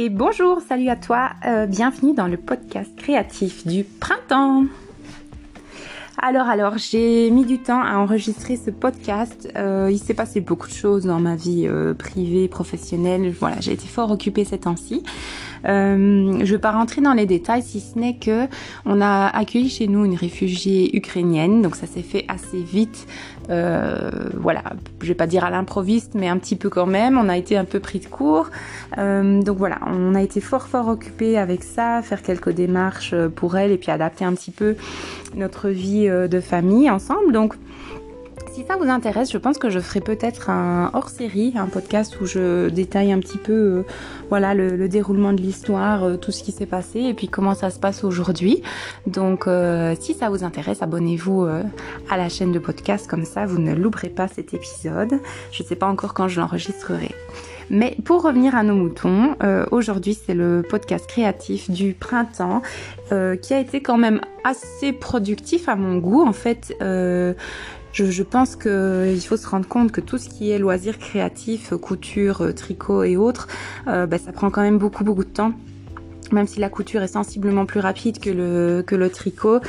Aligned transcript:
Et 0.00 0.10
bonjour, 0.10 0.60
salut 0.60 0.90
à 0.90 0.94
toi, 0.94 1.30
euh, 1.44 1.66
bienvenue 1.66 2.14
dans 2.14 2.28
le 2.28 2.36
podcast 2.36 2.88
créatif 2.96 3.66
du 3.66 3.82
printemps. 3.82 4.62
Alors, 6.18 6.46
alors, 6.46 6.78
j'ai 6.78 7.28
mis 7.32 7.44
du 7.44 7.58
temps 7.58 7.82
à 7.82 7.96
enregistrer 7.96 8.56
ce 8.56 8.70
podcast. 8.70 9.48
Euh, 9.56 9.88
il 9.90 9.98
s'est 9.98 10.14
passé 10.14 10.40
beaucoup 10.40 10.68
de 10.68 10.72
choses 10.72 11.02
dans 11.02 11.18
ma 11.18 11.34
vie 11.34 11.66
euh, 11.66 11.94
privée, 11.94 12.46
professionnelle. 12.46 13.34
Voilà, 13.40 13.56
j'ai 13.58 13.72
été 13.72 13.88
fort 13.88 14.12
occupée 14.12 14.44
ces 14.44 14.58
temps-ci. 14.58 15.02
Euh, 15.66 16.32
je 16.38 16.38
ne 16.38 16.44
vais 16.44 16.58
pas 16.58 16.72
rentrer 16.72 17.00
dans 17.00 17.12
les 17.12 17.26
détails, 17.26 17.62
si 17.62 17.80
ce 17.80 17.98
n'est 17.98 18.16
que 18.16 18.46
on 18.86 19.00
a 19.00 19.26
accueilli 19.26 19.68
chez 19.68 19.88
nous 19.88 20.04
une 20.04 20.14
réfugiée 20.14 20.96
ukrainienne, 20.96 21.62
donc 21.62 21.76
ça 21.76 21.86
s'est 21.86 22.02
fait 22.02 22.24
assez 22.28 22.60
vite. 22.60 23.06
Euh, 23.50 24.10
voilà, 24.34 24.62
je 25.00 25.08
vais 25.08 25.14
pas 25.14 25.26
dire 25.26 25.44
à 25.44 25.50
l'improviste, 25.50 26.14
mais 26.14 26.28
un 26.28 26.36
petit 26.36 26.56
peu 26.56 26.68
quand 26.68 26.86
même. 26.86 27.18
On 27.18 27.28
a 27.28 27.36
été 27.36 27.56
un 27.56 27.64
peu 27.64 27.80
pris 27.80 27.98
de 27.98 28.06
court. 28.06 28.50
Euh, 28.98 29.42
donc 29.42 29.56
voilà, 29.56 29.78
on 29.86 30.14
a 30.14 30.22
été 30.22 30.40
fort 30.40 30.68
fort 30.68 30.88
occupé 30.88 31.38
avec 31.38 31.64
ça, 31.64 32.02
faire 32.02 32.22
quelques 32.22 32.50
démarches 32.50 33.14
pour 33.36 33.56
elle 33.56 33.70
et 33.70 33.78
puis 33.78 33.90
adapter 33.90 34.24
un 34.24 34.34
petit 34.34 34.50
peu 34.50 34.76
notre 35.34 35.68
vie 35.68 36.08
de 36.08 36.40
famille 36.40 36.90
ensemble. 36.90 37.32
Donc 37.32 37.54
si 38.58 38.64
ça 38.66 38.76
vous 38.76 38.88
intéresse, 38.90 39.30
je 39.30 39.38
pense 39.38 39.56
que 39.56 39.70
je 39.70 39.78
ferai 39.78 40.00
peut-être 40.00 40.50
un 40.50 40.90
hors-série, 40.92 41.52
un 41.54 41.66
podcast 41.66 42.20
où 42.20 42.26
je 42.26 42.68
détaille 42.70 43.12
un 43.12 43.20
petit 43.20 43.38
peu 43.38 43.52
euh, 43.52 43.82
voilà, 44.30 44.52
le, 44.52 44.88
déroulement 44.88 45.32
de 45.32 45.40
l'histoire, 45.40 46.02
euh, 46.02 46.16
tout 46.16 46.32
ce 46.32 46.42
qui 46.42 46.50
s'est 46.50 46.66
passé 46.66 46.98
et 46.98 47.14
puis 47.14 47.28
comment 47.28 47.54
ça 47.54 47.70
se 47.70 47.78
passe 47.78 48.02
aujourd'hui. 48.02 48.64
Donc 49.06 49.46
euh, 49.46 49.94
si 50.00 50.12
ça 50.12 50.28
vous 50.28 50.42
intéresse, 50.42 50.82
abonnez-vous 50.82 51.46
à 52.10 52.16
la 52.16 52.28
chaîne 52.28 52.50
de 52.50 52.58
podcast, 52.58 53.06
comme 53.06 53.24
ça 53.24 53.46
vous 53.46 53.60
ne 53.60 53.76
louperez 53.76 54.08
pas 54.08 54.26
cet 54.26 54.52
épisode. 54.54 55.20
Je 55.52 55.62
ne 55.62 55.68
sais 55.68 55.76
pas 55.76 55.86
encore 55.86 56.12
quand 56.12 56.26
je 56.26 56.40
l'enregistrerai. 56.40 57.14
Mais 57.70 57.96
pour 58.04 58.22
revenir 58.22 58.56
à 58.56 58.64
nos 58.64 58.74
moutons, 58.74 59.36
aujourd'hui 59.70 60.18
c'est 60.26 60.34
le 60.34 60.64
podcast 60.68 61.06
créatif 61.06 61.70
du 61.70 61.92
printemps 61.92 62.62
qui 63.10 63.54
a 63.54 63.60
été 63.60 63.82
quand 63.82 63.98
même 63.98 64.22
assez 64.42 64.94
productif 64.94 65.68
à 65.68 65.76
mon 65.76 65.98
goût. 65.98 66.26
En 66.26 66.32
fait, 66.32 66.74
je, 68.04 68.22
pense 68.22 68.56
qu'il 68.56 69.20
faut 69.20 69.36
se 69.36 69.48
rendre 69.48 69.66
compte 69.66 69.92
que 69.92 70.00
tout 70.00 70.18
ce 70.18 70.28
qui 70.28 70.50
est 70.50 70.58
loisirs 70.58 70.98
créatifs, 70.98 71.74
couture, 71.74 72.54
tricot 72.54 73.02
et 73.02 73.16
autres, 73.16 73.48
euh, 73.86 74.06
bah, 74.06 74.18
ça 74.18 74.32
prend 74.32 74.50
quand 74.50 74.62
même 74.62 74.78
beaucoup 74.78 75.04
beaucoup 75.04 75.24
de 75.24 75.30
temps. 75.30 75.52
Même 76.30 76.46
si 76.46 76.60
la 76.60 76.68
couture 76.68 77.02
est 77.02 77.08
sensiblement 77.08 77.64
plus 77.64 77.80
rapide 77.80 78.18
que 78.18 78.28
le, 78.28 79.08
tricot, 79.08 79.60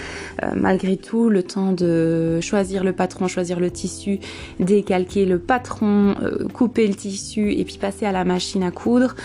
euh, 0.43 0.51
malgré 0.57 0.97
tout, 0.97 1.29
le 1.29 1.41
temps 1.41 1.71
de 1.71 2.41
choisir 2.41 2.83
le 2.83 2.91
patron, 2.91 3.29
choisir 3.29 3.61
le 3.61 3.71
tissu, 3.71 4.19
décalquer 4.59 5.25
le 5.25 5.39
patron, 5.39 6.15
euh, 6.21 6.49
couper 6.49 6.85
le 6.85 6.95
tissu 6.95 7.53
et 7.53 7.63
puis 7.63 7.77
passer 7.77 8.05
à 8.05 8.11
la 8.11 8.25
machine 8.25 8.63
à 8.63 8.71
coudre, 8.71 9.15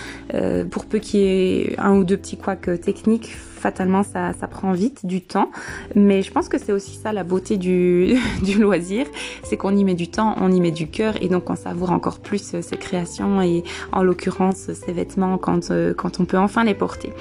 pour 0.70 0.86
peu 0.86 1.00
qu'il 1.00 1.20
y 1.20 1.25
ait 1.25 1.75
un 1.78 1.97
ou 1.97 2.05
deux 2.05 2.16
petits 2.16 2.36
couacs 2.36 2.80
techniques, 2.80 3.32
fatalement 3.65 4.03
ça, 4.03 4.34
prend 4.51 4.73
vite 4.73 5.07
du 5.07 5.23
temps. 5.23 5.51
Mais 5.95 6.20
je 6.20 6.31
pense 6.31 6.51
que 6.51 6.59
c'est 6.59 6.73
aussi 6.73 6.97
ça 6.97 7.15
la 7.15 7.25
beauté 7.25 7.57
du, 7.57 8.19
loisir, 8.59 9.06
c'est 9.43 9.56
qu'on 9.56 9.75
y 9.75 9.84
met 9.84 9.95
du 9.95 10.09
temps, 10.09 10.34
on 10.39 10.53
y 10.53 10.61
met 10.61 10.71
du 10.71 10.87
cœur 10.87 11.15
et 11.23 11.29
donc 11.29 11.48
on 11.48 11.56
savoure 11.56 11.93
encore 11.93 12.19
plus 12.19 12.55
euh, 12.55 12.61
ses 12.61 12.77
créations 12.77 13.41
et 13.41 13.65
en 13.93 14.03
l'occurrence 14.03 14.71
ses 14.73 14.93
vêtements 14.93 15.39
quand, 15.39 15.71
euh, 15.71 15.95
on 16.19 16.25
peut 16.27 16.37
enfin 16.37 16.62
les 16.65 16.75
porter. 16.75 17.12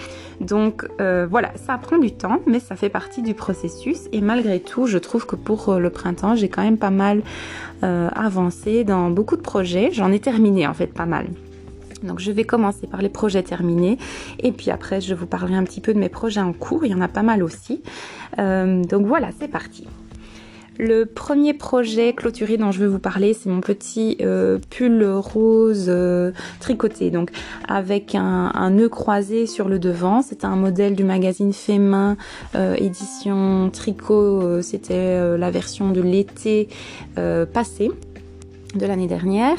Donc 0.42 0.86
euh, 1.00 1.26
voilà, 1.30 1.54
ça 1.66 1.78
prend 1.78 1.98
du 1.98 2.12
temps, 2.12 2.40
mais 2.46 2.60
ça 2.60 2.76
fait 2.76 2.90
partie 2.90 3.22
du 3.22 3.34
processus 3.34 4.00
et 4.12 4.20
malgré 4.20 4.60
tout, 4.60 4.86
je 4.86 4.98
trouve 4.98 5.26
que 5.26 5.38
pour 5.38 5.76
le 5.76 5.90
printemps, 5.90 6.36
j'ai 6.36 6.50
quand 6.50 6.64
même 6.64 6.78
pas 6.78 6.92
mal 6.92 7.22
avancé 7.82 8.86
dans 8.86 9.10
beaucoup 9.10 9.36
de 9.36 9.42
projets. 9.42 9.90
J'en 9.92 10.10
ai 10.12 10.20
terminé 10.20 10.68
en 10.68 10.74
fait 10.74 10.88
pas 10.88 11.06
mal. 11.06 11.28
Donc 12.04 12.20
je 12.20 12.32
vais 12.32 12.44
commencer 12.44 12.88
par 12.88 13.02
les 13.02 13.10
projets 13.10 13.44
terminés 13.44 13.98
et 14.40 14.52
puis 14.52 14.72
après 14.72 15.02
je 15.02 15.16
vous 15.16 15.26
parlerai 15.26 15.56
un 15.56 15.64
petit 15.64 15.82
peu 15.82 15.94
de 15.94 16.00
mes 16.00 16.10
projets 16.10 16.42
en 16.42 16.54
cours, 16.54 16.86
il 16.86 16.92
y 16.92 16.96
en 16.96 17.02
a 17.02 17.08
pas 17.08 17.24
mal 17.24 17.44
aussi. 17.44 17.82
Euh, 18.40 18.84
donc 18.84 19.06
voilà, 19.06 19.30
c'est 19.40 19.48
parti. 19.48 19.88
Le 20.80 21.06
premier 21.06 21.54
projet 21.54 22.14
clôturé 22.14 22.58
dont 22.58 22.72
je 22.72 22.80
vais 22.80 22.88
vous 22.88 22.98
parler, 22.98 23.36
c'est 23.36 23.48
mon 23.48 23.62
petit 23.62 24.18
euh, 24.22 24.58
pull 24.72 25.06
rose 25.06 25.86
euh, 25.88 26.32
tricoté, 26.60 27.12
donc 27.12 27.30
avec 27.68 28.16
un, 28.16 28.72
nœud 28.72 28.90
croisé 28.90 29.46
sur 29.46 29.70
le 29.70 29.78
devant. 29.78 30.24
C'était 30.24 30.46
un 30.46 30.56
modèle 30.56 30.96
du 30.96 31.04
magazine 31.04 31.54
Fait 31.54 31.80
édition 32.78 33.70
tricot. 33.72 34.64
C'était 34.64 35.38
la 35.38 35.52
version 35.52 35.92
de 35.92 36.02
l'été 36.02 36.70
passé 37.16 37.92
de 38.74 38.86
l'année 38.88 39.08
dernière. 39.08 39.58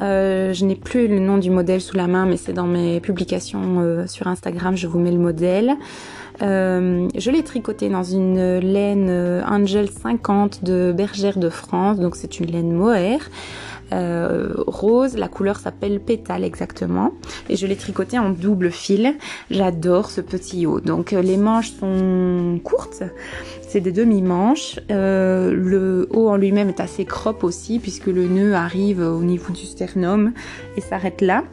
Euh, 0.00 0.52
je 0.52 0.64
n'ai 0.64 0.76
plus 0.76 1.08
le 1.08 1.18
nom 1.18 1.38
du 1.38 1.50
modèle 1.50 1.80
sous 1.80 1.96
la 1.96 2.06
main, 2.06 2.26
mais 2.26 2.36
c'est 2.36 2.52
dans 2.52 2.66
mes 2.66 3.00
publications 3.00 3.80
euh, 3.80 4.06
sur 4.06 4.26
Instagram, 4.26 4.76
je 4.76 4.86
vous 4.86 4.98
mets 4.98 5.10
le 5.10 5.18
modèle. 5.18 5.74
Euh, 6.40 7.08
je 7.16 7.30
l'ai 7.32 7.42
tricoté 7.42 7.88
dans 7.88 8.04
une 8.04 8.58
laine 8.58 9.42
Angel 9.46 9.90
50 9.90 10.62
de 10.62 10.92
Bergère 10.96 11.38
de 11.38 11.48
France, 11.48 11.98
donc 11.98 12.14
c'est 12.14 12.38
une 12.38 12.46
laine 12.46 12.72
mohair. 12.72 13.28
Euh, 13.92 14.52
rose. 14.66 15.16
La 15.16 15.28
couleur 15.28 15.58
s'appelle 15.58 16.00
pétale 16.00 16.44
exactement. 16.44 17.12
Et 17.48 17.56
je 17.56 17.66
l'ai 17.66 17.76
tricoté 17.76 18.18
en 18.18 18.30
double 18.30 18.70
fil. 18.70 19.14
J'adore 19.50 20.10
ce 20.10 20.20
petit 20.20 20.66
haut. 20.66 20.80
Donc 20.80 21.12
euh, 21.12 21.22
les 21.22 21.36
manches 21.36 21.72
sont 21.72 22.60
courtes. 22.62 23.02
C'est 23.66 23.80
des 23.80 23.92
demi-manches. 23.92 24.78
Euh, 24.90 25.52
le 25.52 26.08
haut 26.10 26.28
en 26.28 26.36
lui-même 26.36 26.68
est 26.68 26.80
assez 26.80 27.04
crop 27.04 27.44
aussi 27.44 27.78
puisque 27.78 28.06
le 28.06 28.26
nœud 28.26 28.54
arrive 28.54 29.00
au 29.00 29.22
niveau 29.22 29.52
du 29.52 29.64
sternum 29.64 30.32
et 30.76 30.80
s'arrête 30.80 31.20
là. 31.20 31.44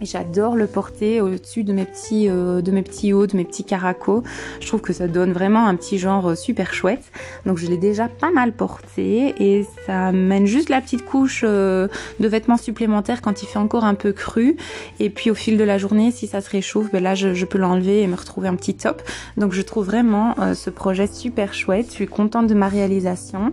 J'adore 0.00 0.54
le 0.54 0.68
porter 0.68 1.20
au-dessus 1.20 1.64
de 1.64 1.72
mes 1.72 1.84
petits 1.84 2.28
euh, 2.28 2.60
hauts, 2.60 3.26
de 3.26 3.36
mes 3.36 3.44
petits 3.44 3.64
caracos. 3.64 4.22
Je 4.60 4.66
trouve 4.68 4.80
que 4.80 4.92
ça 4.92 5.08
donne 5.08 5.32
vraiment 5.32 5.66
un 5.66 5.74
petit 5.74 5.98
genre 5.98 6.30
euh, 6.30 6.34
super 6.36 6.72
chouette. 6.72 7.10
Donc 7.46 7.58
je 7.58 7.66
l'ai 7.66 7.78
déjà 7.78 8.06
pas 8.06 8.30
mal 8.30 8.52
porté 8.52 9.34
et 9.38 9.66
ça 9.86 10.12
mène 10.12 10.46
juste 10.46 10.68
la 10.68 10.80
petite 10.80 11.04
couche 11.04 11.42
euh, 11.44 11.88
de 12.20 12.28
vêtements 12.28 12.56
supplémentaires 12.56 13.22
quand 13.22 13.42
il 13.42 13.46
fait 13.46 13.58
encore 13.58 13.84
un 13.84 13.94
peu 13.94 14.12
cru. 14.12 14.56
Et 15.00 15.10
puis 15.10 15.32
au 15.32 15.34
fil 15.34 15.58
de 15.58 15.64
la 15.64 15.78
journée, 15.78 16.12
si 16.12 16.28
ça 16.28 16.40
se 16.40 16.50
réchauffe, 16.50 16.92
ben 16.92 17.02
là 17.02 17.16
je, 17.16 17.34
je 17.34 17.44
peux 17.44 17.58
l'enlever 17.58 18.02
et 18.02 18.06
me 18.06 18.16
retrouver 18.16 18.46
un 18.46 18.54
petit 18.54 18.74
top. 18.74 19.02
Donc 19.36 19.52
je 19.52 19.62
trouve 19.62 19.86
vraiment 19.86 20.36
ce 20.54 20.70
projet 20.70 21.08
super 21.08 21.54
chouette. 21.54 21.86
Je 21.88 21.94
suis 21.94 22.06
contente 22.06 22.46
de 22.46 22.54
ma 22.54 22.68
réalisation 22.68 23.52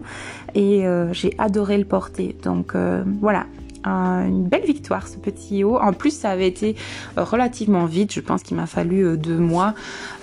et 0.54 0.84
j'ai 1.12 1.34
adoré 1.38 1.78
le 1.78 1.86
porter. 1.86 2.36
Donc 2.44 2.74
voilà, 3.22 3.46
une 3.86 4.48
belle 4.48 4.66
victoire 4.66 5.08
ce 5.08 5.18
petit 5.18 5.64
haut. 5.64 5.78
En 5.78 5.94
plus, 5.94 6.12
ça 6.12 6.32
avait 6.32 6.48
été 6.48 6.76
euh, 7.18 7.24
relativement 7.24 7.86
vite. 7.86 8.14
Je 8.14 8.20
pense 8.20 8.44
qu'il 8.44 8.58
m'a 8.58 8.68
fallu 8.68 9.06
euh, 9.06 9.18
deux 9.18 9.38
mois 9.38 9.74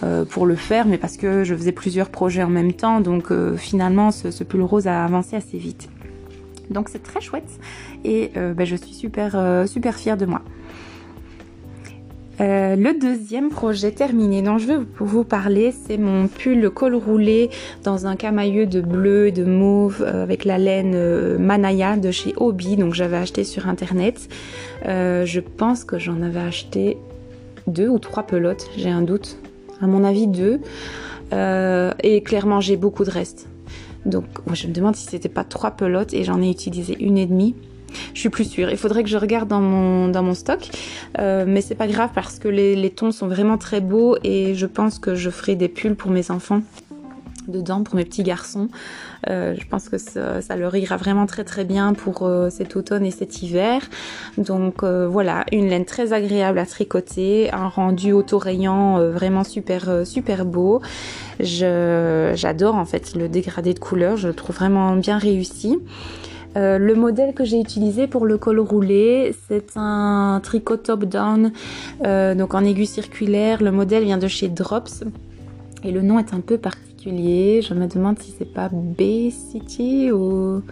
euh, 0.02 0.24
pour 0.24 0.46
le 0.46 0.56
faire, 0.56 0.86
mais 0.86 0.98
parce 0.98 1.16
que 1.16 1.44
je 1.44 1.54
faisais 1.54 1.72
plusieurs 1.72 2.10
projets 2.10 2.42
en 2.42 2.50
même 2.50 2.72
temps. 2.72 3.00
Donc 3.00 3.32
finalement, 3.56 4.10
ce, 4.10 4.44
pull 4.44 4.62
rose 4.62 4.86
a 4.86 5.04
avancé 5.04 5.36
assez 5.36 5.58
vite. 5.58 5.88
Donc 6.70 6.88
c'est 6.88 7.02
très 7.02 7.20
chouette 7.20 7.48
et 8.04 8.30
ben, 8.34 8.64
je 8.64 8.76
suis 8.76 8.94
super 8.94 9.36
super 9.66 9.94
fière 9.96 10.16
de 10.16 10.26
moi. 10.26 10.42
Euh, 12.42 12.74
le 12.74 12.98
deuxième 12.98 13.50
projet 13.50 13.92
terminé 13.92 14.42
dont 14.42 14.58
je 14.58 14.66
veux 14.66 14.86
vous 14.98 15.22
parler, 15.22 15.72
c'est 15.72 15.96
mon 15.96 16.26
pull 16.26 16.70
col 16.70 16.96
roulé 16.96 17.50
dans 17.84 18.06
un 18.06 18.16
camailleux 18.16 18.66
de 18.66 18.80
bleu 18.80 19.28
et 19.28 19.32
de 19.32 19.44
mauve 19.44 20.02
euh, 20.02 20.24
avec 20.24 20.44
la 20.44 20.58
laine 20.58 20.94
euh, 20.94 21.38
Manaya 21.38 21.96
de 21.96 22.10
chez 22.10 22.34
Obi. 22.36 22.76
Donc 22.76 22.94
j'avais 22.94 23.16
acheté 23.16 23.44
sur 23.44 23.68
internet. 23.68 24.28
je 24.84 25.40
pense 25.40 25.84
que 25.84 25.98
j'en 25.98 26.20
avais 26.22 26.40
acheté 26.40 26.98
deux 27.68 27.88
ou 27.88 28.00
trois 28.00 28.24
pelotes, 28.24 28.68
j'ai 28.76 28.90
un 28.90 29.02
doute. 29.02 29.38
À 29.80 29.86
mon 29.86 30.04
avis 30.04 30.26
deux. 30.26 30.60
et 31.32 32.22
clairement 32.22 32.60
j'ai 32.60 32.76
beaucoup 32.76 33.04
de 33.04 33.10
restes. 33.10 33.48
Donc 34.04 34.24
je 34.52 34.66
me 34.66 34.72
demande 34.72 34.96
si 34.96 35.06
c'était 35.06 35.28
pas 35.28 35.44
trois 35.44 35.72
pelotes 35.72 36.12
et 36.12 36.24
j'en 36.24 36.42
ai 36.42 36.50
utilisé 36.50 36.96
une 37.00 37.18
et 37.18 37.26
demie. 37.26 37.54
Je 38.14 38.20
suis 38.20 38.28
plus 38.28 38.44
sûre. 38.44 38.70
Il 38.70 38.76
faudrait 38.76 39.02
que 39.02 39.08
je 39.08 39.16
regarde 39.16 39.48
dans 39.48 39.60
mon, 39.60 40.34
stock. 40.34 40.70
Euh, 41.18 41.44
mais 41.46 41.60
c'est 41.60 41.74
pas 41.74 41.86
grave 41.86 42.10
parce 42.14 42.38
que 42.38 42.48
les, 42.48 42.74
les 42.74 42.90
tons 42.90 43.12
sont 43.12 43.28
vraiment 43.28 43.58
très 43.58 43.80
beaux 43.80 44.16
et 44.24 44.54
je 44.54 44.66
pense 44.66 44.98
que 44.98 45.14
je 45.14 45.30
ferai 45.30 45.56
des 45.56 45.68
pulls 45.68 45.96
pour 45.96 46.10
mes 46.10 46.30
enfants 46.30 46.62
dedans 47.48 47.82
pour 47.82 47.96
mes 47.96 48.04
petits 48.04 48.22
garçons. 48.22 48.68
Euh, 49.28 49.56
je 49.58 49.66
pense 49.66 49.88
que 49.88 49.98
ça, 49.98 50.56
leur 50.56 50.76
ira 50.76 50.96
vraiment 50.96 51.26
très 51.26 51.42
très 51.42 51.64
bien 51.64 51.92
pour 51.92 52.22
euh, 52.22 52.50
cet 52.50 52.76
automne 52.76 53.04
et 53.04 53.10
cet 53.10 53.42
hiver. 53.42 53.82
Donc 54.38 54.84
voilà, 54.84 55.44
une 55.50 55.68
laine 55.68 55.84
très 55.84 56.12
agréable 56.12 56.60
à 56.60 56.66
tricoter, 56.66 57.52
un 57.52 57.66
rendu 57.66 58.12
auto-rayant 58.12 59.04
vraiment 59.10 59.42
super 59.42 60.06
super 60.06 60.44
beau. 60.44 60.82
J'adore 61.40 62.76
en 62.76 62.84
fait 62.84 63.16
le 63.16 63.28
dégradé 63.28 63.74
de 63.74 63.80
couleur, 63.80 64.16
je 64.16 64.28
le 64.28 64.34
trouve 64.34 64.54
vraiment 64.54 64.94
bien 64.94 65.18
réussi. 65.18 65.78
Euh, 66.56 66.78
le 66.78 66.94
modèle 66.94 67.32
que 67.32 67.44
j'ai 67.44 67.58
utilisé 67.58 68.06
pour 68.06 68.26
le 68.26 68.36
col 68.36 68.60
roulé, 68.60 69.34
c'est 69.48 69.72
un 69.76 70.40
tricot 70.42 70.76
top-down, 70.76 71.52
euh, 72.04 72.34
donc 72.34 72.54
en 72.54 72.64
aiguille 72.64 72.86
circulaire. 72.86 73.62
Le 73.62 73.72
modèle 73.72 74.04
vient 74.04 74.18
de 74.18 74.28
chez 74.28 74.48
Drops 74.48 75.04
et 75.82 75.90
le 75.90 76.02
nom 76.02 76.18
est 76.18 76.34
un 76.34 76.40
peu 76.40 76.58
particulier. 76.58 77.62
Je 77.62 77.74
me 77.74 77.86
demande 77.86 78.18
si 78.18 78.34
c'est 78.38 78.52
pas 78.52 78.68
B-City 78.70 80.12
ou 80.12 80.62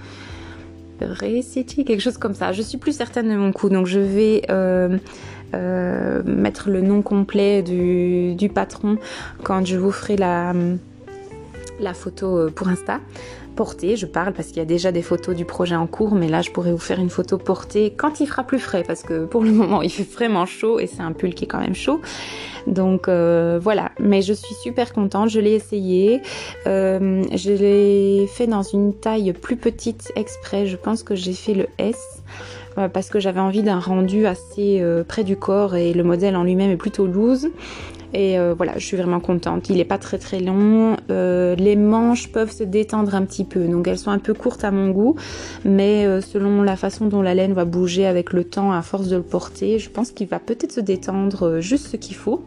Ray 1.00 1.42
City, 1.42 1.84
quelque 1.84 2.02
chose 2.02 2.18
comme 2.18 2.34
ça. 2.34 2.52
Je 2.52 2.60
suis 2.60 2.76
plus 2.76 2.92
certaine 2.92 3.30
de 3.30 3.36
mon 3.36 3.52
coup, 3.52 3.70
donc 3.70 3.86
je 3.86 4.00
vais 4.00 4.42
euh, 4.50 4.98
mettre 6.24 6.68
le 6.68 6.82
nom 6.82 7.00
complet 7.00 7.62
du, 7.62 8.50
patron 8.54 8.98
quand 9.42 9.64
je 9.64 9.78
vous 9.78 9.92
ferai 9.92 10.16
la 10.18 10.52
photo 11.94 12.50
pour 12.54 12.68
Insta 12.68 13.00
portée. 13.50 13.96
Je 13.96 14.06
parle 14.06 14.32
parce 14.32 14.48
qu'il 14.48 14.58
y 14.58 14.60
a 14.60 14.64
déjà 14.66 14.92
des 14.92 15.02
photos 15.02 15.34
du 15.34 15.44
projet 15.44 15.76
en 15.76 15.86
cours, 15.86 16.14
mais 16.14 16.28
là 16.28 16.42
je 16.42 16.50
pourrais 16.50 16.72
vous 16.72 16.78
faire 16.78 17.00
une 17.00 17.10
photo 17.10 17.38
portée 17.38 17.92
quand 17.96 18.20
il 18.20 18.26
fera 18.26 18.44
plus 18.44 18.58
frais 18.58 18.84
parce 18.86 19.02
que 19.02 19.24
pour 19.24 19.42
le 19.42 19.52
moment 19.60 19.82
il 19.82 19.90
fait 19.90 20.10
vraiment 20.10 20.46
chaud 20.46 20.78
et 20.78 20.86
c'est 20.86 21.02
un 21.02 21.12
pull 21.12 21.34
qui 21.34 21.44
est 21.44 21.48
quand 21.48 21.60
même 21.60 21.74
chaud. 21.74 22.00
Donc 22.66 23.08
euh, 23.08 23.58
voilà, 23.60 23.92
mais 23.98 24.22
je 24.22 24.32
suis 24.32 24.54
super 24.54 24.92
contente, 24.92 25.30
je 25.30 25.40
l'ai 25.40 25.52
essayé. 25.52 26.20
Euh, 26.66 27.22
je 27.34 27.52
l'ai 27.52 28.26
fait 28.26 28.46
dans 28.46 28.62
une 28.62 28.94
taille 28.94 29.32
plus 29.32 29.56
petite 29.56 30.12
exprès, 30.16 30.66
je 30.66 30.76
pense 30.76 31.02
que 31.02 31.14
j'ai 31.14 31.32
fait 31.32 31.54
le 31.54 31.66
S 31.78 32.22
euh, 32.78 32.88
parce 32.88 33.08
que 33.08 33.18
j'avais 33.18 33.40
envie 33.40 33.62
d'un 33.62 33.78
rendu 33.78 34.26
assez 34.26 34.82
près 35.08 35.24
du 35.24 35.36
corps 35.36 35.74
et 35.74 35.92
le 35.92 36.04
modèle 36.04 36.36
en 36.36 36.44
lui-même 36.44 36.70
est 36.70 36.76
plutôt 36.76 37.06
loose. 37.06 37.48
Et 38.12 38.38
euh, 38.38 38.54
voilà, 38.56 38.74
je 38.76 38.84
suis 38.84 38.96
vraiment 38.96 39.20
contente. 39.20 39.68
Il 39.68 39.76
n'est 39.76 39.84
pas 39.84 39.98
très 39.98 40.18
très 40.18 40.40
long. 40.40 40.96
Euh, 41.10 41.54
les 41.54 41.76
manches 41.76 42.30
peuvent 42.32 42.50
se 42.50 42.64
détendre 42.64 43.14
un 43.14 43.24
petit 43.24 43.44
peu. 43.44 43.66
Donc 43.66 43.86
elles 43.86 43.98
sont 43.98 44.10
un 44.10 44.18
peu 44.18 44.34
courtes 44.34 44.64
à 44.64 44.70
mon 44.70 44.90
goût. 44.90 45.16
Mais 45.64 46.04
euh, 46.04 46.20
selon 46.20 46.62
la 46.62 46.76
façon 46.76 47.06
dont 47.06 47.22
la 47.22 47.34
laine 47.34 47.52
va 47.52 47.64
bouger 47.64 48.06
avec 48.06 48.32
le 48.32 48.44
temps 48.44 48.72
à 48.72 48.82
force 48.82 49.08
de 49.08 49.16
le 49.16 49.22
porter, 49.22 49.78
je 49.78 49.90
pense 49.90 50.10
qu'il 50.10 50.26
va 50.26 50.38
peut-être 50.38 50.72
se 50.72 50.80
détendre 50.80 51.60
juste 51.60 51.86
ce 51.88 51.96
qu'il 51.96 52.16
faut. 52.16 52.44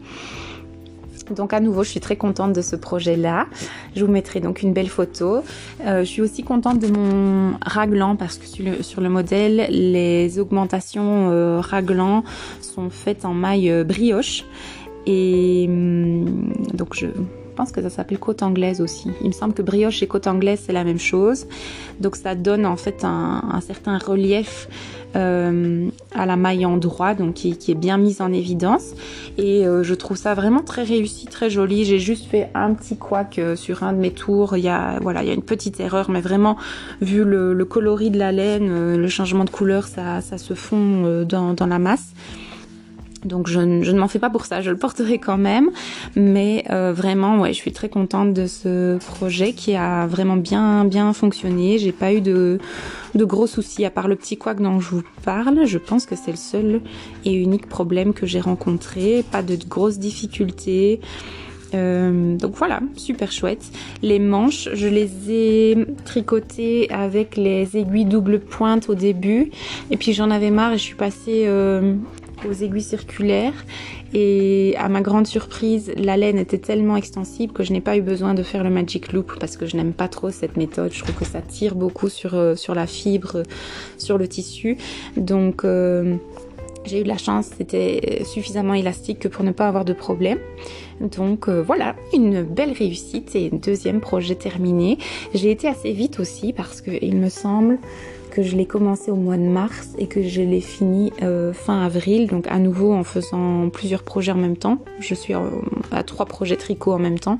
Donc 1.34 1.54
à 1.54 1.60
nouveau, 1.60 1.84
je 1.84 1.88
suis 1.88 2.00
très 2.00 2.16
contente 2.16 2.52
de 2.52 2.60
ce 2.60 2.76
projet-là. 2.76 3.46
Je 3.96 4.04
vous 4.04 4.12
mettrai 4.12 4.40
donc 4.40 4.60
une 4.60 4.74
belle 4.74 4.90
photo. 4.90 5.42
je 5.82 6.04
suis 6.04 6.20
aussi 6.20 6.42
contente 6.42 6.80
de 6.80 6.88
mon 6.88 7.54
raglan 7.64 8.14
parce 8.14 8.36
que 8.36 8.44
sur 8.46 8.62
le, 8.62 8.82
sur 8.82 9.00
le 9.00 9.08
modèle, 9.08 9.68
les 9.70 10.38
augmentations 10.38 11.60
raglan 11.62 12.24
sont 12.60 12.90
faites 12.90 13.24
en 13.24 13.32
maille 13.32 13.84
brioche. 13.84 14.44
Et 15.06 15.66
hum, 15.68 16.52
donc 16.74 16.94
je 16.94 17.06
pense 17.54 17.72
que 17.72 17.80
ça 17.80 17.90
s'appelle 17.90 18.18
côte 18.18 18.42
anglaise 18.42 18.80
aussi. 18.80 19.10
Il 19.20 19.28
me 19.28 19.32
semble 19.32 19.54
que 19.54 19.62
brioche 19.62 20.02
et 20.02 20.06
côte 20.06 20.26
anglaise 20.26 20.60
c'est 20.64 20.72
la 20.72 20.84
même 20.84 20.98
chose. 20.98 21.46
Donc 22.00 22.16
ça 22.16 22.34
donne 22.34 22.66
en 22.66 22.76
fait 22.76 23.04
un, 23.04 23.60
certain 23.60 23.98
relief 23.98 24.68
euh, 25.14 25.88
à 26.14 26.26
la 26.26 26.36
maille 26.36 26.66
en 26.66 26.76
droit, 26.76 27.14
donc 27.14 27.34
qui, 27.34 27.50
est 27.68 27.74
bien 27.74 27.96
mise 27.96 28.20
en 28.20 28.32
évidence. 28.32 28.94
Et 29.38 29.66
euh, 29.66 29.84
je 29.84 29.94
trouve 29.94 30.16
ça 30.16 30.34
vraiment 30.34 30.62
très 30.62 30.82
réussi, 30.82 31.26
très 31.26 31.50
joli. 31.50 31.84
J'ai 31.84 32.00
juste 32.00 32.26
fait 32.26 32.50
un 32.54 32.74
petit 32.74 32.96
couac 32.96 33.38
euh, 33.38 33.54
sur 33.54 33.84
un 33.84 33.92
de 33.92 33.98
mes 33.98 34.10
tours. 34.10 34.56
Il 34.56 34.64
y 34.64 34.68
a 34.68 34.98
voilà, 35.00 35.22
il 35.22 35.28
y 35.28 35.30
a 35.30 35.34
une 35.34 35.42
petite 35.42 35.78
erreur, 35.78 36.10
mais 36.10 36.20
vraiment 36.20 36.56
vu 37.00 37.22
le, 37.24 37.64
coloris 37.64 38.10
de 38.10 38.18
la 38.18 38.32
laine, 38.32 38.96
le 38.96 39.08
changement 39.08 39.44
de 39.44 39.50
couleur, 39.50 39.86
ça, 39.86 40.20
se 40.20 40.54
fond 40.54 41.24
dans 41.24 41.66
la 41.66 41.78
masse. 41.78 42.12
Donc 43.24 43.48
je, 43.48 43.60
ne 43.60 43.98
m'en 43.98 44.08
fais 44.08 44.18
pas 44.18 44.30
pour 44.30 44.44
ça, 44.44 44.60
je 44.60 44.70
le 44.70 44.76
porterai 44.76 45.18
quand 45.18 45.38
même. 45.38 45.70
Mais 46.16 46.64
euh, 46.70 46.92
vraiment, 46.92 47.38
ouais, 47.38 47.52
je 47.52 47.58
suis 47.58 47.72
très 47.72 47.88
contente 47.88 48.34
de 48.34 48.46
ce 48.46 48.98
projet 48.98 49.52
qui 49.52 49.74
a 49.74 50.06
vraiment 50.06 50.36
bien 50.36 50.84
bien 50.84 51.12
fonctionné. 51.12 51.78
J'ai 51.78 51.92
pas 51.92 52.12
eu 52.12 52.20
de, 52.20 52.58
de 53.14 53.24
gros 53.24 53.46
soucis 53.46 53.84
à 53.84 53.90
part 53.90 54.08
le 54.08 54.16
petit 54.16 54.36
couac 54.36 54.60
dont 54.60 54.80
je 54.80 54.90
vous 54.90 55.02
parle. 55.24 55.66
Je 55.66 55.78
pense 55.78 56.06
que 56.06 56.16
c'est 56.16 56.30
le 56.30 56.36
seul 56.36 56.80
et 57.24 57.32
unique 57.32 57.68
problème 57.68 58.12
que 58.12 58.26
j'ai 58.26 58.40
rencontré. 58.40 59.24
Pas 59.30 59.42
de 59.42 59.56
grosses 59.68 59.98
difficultés. 59.98 61.00
Euh, 61.74 62.36
donc 62.36 62.54
voilà, 62.54 62.80
super 62.96 63.32
chouette. 63.32 63.70
Les 64.02 64.18
manches, 64.18 64.68
je 64.72 64.86
les 64.86 65.10
ai 65.30 65.86
tricotées 66.04 66.90
avec 66.90 67.36
les 67.36 67.76
aiguilles 67.76 68.04
double 68.04 68.40
pointe 68.40 68.88
au 68.88 68.94
début. 68.94 69.50
Et 69.90 69.96
puis 69.96 70.12
j'en 70.12 70.30
avais 70.30 70.50
marre 70.50 70.72
et 70.72 70.78
je 70.78 70.82
suis 70.82 70.94
passée 70.94 71.44
euh, 71.46 71.94
aux 72.48 72.52
aiguilles 72.52 72.82
circulaires 72.82 73.64
et 74.12 74.74
à 74.78 74.88
ma 74.88 75.00
grande 75.00 75.26
surprise, 75.26 75.92
la 75.96 76.16
laine 76.16 76.38
était 76.38 76.58
tellement 76.58 76.96
extensible 76.96 77.52
que 77.52 77.64
je 77.64 77.72
n'ai 77.72 77.80
pas 77.80 77.96
eu 77.96 78.02
besoin 78.02 78.34
de 78.34 78.42
faire 78.42 78.62
le 78.62 78.70
magic 78.70 79.12
loop 79.12 79.32
parce 79.40 79.56
que 79.56 79.66
je 79.66 79.76
n'aime 79.76 79.92
pas 79.92 80.08
trop 80.08 80.30
cette 80.30 80.56
méthode. 80.56 80.92
Je 80.92 81.02
trouve 81.02 81.16
que 81.16 81.24
ça 81.24 81.40
tire 81.42 81.74
beaucoup 81.74 82.08
sur, 82.08 82.34
euh, 82.34 82.54
la 82.74 82.86
fibre, 82.86 83.42
sur 83.98 84.16
le 84.16 84.28
tissu. 84.28 84.76
Donc 85.16 85.64
euh, 85.64 86.16
j'ai 86.84 87.00
eu 87.00 87.02
de 87.02 87.08
la 87.08 87.18
chance, 87.18 87.50
c'était 87.56 88.22
suffisamment 88.24 88.74
élastique 88.74 89.28
pour 89.28 89.44
ne 89.44 89.52
pas 89.52 89.66
avoir 89.66 89.84
de 89.84 89.92
problème. 89.92 90.38
Donc 91.00 91.48
euh, 91.48 91.62
voilà, 91.62 91.96
une 92.12 92.42
belle 92.42 92.72
réussite 92.72 93.34
et 93.34 93.50
deuxième 93.50 94.00
projet 94.00 94.34
terminé. 94.34 94.98
J'ai 95.34 95.50
été 95.50 95.66
assez 95.66 95.92
vite 95.92 96.20
aussi 96.20 96.52
parce 96.52 96.80
qu'il 96.80 97.16
me 97.16 97.28
semble 97.28 97.78
que 98.34 98.42
je 98.42 98.56
l'ai 98.56 98.66
commencé 98.66 99.12
au 99.12 99.16
mois 99.16 99.36
de 99.36 99.42
mars 99.42 99.90
et 99.96 100.08
que 100.08 100.20
je 100.20 100.42
l'ai 100.42 100.60
fini 100.60 101.12
euh, 101.22 101.52
fin 101.52 101.84
avril, 101.84 102.26
donc 102.26 102.48
à 102.48 102.58
nouveau 102.58 102.92
en 102.92 103.04
faisant 103.04 103.70
plusieurs 103.70 104.02
projets 104.02 104.32
en 104.32 104.36
même 104.36 104.56
temps. 104.56 104.78
Je 104.98 105.14
suis 105.14 105.34
à 105.92 106.02
trois 106.02 106.26
projets 106.26 106.56
tricot 106.56 106.92
en 106.92 106.98
même 106.98 107.20
temps. 107.20 107.38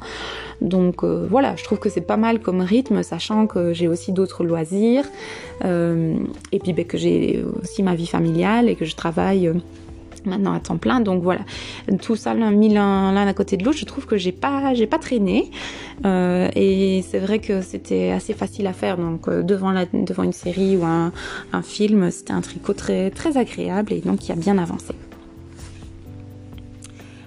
Donc 0.61 1.03
euh, 1.03 1.27
voilà, 1.29 1.57
je 1.57 1.65
trouve 1.65 1.81
que 1.81 1.89
c'est 1.89 2.01
pas 2.01 2.17
mal 2.17 2.39
comme 2.39 2.61
rythme, 2.61 3.03
sachant 3.03 3.49
que 3.49 3.73
j'ai 3.73 3.89
aussi 3.89 4.13
d'autres 4.13 4.45
loisirs 4.45 5.05
euh, 5.65 6.15
et 6.53 6.61
puis 6.61 6.73
ben, 6.73 6.85
que 6.85 6.97
j'ai 6.97 7.45
aussi 7.61 7.83
ma 7.83 7.97
vie 7.97 8.07
familiale 8.07 8.69
et 8.69 8.77
que 8.77 8.85
je 8.85 8.95
travaille 8.95 9.53
maintenant 10.27 10.55
à 10.55 10.61
temps 10.61 10.77
plein. 10.77 11.01
Donc 11.01 11.23
voilà, 11.23 11.41
tout 12.03 12.17
ça 12.17 12.35
l'un 12.35 12.51
mis 12.51 12.73
l'un 12.73 13.15
à 13.15 13.35
côté 13.35 13.57
de 13.57 13.65
l'autre, 13.65 13.79
je 13.79 13.85
trouve 13.85 14.07
que 14.07 14.17
j'ai 14.17 14.33
pas 14.33 14.75
j'ai 14.75 14.87
pas 14.87 14.99
traîné. 14.99 15.51
Euh, 16.05 16.49
et 16.55 17.05
c'est 17.09 17.19
vrai 17.19 17.39
que 17.39 17.61
c'était 17.63 18.11
assez 18.11 18.35
facile 18.35 18.67
à 18.67 18.73
faire. 18.73 18.97
Donc 18.97 19.29
euh, 19.29 19.43
devant 19.43 19.73
la, 19.73 19.87
devant 19.87 20.23
une 20.23 20.33
série 20.33 20.77
ou 20.77 20.85
un, 20.85 21.13
film, 21.63 22.11
c'était 22.11 22.33
un 22.33 22.41
tricot 22.41 22.75
très 22.75 23.11
très 23.11 23.37
agréable 23.37 23.93
et 23.93 24.01
donc 24.01 24.19
qui 24.19 24.33
a 24.33 24.37
bien 24.37 24.59
avancé. 24.59 24.95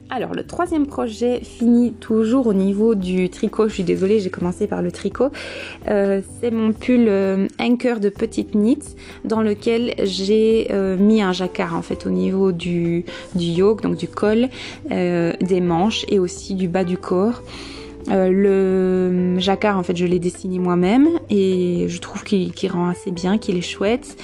Alors 0.10 0.34
le 0.34 0.44
troisième 0.44 0.88
projet 0.88 1.42
finit 1.44 1.92
toujours 1.92 2.48
au 2.48 2.54
niveau 2.54 2.96
du 2.96 3.30
tricot. 3.30 3.68
Je 3.68 3.74
suis 3.74 3.84
désolée, 3.84 4.20
j'ai 4.20 4.30
commencé 4.30 4.66
par 4.66 4.82
le 4.82 4.90
tricot. 4.90 5.30
Euh, 5.90 6.22
c'est 6.40 6.50
mon 6.50 6.72
pull 6.72 7.08
euh, 7.10 7.48
Anchor 7.60 8.00
de 8.00 8.08
petite 8.08 8.56
knit 8.56 8.80
dans 9.26 9.42
lequel 9.42 9.94
j'ai 10.04 10.70
euh, 10.72 10.96
mis 10.96 11.22
un 11.22 11.34
jacquard 11.34 11.76
en 11.76 11.82
fait 11.82 12.06
au 12.06 12.10
niveau 12.10 12.54
du, 12.54 13.04
du 13.36 13.46
yoke, 13.46 13.82
donc 13.82 13.98
du 13.98 14.08
col, 14.08 14.48
des 14.90 15.62
manches 15.62 16.06
et 16.08 16.20
aussi 16.20 16.56
du 16.56 16.70
bas 16.70 16.86
du 16.86 16.98
corps. 16.98 17.44
le 18.08 19.38
jacquard, 19.40 19.78
en 19.78 19.84
fait, 19.84 19.98
je 19.98 20.06
l'ai 20.06 20.20
dessiné 20.20 20.58
moi-même 20.58 21.10
et 21.30 21.86
je 21.90 22.00
trouve 22.00 22.24
qu'il 22.24 22.72
rend 22.72 22.88
assez 22.88 23.12
bien, 23.12 23.38
qu'il 23.38 23.58
est 23.58 23.62
chouette. 23.62 24.16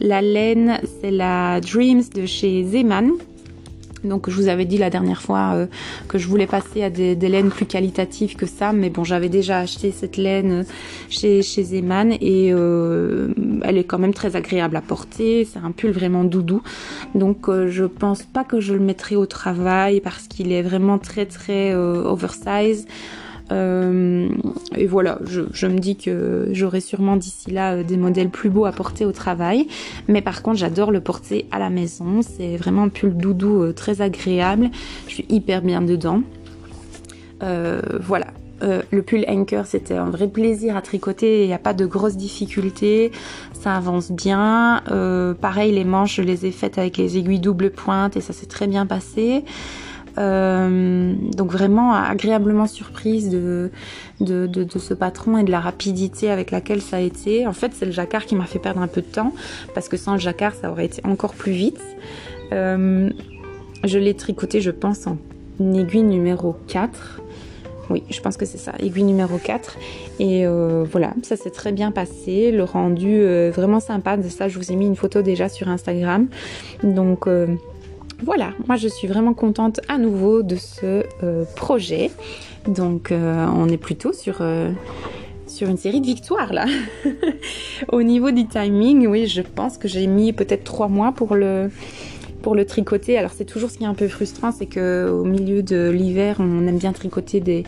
La 0.00 0.22
laine, 0.22 0.78
c'est 1.00 1.10
la 1.10 1.60
Dreams 1.60 2.04
de 2.14 2.26
chez 2.26 2.64
Zeman. 2.64 3.10
Donc 4.04 4.28
je 4.28 4.36
vous 4.36 4.48
avais 4.48 4.64
dit 4.64 4.78
la 4.78 4.90
dernière 4.90 5.22
fois 5.22 5.52
euh, 5.54 5.66
que 6.08 6.18
je 6.18 6.26
voulais 6.26 6.46
passer 6.46 6.82
à 6.82 6.90
des, 6.90 7.14
laines 7.14 7.50
plus 7.50 7.66
qualitatives 7.66 8.36
que 8.36 8.46
ça, 8.46 8.72
mais 8.72 8.90
bon 8.90 9.04
j'avais 9.04 9.28
déjà 9.28 9.58
acheté 9.58 9.92
cette 9.92 10.16
laine 10.16 10.64
chez, 11.08 11.42
chez 11.42 11.62
Zeman 11.62 12.12
et 12.12 12.52
euh, 12.52 13.32
elle 13.62 13.78
est 13.78 13.84
quand 13.84 13.98
même 13.98 14.14
très 14.14 14.34
agréable 14.36 14.76
à 14.76 14.80
porter, 14.80 15.44
c'est 15.44 15.60
un 15.60 15.70
pull 15.70 15.90
vraiment 15.92 16.24
doudou. 16.24 16.62
Donc 17.14 17.48
euh, 17.48 17.68
je 17.68 17.84
pense 17.84 18.22
pas 18.22 18.44
que 18.44 18.60
je 18.60 18.74
le 18.74 18.80
mettrai 18.80 19.16
au 19.16 19.26
travail 19.26 20.00
parce 20.00 20.26
qu'il 20.26 20.52
est 20.52 20.62
vraiment 20.62 20.98
très 20.98 21.26
très 21.26 21.74
oversize. 21.74 22.86
Euh, 23.50 24.28
et 24.76 24.86
voilà, 24.86 25.18
je, 25.24 25.66
me 25.66 25.78
dis 25.78 25.96
que 25.96 26.48
j'aurai 26.52 26.80
sûrement 26.80 27.16
d'ici 27.16 27.50
là 27.50 27.74
euh, 27.74 27.82
des 27.82 27.96
modèles 27.96 28.30
plus 28.30 28.50
beaux 28.50 28.64
à 28.64 28.72
porter 28.72 29.04
au 29.04 29.12
travail. 29.12 29.66
Mais 30.08 30.22
par 30.22 30.42
contre, 30.42 30.58
j'adore 30.58 30.90
le 30.90 31.00
porter 31.00 31.46
à 31.50 31.58
la 31.58 31.70
maison. 31.70 32.20
C'est 32.22 32.56
vraiment 32.56 32.84
un 32.84 32.88
pull 32.88 33.16
doudou 33.16 33.62
euh, 33.62 33.72
très 33.72 34.00
agréable. 34.00 34.70
Je 35.08 35.14
suis 35.14 35.26
hyper 35.28 35.62
bien 35.62 35.82
dedans. 35.82 36.22
voilà, 37.40 38.28
le 38.60 39.02
pull 39.02 39.24
Anchor, 39.28 39.66
c'était 39.66 39.96
un 39.96 40.10
vrai 40.10 40.28
plaisir 40.28 40.76
à 40.76 40.82
tricoter. 40.82 41.42
Il 41.42 41.48
n'y 41.48 41.54
a 41.54 41.58
pas 41.58 41.74
de 41.74 41.86
grosses 41.86 42.16
difficultés. 42.16 43.10
Ça 43.52 43.74
avance 43.74 44.12
bien. 44.12 44.82
pareil, 45.40 45.72
les 45.72 45.84
manches, 45.84 46.16
je 46.16 46.22
les 46.22 46.46
ai 46.46 46.52
faites 46.52 46.78
avec 46.78 46.96
les 46.98 47.18
aiguilles 47.18 47.40
double 47.40 47.70
pointe 47.70 48.16
et 48.16 48.20
ça 48.20 48.32
s'est 48.32 48.46
très 48.46 48.68
bien 48.68 48.86
passé. 48.86 49.44
Euh, 50.18 51.14
donc 51.36 51.50
vraiment 51.50 51.94
agréablement 51.94 52.66
surprise 52.66 53.30
de, 53.30 53.70
de, 54.20 54.46
de, 54.46 54.78
ce 54.78 54.92
patron 54.92 55.38
et 55.38 55.42
de 55.42 55.50
la 55.50 55.60
rapidité 55.60 56.30
avec 56.30 56.50
laquelle 56.50 56.82
ça 56.82 56.96
a 56.96 57.00
été. 57.00 57.46
En 57.46 57.52
fait, 57.52 57.72
c'est 57.74 57.86
le 57.86 57.92
jacquard 57.92 58.26
qui 58.26 58.34
m'a 58.34 58.44
fait 58.44 58.58
perdre 58.58 58.80
un 58.80 58.88
peu 58.88 59.00
de 59.00 59.06
temps 59.06 59.32
parce 59.74 59.88
que 59.88 59.96
sans 59.96 60.14
le 60.14 60.18
jacquard, 60.18 60.54
ça 60.54 60.70
aurait 60.70 60.86
été 60.86 61.00
encore 61.06 61.34
plus 61.34 61.52
vite. 61.52 61.80
Euh, 62.52 63.10
je 63.84 63.98
l'ai 63.98 64.14
tricoté, 64.14 64.60
je 64.60 64.70
pense, 64.70 65.06
en 65.06 65.16
aiguille 65.60 66.02
numéro 66.02 66.56
4. 66.68 67.20
Oui, 67.90 68.04
je 68.10 68.20
pense 68.20 68.36
que 68.36 68.46
c'est 68.46 68.58
ça, 68.58 68.72
aiguille 68.78 69.02
numéro 69.04 69.38
4. 69.38 69.76
Et 70.20 70.46
euh, 70.46 70.84
voilà, 70.90 71.14
ça 71.22 71.36
s'est 71.36 71.50
très 71.50 71.72
bien 71.72 71.90
passé. 71.90 72.52
Le 72.52 72.64
rendu 72.64 73.24
vraiment 73.50 73.80
sympa. 73.80 74.16
De 74.16 74.28
ça, 74.28 74.48
je 74.48 74.58
vous 74.58 74.72
ai 74.72 74.76
mis 74.76 74.86
une 74.86 74.96
photo 74.96 75.22
déjà 75.22 75.48
sur 75.48 75.68
Instagram. 75.68 76.28
Donc 76.82 77.26
voilà, 78.24 78.52
moi 78.68 78.76
je 78.76 78.88
suis 78.88 79.08
vraiment 79.08 79.34
contente 79.34 79.80
à 79.88 79.98
nouveau 79.98 80.42
de 80.42 80.56
ce 80.56 81.04
euh, 81.22 81.44
projet. 81.56 82.10
Donc 82.68 83.10
euh, 83.10 83.46
on 83.54 83.68
est 83.68 83.76
plutôt 83.76 84.12
sur, 84.12 84.38
euh, 84.40 84.70
sur 85.48 85.68
une 85.68 85.76
série 85.76 86.00
de 86.00 86.06
victoires 86.06 86.52
là. 86.52 86.66
Au 87.92 88.02
niveau 88.02 88.30
du 88.30 88.46
timing, 88.46 89.06
oui, 89.08 89.26
je 89.26 89.42
pense 89.42 89.76
que 89.76 89.88
j'ai 89.88 90.06
mis 90.06 90.32
peut-être 90.32 90.62
trois 90.62 90.88
mois 90.88 91.12
pour 91.12 91.34
le, 91.34 91.70
tricoter. 92.66 93.18
Alors 93.18 93.32
c'est 93.34 93.44
toujours 93.44 93.70
ce 93.70 93.78
qui 93.78 93.84
est 93.84 93.88
un 93.88 93.94
peu 93.94 94.06
frustrant, 94.06 94.52
c'est 94.52 94.66
que 94.66 95.10
au 95.10 95.24
milieu 95.24 95.62
de 95.62 95.90
l'hiver, 95.90 96.36
on 96.38 96.66
aime 96.66 96.78
bien 96.78 96.92
tricoter 96.92 97.40
des, 97.40 97.64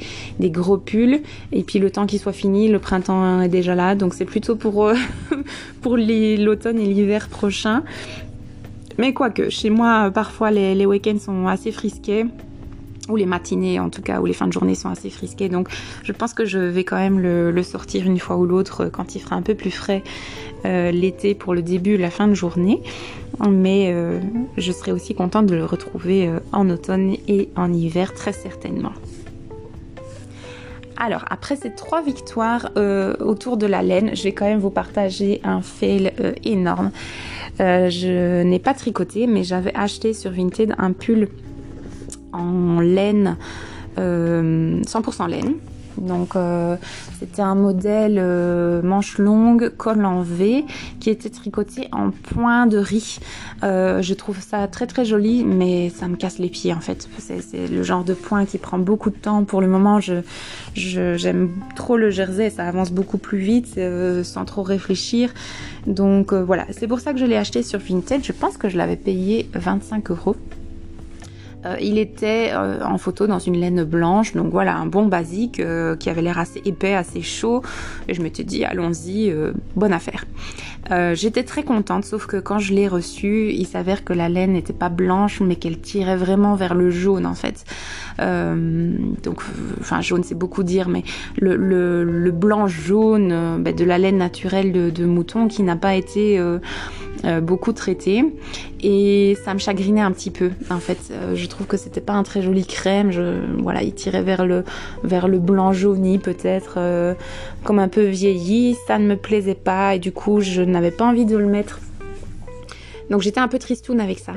gros 0.51 0.79
pulls 0.79 1.21
et 1.53 1.63
puis 1.65 1.81
le 1.81 1.91
temps 1.91 2.07
qu'il 2.07 2.21
soit 2.21 2.33
fini, 2.33 2.69
le 2.69 2.79
printemps 2.79 3.41
est 3.41 3.49
déjà 3.49 3.75
là, 3.75 3.97
donc 3.97 4.15
c'est 4.15 4.25
plutôt 4.25 4.55
pour 4.55 4.93
l'automne 5.85 6.79
et 6.79 6.87
l'hiver 6.87 7.29
prochain. 7.29 7.83
Mais 8.99 9.13
quoique, 9.13 9.49
chez 9.51 9.71
moi, 9.71 10.11
parfois 10.13 10.51
les, 10.51 10.87
week-ends 10.87 11.19
sont 11.19 11.47
assez 11.47 11.73
frisqués 11.73 12.27
ou 13.09 13.17
les 13.17 13.27
matinées 13.27 13.79
en 13.81 13.91
tout 13.91 14.01
cas, 14.01 14.21
ou 14.21 14.27
les 14.27 14.33
fins 14.33 14.47
de 14.47 14.53
journée 14.53 14.75
sont 14.75 14.89
assez 14.89 15.11
frisquées. 15.11 15.49
Donc 15.49 15.69
je 16.03 16.13
pense 16.13 16.33
que 16.33 16.45
je 16.45 16.59
vais 16.59 16.85
quand 16.85 16.97
même 16.97 17.21
le, 17.21 17.63
sortir 17.63 18.07
une 18.07 18.19
fois 18.19 18.37
ou 18.37 18.47
l'autre 18.47 18.87
quand 18.87 19.15
il 19.15 19.21
fera 19.21 19.37
un 19.37 19.43
peu 19.43 19.55
plus 19.55 19.71
frais 19.71 20.03
euh, 20.65 20.91
l'été 20.91 21.35
pour 21.35 21.55
le 21.55 21.63
début, 21.63 21.97
la 21.97 22.11
fin 22.11 22.29
de 22.29 22.35
journée. 22.35 22.81
Mais 23.51 23.91
euh, 23.93 24.21
je 24.57 24.73
serai 24.73 24.93
aussi 24.93 25.15
contente 25.15 25.47
de 25.47 25.57
le 25.57 25.65
retrouver 25.65 26.29
euh, 26.29 26.39
en 26.53 26.71
automne 26.71 27.17
et 27.27 27.49
en 27.57 27.73
hiver 27.73 28.15
très 28.15 28.33
certainement. 28.33 28.93
Alors, 30.97 31.25
après 31.29 31.57
ces 31.57 31.75
trois 31.75 32.03
victoires 32.03 32.71
autour 33.21 33.57
de 33.57 33.67
la 33.67 33.83
laine, 33.83 34.15
je 34.15 34.23
vais 34.23 34.33
quand 34.33 34.47
même 34.47 34.61
vous 34.61 34.71
partager 34.71 35.41
un 35.45 35.61
fail 35.61 36.13
énorme. 36.45 36.91
je 37.59 38.43
n'ai 38.43 38.59
pas 38.59 38.75
tricoté, 38.75 39.27
mais 39.27 39.45
j'avais 39.45 39.75
acheté 39.75 40.15
sur 40.15 40.31
Vinted 40.31 40.75
un 40.79 40.93
pull 40.93 41.29
en 42.35 42.81
laine, 42.81 43.37
100% 43.97 43.99
euh, 43.99 45.27
laine. 45.29 45.55
Donc 45.99 46.37
euh, 46.37 46.77
c'était 47.19 47.43
un 47.43 47.55
modèle 47.55 48.17
euh, 48.19 48.83
manche 48.83 49.19
longue, 49.19 49.71
col 49.77 50.05
en 50.05 50.23
V, 50.23 50.65
qui 51.01 51.11
était 51.11 51.31
tricoté 51.31 51.89
en 51.93 52.11
point 52.11 52.67
de 52.67 52.79
riz. 52.79 53.21
je 53.63 54.15
trouve 54.15 54.41
ça 54.41 54.67
très 54.69 54.87
très 54.87 55.05
joli, 55.05 55.45
mais 55.45 55.91
ça 55.91 56.09
me 56.09 56.17
casse 56.17 56.39
les 56.39 56.49
pieds 56.49 56.73
en 56.73 56.81
fait. 56.81 57.09
C'est 57.19 57.69
le 57.69 57.83
genre 57.83 58.05
de 58.05 58.15
point 58.15 58.45
qui 58.45 58.59
prend 58.59 58.79
beaucoup 58.79 59.11
de 59.11 59.17
temps. 59.17 59.45
Pour 59.45 59.61
le 59.61 59.69
moment, 59.69 60.01
j'aime 60.75 61.51
trop 61.77 61.97
le 61.97 62.11
jersey, 62.11 62.51
ça 62.51 62.67
avance 62.67 62.93
beaucoup 62.93 63.19
plus 63.19 63.39
vite 63.39 63.79
sans 64.23 64.45
trop 64.45 64.63
réfléchir. 64.63 65.33
Donc 65.87 66.33
voilà, 66.33 66.67
c'est 66.71 66.89
pour 66.89 67.01
ça 67.01 67.13
que 67.13 67.19
je 67.19 67.27
l'ai 67.27 67.37
acheté 67.37 67.63
sur 67.63 67.79
Vinted. 67.79 68.25
Je 68.25 68.33
pense 68.33 68.57
que 68.57 68.69
je 68.69 68.77
l'avais 68.77 68.97
payé 68.97 69.49
25 69.55 70.11
euros. 70.11 70.37
Euh, 71.65 71.77
il 71.81 71.99
était 71.99 72.51
euh, 72.53 72.85
en 72.85 72.99
photo 72.99 73.27
dans 73.27 73.39
une 73.39 73.57
laine 73.57 73.85
blanche, 73.85 74.35
donc 74.35 74.51
voilà, 74.51 74.77
un 74.77 74.87
bon 74.87 75.07
basique 75.07 75.61
euh, 75.61 75.97
qui 75.97 76.11
avait 76.11 76.23
l'air 76.23 76.39
assez 76.39 76.61
épais, 76.65 76.95
assez 76.95 77.23
chaud. 77.23 77.63
Et 78.09 78.15
je 78.15 78.23
m'étais 78.23 78.45
dit, 78.45 78.65
allons-y, 78.65 79.35
bonne 79.75 79.93
affaire. 79.93 80.25
J'étais 81.15 81.45
très 81.45 81.63
contente, 81.63 82.05
sauf 82.05 82.27
que 82.27 82.37
quand 82.37 82.59
je 82.59 82.75
l'ai 82.75 82.89
reçu, 82.89 83.51
il 83.51 83.67
s'avère 83.67 84.05
que 84.05 84.13
la 84.13 84.29
laine 84.29 84.53
n'était 84.53 84.73
pas 84.73 84.89
blanche, 84.89 85.41
mais 85.41 85.57
qu'elle 85.57 85.79
tirait 85.79 86.17
vraiment 86.17 86.55
vers 86.55 86.75
le 86.75 86.91
jaune 86.91 87.27
en 87.27 87.35
fait. 87.35 87.65
donc, 88.19 89.43
enfin, 89.81 90.01
jaune 90.01 90.25
c'est 90.25 90.35
beaucoup 90.35 90.63
dire, 90.63 90.89
mais 90.89 91.03
le, 91.39 92.31
blanc 92.31 92.67
jaune 92.67 93.63
ben, 93.63 93.75
de 93.75 93.85
la 93.85 93.99
laine 93.99 94.19
naturelle 94.19 94.93
de, 94.93 95.05
mouton 95.05 95.49
qui 95.49 95.63
n'a 95.63 95.77
pas 95.77 95.95
été 95.95 96.39
euh, 97.25 97.41
beaucoup 97.41 97.73
traité. 97.73 98.23
Et 98.83 99.39
ça 99.45 99.55
me 99.55 99.59
chagrinait 99.59 100.03
un 100.03 100.13
petit 100.13 100.31
peu 100.31 100.51
en 100.69 100.79
fait. 100.79 100.99
Euh, 101.11 101.35
je 101.35 101.47
trouve 101.47 101.67
que 101.67 101.79
c'était 101.79 102.03
pas 102.03 102.13
un 102.13 102.23
très 102.23 102.43
joli 102.43 102.67
crème. 102.67 103.11
Voilà 103.63 103.83
il 103.83 103.95
tirait 103.95 104.23
vers 104.23 104.45
le 104.45 104.65
vers 105.05 105.27
le 105.27 105.39
blanc 105.39 105.73
jauni 105.73 106.19
peut-être 106.19 106.75
euh, 106.77 107.15
comme 107.63 107.79
un 107.79 107.89
peu 107.89 108.03
vieilli. 108.03 108.77
Ça 108.87 108.99
ne 108.99 109.07
me 109.07 109.17
plaisait 109.17 109.55
pas 109.55 109.95
et 109.95 109.99
du 109.99 110.13
coup 110.13 110.43
je 110.43 110.61
n'avais 110.75 110.91
pas 110.91 111.05
envie 111.05 111.27
de 111.27 111.37
le 111.37 111.47
mettre 111.47 111.81
donc 113.11 113.21
j'étais 113.21 113.41
un 113.41 113.49
peu 113.49 113.59
tristoune 113.59 114.01
avec 114.01 114.19
ça 114.19 114.33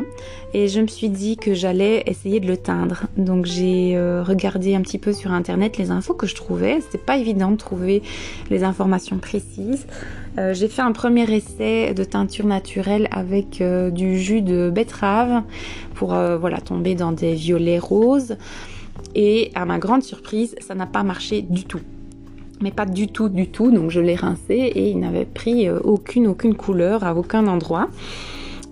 et 0.54 0.68
je 0.68 0.82
me 0.82 0.88
suis 0.88 1.08
dit 1.08 1.38
que 1.38 1.54
j'allais 1.54 2.04
essayer 2.06 2.42
de 2.42 2.48
le 2.48 2.58
teindre. 2.58 3.04
Donc 3.16 3.46
j'ai 3.46 3.98
regardé 3.98 4.76
un 4.76 4.82
petit 4.82 4.98
peu 4.98 5.14
sur 5.14 5.32
internet 5.32 5.78
les 5.78 5.90
infos 5.90 6.14
que 6.14 6.28
je 6.28 6.36
trouvais. 6.36 6.82
C'était 6.82 6.98
pas 6.98 7.16
évident 7.16 7.50
de 7.52 7.56
trouver 7.56 8.04
les 8.50 8.66
informations 8.66 9.20
précises. 9.20 9.88
Euh, 10.38 10.54
j'ai 10.54 10.68
fait 10.68 10.82
un 10.82 10.92
premier 10.92 11.24
essai 11.34 11.94
de 11.94 12.04
teinture 12.04 12.46
naturelle 12.46 13.08
avec 13.12 13.60
euh, 13.60 13.90
du 13.90 14.20
jus 14.20 14.42
de 14.42 14.70
betterave 14.70 15.42
pour 15.96 16.14
euh, 16.14 16.38
voilà, 16.38 16.62
tomber 16.62 16.94
dans 16.94 17.12
des 17.12 17.34
violets 17.34 17.80
roses. 17.80 18.38
Et 19.16 19.52
à 19.56 19.66
ma 19.66 19.80
grande 19.80 20.04
surprise, 20.04 20.56
ça 20.60 20.76
n'a 20.76 20.86
pas 20.86 21.02
marché 21.02 21.42
du 21.42 21.64
tout. 21.64 21.82
Mais 22.62 22.72
pas 22.72 22.86
du 22.86 23.08
tout, 23.08 23.30
du 23.30 23.48
tout. 23.48 23.72
Donc 23.72 23.92
je 23.92 24.00
l'ai 24.00 24.16
rincé 24.16 24.54
et 24.54 24.90
il 24.90 25.00
n'avait 25.00 25.26
pris 25.26 25.70
aucune, 25.70 26.28
aucune 26.28 26.56
couleur 26.56 27.04
à 27.04 27.16
aucun 27.16 27.48
endroit. 27.48 27.90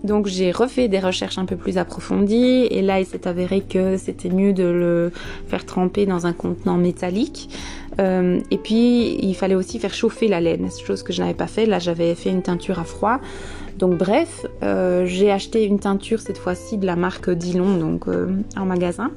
Donc 0.05 0.27
j'ai 0.27 0.51
refait 0.51 0.87
des 0.87 0.99
recherches 0.99 1.39
un 1.39 1.45
peu 1.45 1.55
plus 1.55 1.77
approfondies 1.79 2.67
et 2.69 2.81
là 2.83 2.99
il 2.99 3.05
s'est 3.07 3.27
avéré 3.27 3.61
que 3.61 3.97
c'était 3.97 4.29
mieux 4.29 4.53
de 4.53 4.63
le 4.63 5.11
faire 5.47 5.65
tremper 5.65 6.05
dans 6.05 6.27
un 6.27 6.33
contenant 6.33 6.77
métallique. 6.77 7.49
Euh, 7.99 8.39
et 8.51 8.57
puis 8.57 9.17
il 9.21 9.33
fallait 9.33 9.55
aussi 9.55 9.79
faire 9.79 9.93
chauffer 9.93 10.27
la 10.27 10.41
laine, 10.41 10.69
chose 10.85 11.01
que 11.01 11.11
je 11.11 11.21
n'avais 11.21 11.33
pas 11.33 11.47
fait. 11.47 11.65
Là 11.65 11.79
j'avais 11.79 12.13
fait 12.13 12.29
une 12.29 12.43
teinture 12.43 12.79
à 12.79 12.83
froid. 12.83 13.19
Donc 13.79 13.97
bref, 13.97 14.45
euh, 14.63 15.05
j'ai 15.05 15.31
acheté 15.31 15.65
une 15.65 15.79
teinture 15.79 16.19
cette 16.21 16.37
fois-ci 16.37 16.77
de 16.77 16.85
la 16.85 16.95
marque 16.95 17.29
Dillon 17.31 17.77
donc 17.77 18.07
euh, 18.07 18.27
en 18.55 18.65
magasin. 18.65 19.09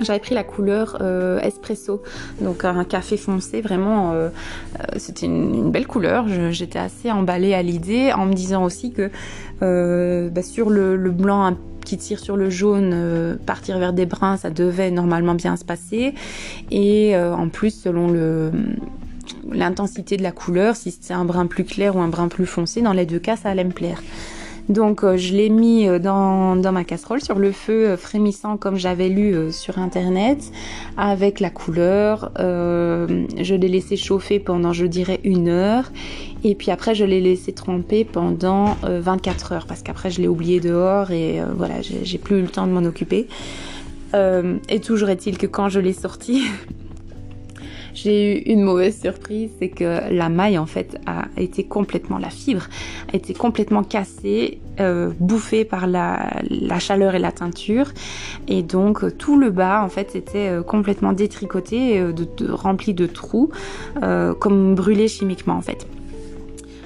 J'avais 0.00 0.20
pris 0.20 0.34
la 0.34 0.44
couleur 0.44 0.98
euh, 1.00 1.40
espresso, 1.40 2.02
donc 2.40 2.64
un 2.64 2.84
café 2.84 3.16
foncé, 3.16 3.60
vraiment, 3.60 4.12
euh, 4.12 4.28
euh, 4.78 4.84
c'était 4.96 5.26
une, 5.26 5.70
belle 5.70 5.86
couleur. 5.86 6.26
J'étais 6.50 6.78
assez 6.78 7.10
emballée 7.10 7.52
à 7.54 7.62
l'idée, 7.62 8.12
en 8.12 8.26
me 8.26 8.32
disant 8.32 8.64
aussi 8.64 8.92
que 8.92 9.10
bah, 9.60 10.42
sur 10.42 10.70
le, 10.70 10.96
blanc 11.10 11.56
qui 11.84 11.96
tire 11.96 12.20
sur 12.20 12.36
le 12.36 12.48
jaune, 12.48 13.38
partir 13.44 13.78
vers 13.78 13.92
des 13.92 14.06
bruns, 14.06 14.36
ça 14.36 14.50
devait 14.50 14.90
normalement 14.90 15.34
bien 15.34 15.56
se 15.56 15.64
passer. 15.64 16.14
Et 16.70 17.16
en 17.16 17.48
plus, 17.48 17.70
selon 17.70 18.08
le 18.10 18.52
l'intensité 19.50 20.16
de 20.16 20.22
la 20.22 20.32
couleur, 20.32 20.76
si 20.76 20.96
c'est 20.98 21.14
un 21.14 21.24
brun 21.24 21.46
plus 21.46 21.64
clair 21.64 21.96
ou 21.96 22.00
un 22.00 22.08
brun 22.08 22.28
plus 22.28 22.46
foncé, 22.46 22.82
dans 22.82 22.92
les 22.92 23.06
deux 23.06 23.18
cas, 23.18 23.36
ça 23.36 23.50
allait 23.50 23.64
me 23.64 23.72
plaire. 23.72 24.00
Donc 24.68 25.02
euh, 25.02 25.16
je 25.16 25.34
l'ai 25.34 25.48
mis 25.48 25.88
euh, 25.88 25.98
dans, 25.98 26.54
ma 26.72 26.84
casserole 26.84 27.22
sur 27.22 27.38
le 27.38 27.52
feu 27.52 27.88
euh, 27.88 27.96
frémissant 27.96 28.58
comme 28.58 28.76
j'avais 28.76 29.08
lu 29.08 29.50
sur 29.50 29.78
internet 29.78 30.52
avec 30.96 31.40
la 31.40 31.50
couleur. 31.50 32.30
je 32.36 33.54
l'ai 33.54 33.68
laissé 33.68 33.96
chauffer 33.96 34.38
pendant 34.38 34.72
je 34.72 34.86
dirais 34.86 35.20
une 35.24 35.48
heure 35.48 35.90
et 36.44 36.54
puis 36.54 36.70
après 36.70 36.94
je 36.94 37.04
l'ai 37.04 37.20
laissé 37.20 37.52
tremper 37.52 38.04
pendant 38.04 38.76
24 38.82 39.52
heures 39.52 39.66
parce 39.66 39.82
qu'après 39.82 40.10
je 40.10 40.20
l'ai 40.20 40.28
oublié 40.28 40.60
dehors 40.60 41.10
et 41.10 41.40
voilà 41.56 41.76
j'ai 41.80 42.18
plus 42.18 42.38
eu 42.38 42.42
le 42.42 42.48
temps 42.48 42.66
de 42.66 42.72
m'en 42.72 42.84
occuper. 42.86 43.28
et 44.14 44.80
toujours 44.80 45.08
est-il 45.08 45.38
que 45.38 45.46
quand 45.46 45.68
je 45.68 45.80
l'ai 45.80 45.92
sorti 45.92 46.44
j'ai 48.02 48.38
eu 48.38 48.52
une 48.52 48.62
mauvaise 48.62 49.00
surprise, 49.00 49.50
c'est 49.58 49.68
que 49.68 50.12
la 50.12 50.28
maille 50.28 50.58
en 50.58 50.66
fait 50.66 50.98
a 51.06 51.24
été 51.36 51.64
complètement, 51.64 52.18
la 52.18 52.30
fibre 52.30 52.68
a 53.12 53.16
été 53.16 53.34
complètement 53.34 53.82
cassée, 53.82 54.60
euh, 54.78 55.10
bouffée 55.18 55.64
par 55.64 55.86
la, 55.86 56.30
chaleur 56.78 57.14
et 57.14 57.18
la 57.18 57.32
teinture, 57.32 57.88
et 58.46 58.62
donc 58.62 59.16
tout 59.18 59.36
le 59.36 59.50
bas 59.50 59.82
en 59.82 59.88
fait 59.88 60.14
était 60.14 60.48
euh, 60.48 60.62
complètement 60.62 61.12
détricoté, 61.12 61.98
euh, 61.98 62.12
rempli 62.50 62.94
de 62.94 63.06
trous, 63.06 63.50
comme 64.38 64.74
brûlé 64.74 65.08
chimiquement 65.08 65.54
en 65.54 65.62
fait. 65.62 65.86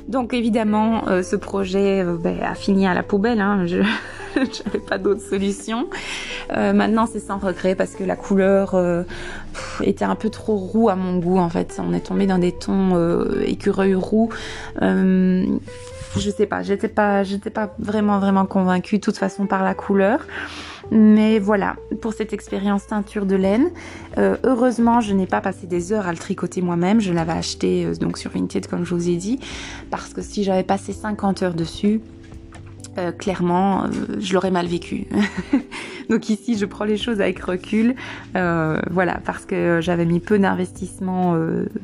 Donc 0.09 0.35
évidemment, 0.35 1.05
ce 1.23 1.37
projet 1.37 2.05
ben, 2.23 2.39
a 2.43 2.55
fini 2.55 2.87
à 2.87 2.95
la 2.95 3.03
poubelle. 3.03 3.41
Hein. 3.41 3.67
Je 3.67 3.79
n'avais 4.37 4.79
pas 4.87 4.99
d'autre 4.99 5.21
solution. 5.21 5.87
maintenant, 6.51 7.07
c'est 7.07 7.21
sans 7.21 7.39
regret 7.39 7.75
parce 7.75 7.93
que 7.93 8.05
la 8.05 8.17
couleur 8.17 8.75
était 9.83 10.05
un 10.05 10.15
peu 10.15 10.31
trop 10.31 10.57
roux 10.57 10.89
à 10.89 10.97
mon 10.97 11.19
goût 11.19 11.39
en 11.39 11.49
fait. 11.49 11.81
On 11.85 11.93
est 11.93 12.07
tombé 12.07 12.27
dans 12.27 12.39
des 12.39 12.53
tons 12.53 12.95
euh, 12.95 13.43
écureuils 13.47 13.95
roux. 13.95 14.31
Euh, 14.83 15.45
je 16.19 16.31
sais 16.31 16.47
pas, 16.47 16.63
j'étais 16.63 16.89
pas, 16.89 17.25
vraiment 17.79 18.19
vraiment 18.19 18.45
convaincue 18.45 18.97
de 18.99 19.03
toute 19.03 19.17
façon 19.17 19.47
par 19.47 19.63
la 19.63 19.75
couleur. 19.75 20.27
Mais 20.91 21.39
voilà, 21.39 21.77
pour 22.03 22.13
cette 22.13 22.35
expérience 22.35 22.87
teinture 22.87 23.25
de 23.25 23.37
laine, 23.37 23.71
euh, 24.19 24.37
heureusement, 24.45 25.01
je 25.01 25.15
n'ai 25.15 25.27
pas 25.27 25.41
passé 25.41 25.67
des 25.67 25.93
heures 25.93 26.07
à 26.07 26.13
le 26.13 26.19
tricoter 26.19 26.61
moi-même. 26.61 27.01
Je 27.01 27.13
l'avais 27.15 27.33
acheté 27.33 27.87
donc 27.99 28.19
sur 28.19 28.31
Vinted, 28.31 28.67
comme 28.67 28.85
je 28.85 28.95
vous 28.95 29.09
ai 29.09 29.17
dit, 29.17 29.41
parce 29.91 30.13
que 30.13 30.21
si 30.21 30.45
j'avais 30.45 30.65
passé 30.65 30.93
50 30.93 31.43
heures 31.43 31.55
dessus, 31.55 32.03
euh, 32.99 33.11
clairement, 33.11 33.85
euh, 33.85 33.89
je 34.19 34.35
l'aurais 34.35 34.51
mal 34.51 34.67
vécu. 34.67 35.07
Donc 36.11 36.29
ici, 36.29 36.59
je 36.59 36.67
prends 36.67 36.85
les 36.85 36.99
choses 36.99 37.21
avec 37.23 37.39
recul, 37.41 37.95
euh, 38.37 38.79
voilà, 38.91 39.19
parce 39.25 39.47
que 39.47 39.81
j'avais 39.81 40.05
mis 40.05 40.21
peu 40.21 40.39
d'investissement 40.39 41.37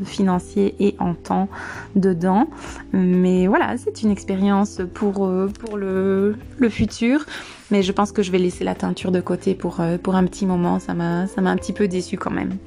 financier 0.05 0.75
et 0.81 0.97
en 0.99 1.15
temps 1.15 1.49
dedans. 1.97 2.49
Mais 2.93 3.47
voilà, 3.47 3.77
c'est 3.79 4.03
une 4.03 4.11
expérience 4.11 4.83
pour, 4.93 5.31
pour 5.61 5.77
le, 5.79 6.37
le, 6.59 6.69
futur. 6.69 7.25
Mais 7.71 7.83
je 7.83 7.93
pense 7.93 8.13
que 8.13 8.23
je 8.23 8.31
vais 8.31 8.39
laisser 8.39 8.65
la 8.65 8.75
teinture 8.75 9.13
de 9.13 9.21
côté 9.21 9.55
pour, 9.55 9.81
pour 10.03 10.15
un 10.15 10.25
petit 10.25 10.45
moment. 10.45 10.79
Ça 10.79 10.93
m'a 10.95 11.27
un 11.37 11.57
petit 11.57 11.73
peu 11.73 11.89
déçu 11.89 12.19
quand 12.19 12.31
même. 12.31 12.59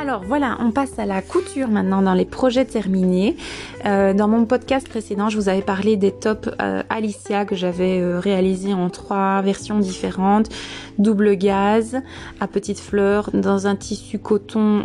Alors 0.00 0.22
voilà, 0.22 0.56
on 0.60 0.70
passe 0.70 0.96
à 1.00 1.06
la 1.06 1.20
couture 1.22 1.66
maintenant 1.66 2.02
dans 2.02 2.14
les 2.14 2.24
projets 2.24 2.64
terminés. 2.64 3.36
Euh, 3.84 4.14
dans 4.14 4.28
mon 4.28 4.44
podcast 4.44 4.88
précédent, 4.88 5.28
je 5.28 5.36
vous 5.36 5.48
avais 5.48 5.60
parlé 5.60 5.96
des 5.96 6.12
tops 6.12 6.50
euh, 6.62 6.84
Alicia 6.88 7.44
que 7.44 7.56
j'avais 7.56 7.98
euh, 8.00 8.20
réalisés 8.20 8.72
en 8.72 8.90
trois 8.90 9.42
versions 9.42 9.80
différentes. 9.80 10.50
Double 10.98 11.34
gaz, 11.34 12.00
à 12.38 12.46
petites 12.46 12.78
fleurs, 12.78 13.30
dans 13.34 13.66
un 13.66 13.74
tissu 13.74 14.20
coton 14.20 14.84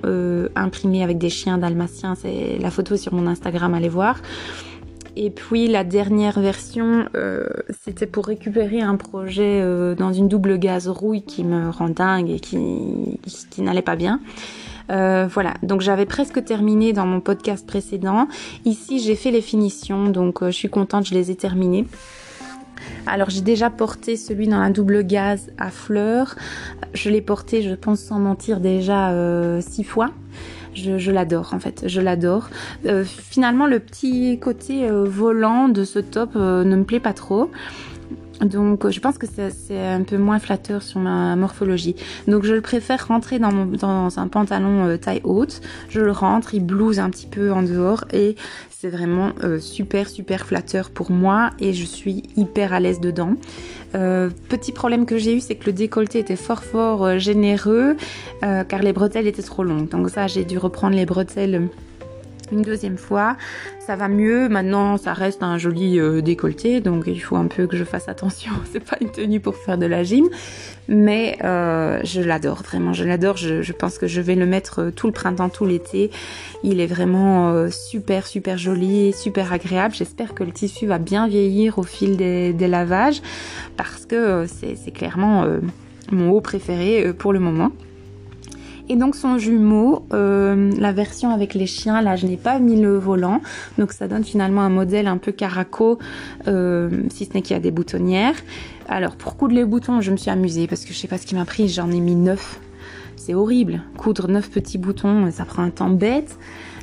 imprimé 0.55 1.03
avec 1.03 1.19
des 1.19 1.29
chiens 1.29 1.59
dalmatiens. 1.59 2.15
C'est 2.15 2.57
la 2.59 2.71
photo 2.71 2.97
sur 2.97 3.13
mon 3.13 3.27
Instagram, 3.27 3.75
allez 3.75 3.89
voir. 3.89 4.19
Et 5.15 5.29
puis 5.29 5.67
la 5.67 5.83
dernière 5.83 6.39
version, 6.39 7.05
c'était 7.83 8.07
pour 8.07 8.25
récupérer 8.25 8.81
un 8.81 8.95
projet 8.95 9.63
dans 9.95 10.11
une 10.11 10.27
double 10.27 10.57
gaz 10.57 10.87
rouille 10.87 11.23
qui 11.23 11.43
me 11.43 11.69
rend 11.69 11.89
dingue 11.89 12.29
et 12.29 12.39
qui 12.39 13.61
n'allait 13.61 13.83
pas 13.83 13.95
bien. 13.95 14.19
Euh, 14.89 15.27
voilà, 15.29 15.53
donc 15.63 15.81
j'avais 15.81 16.05
presque 16.05 16.43
terminé 16.43 16.93
dans 16.93 17.05
mon 17.05 17.21
podcast 17.21 17.65
précédent. 17.65 18.27
Ici, 18.65 18.99
j'ai 18.99 19.15
fait 19.15 19.31
les 19.31 19.41
finitions, 19.41 20.09
donc 20.09 20.41
euh, 20.41 20.47
je 20.47 20.55
suis 20.55 20.69
contente, 20.69 21.07
je 21.07 21.13
les 21.13 21.31
ai 21.31 21.35
terminées. 21.35 21.85
Alors 23.05 23.29
j'ai 23.29 23.41
déjà 23.41 23.69
porté 23.69 24.17
celui 24.17 24.47
dans 24.47 24.59
la 24.59 24.69
double 24.69 25.05
gaz 25.05 25.51
à 25.57 25.69
fleurs. 25.69 26.35
Je 26.93 27.09
l'ai 27.09 27.21
porté, 27.21 27.61
je 27.61 27.75
pense 27.75 27.99
sans 27.99 28.19
mentir, 28.19 28.59
déjà 28.59 29.11
euh, 29.11 29.61
six 29.61 29.83
fois. 29.83 30.11
Je, 30.73 31.11
l'adore 31.11 31.53
en 31.53 31.59
fait, 31.59 31.83
je 31.85 32.01
l'adore. 32.01 32.49
finalement, 33.05 33.67
le 33.67 33.79
petit 33.79 34.39
côté 34.39 34.89
volant 34.89 35.69
de 35.69 35.83
ce 35.83 35.99
top 35.99 36.33
ne 36.33 36.75
me 36.75 36.83
plaît 36.83 36.99
pas 36.99 37.13
trop. 37.13 37.51
Donc 38.41 38.89
je 38.89 38.99
pense 38.99 39.17
que 39.17 39.27
c'est 39.27 39.79
un 39.79 40.03
peu 40.03 40.17
moins 40.17 40.39
flatteur 40.39 40.81
sur 40.81 40.99
ma 40.99 41.35
morphologie. 41.35 41.95
Donc 42.27 42.43
je 42.43 42.53
le 42.53 42.61
préfère 42.61 43.07
rentrer 43.07 43.39
dans, 43.39 44.19
un 44.19 44.27
pantalon 44.27 44.85
euh, 44.85 44.97
taille 44.97 45.21
haute. 45.23 45.61
Je 45.89 46.01
le 46.01 46.11
rentre, 46.11 46.53
il 46.53 46.65
blouse 46.65 46.99
un 46.99 47.09
petit 47.09 47.27
peu 47.27 47.51
en 47.51 47.63
dehors 47.63 48.05
et 48.11 48.35
c'est 48.69 48.89
vraiment 48.89 49.31
euh, 49.43 49.59
super 49.59 50.09
super 50.09 50.45
flatteur 50.45 50.89
pour 50.89 51.11
moi 51.11 51.51
et 51.59 51.73
je 51.73 51.85
suis 51.85 52.23
hyper 52.35 52.73
à 52.73 52.79
l'aise 52.79 52.99
dedans. 52.99 53.35
Euh, 53.95 54.29
petit 54.49 54.71
problème 54.71 55.05
que 55.05 55.17
j'ai 55.17 55.35
eu 55.35 55.39
c'est 55.39 55.55
que 55.55 55.67
le 55.67 55.73
décolleté 55.73 56.19
était 56.19 56.35
fort 56.35 56.63
fort 56.63 57.19
généreux 57.19 57.95
car 58.41 58.81
les 58.81 58.93
bretelles 58.93 59.27
étaient 59.27 59.43
trop 59.43 59.63
longues. 59.63 59.89
Donc 59.89 60.09
ça 60.09 60.27
j'ai 60.27 60.43
dû 60.43 60.57
reprendre 60.57 60.95
les 60.95 61.05
bretelles 61.05 61.69
une 62.51 62.61
deuxième 62.61 62.97
fois. 62.97 63.37
Ça 63.79 63.95
va 63.95 64.07
mieux. 64.07 64.47
Maintenant, 64.49 64.97
ça 64.97 65.13
reste 65.13 65.43
un 65.43 65.57
joli 65.57 65.99
euh, 65.99 66.21
décolleté, 66.21 66.79
donc 66.79 67.03
il 67.07 67.19
faut 67.19 67.35
un 67.35 67.47
peu 67.47 67.67
que 67.67 67.75
je 67.75 67.83
fasse 67.83 68.07
attention. 68.07 68.51
C'est 68.71 68.79
pas 68.79 68.97
une 69.01 69.11
tenue 69.11 69.39
pour 69.39 69.55
faire 69.55 69.77
de 69.77 69.85
la 69.85 70.03
gym, 70.03 70.29
mais 70.87 71.37
euh, 71.43 71.99
je 72.03 72.21
l'adore 72.21 72.63
vraiment. 72.63 72.93
Je 72.93 73.03
l'adore. 73.03 73.37
Je, 73.37 73.71
pense 73.73 73.97
que 73.97 74.07
je 74.07 74.21
vais 74.21 74.35
le 74.35 74.45
mettre 74.45 74.79
euh, 74.79 74.91
tout 74.91 75.07
le 75.07 75.13
printemps, 75.13 75.49
tout 75.49 75.65
l'été. 75.65 76.11
Il 76.63 76.79
est 76.79 76.87
vraiment 76.87 77.69
super, 77.69 78.25
super 78.25 78.57
joli, 78.57 79.11
super 79.11 79.51
agréable. 79.51 79.93
J'espère 79.93 80.33
que 80.33 80.43
le 80.43 80.51
tissu 80.51 80.87
va 80.87 80.97
bien 80.97 81.27
vieillir 81.27 81.77
au 81.77 81.83
fil 81.83 82.15
des, 82.15 82.53
des 82.53 82.67
lavages, 82.67 83.21
parce 83.75 84.05
que 84.05 84.45
c'est 84.47 84.91
clairement 84.91 85.45
mon 86.11 86.31
haut 86.31 86.39
préféré 86.39 87.11
pour 87.13 87.33
le 87.33 87.39
moment. 87.39 87.71
Et 88.89 88.97
donc 88.97 89.15
son 89.15 89.37
jumeau, 89.37 90.05
euh, 90.13 90.71
la 90.77 90.91
version 90.91 91.29
avec 91.29 91.53
les 91.53 91.67
chiens, 91.67 92.01
là 92.01 92.17
je 92.17 92.27
n'ai 92.27 92.35
pas 92.35 92.59
mis 92.59 92.79
le 92.79 92.97
volant, 92.97 93.41
donc 93.77 93.93
ça 93.93 94.09
donne 94.09 94.25
finalement 94.25 94.61
un 94.61 94.69
modèle 94.69 95.07
un 95.07 95.17
peu 95.17 95.31
caraco, 95.31 95.99
euh, 96.47 96.89
si 97.09 97.25
ce 97.25 97.33
n'est 97.33 97.41
qu'il 97.41 97.53
y 97.53 97.57
a 97.57 97.61
des 97.61 97.71
boutonnières. 97.71 98.35
Alors 98.89 99.15
pour 99.15 99.37
coudre 99.37 99.55
les 99.55 99.63
boutons, 99.63 100.01
je 100.01 100.11
me 100.11 100.17
suis 100.17 100.29
amusée 100.29 100.67
parce 100.67 100.83
que 100.83 100.91
je 100.93 100.97
sais 100.97 101.07
pas 101.07 101.17
ce 101.17 101.25
qui 101.25 101.35
m'a 101.35 101.45
pris, 101.45 101.69
j'en 101.69 101.89
ai 101.91 102.01
mis 102.01 102.15
neuf. 102.15 102.59
C'est 103.15 103.33
horrible, 103.33 103.81
coudre 103.97 104.27
neuf 104.27 104.49
petits 104.51 104.77
boutons, 104.77 105.31
ça 105.31 105.45
prend 105.45 105.63
un 105.63 105.69
temps 105.69 105.89
bête. 105.89 106.37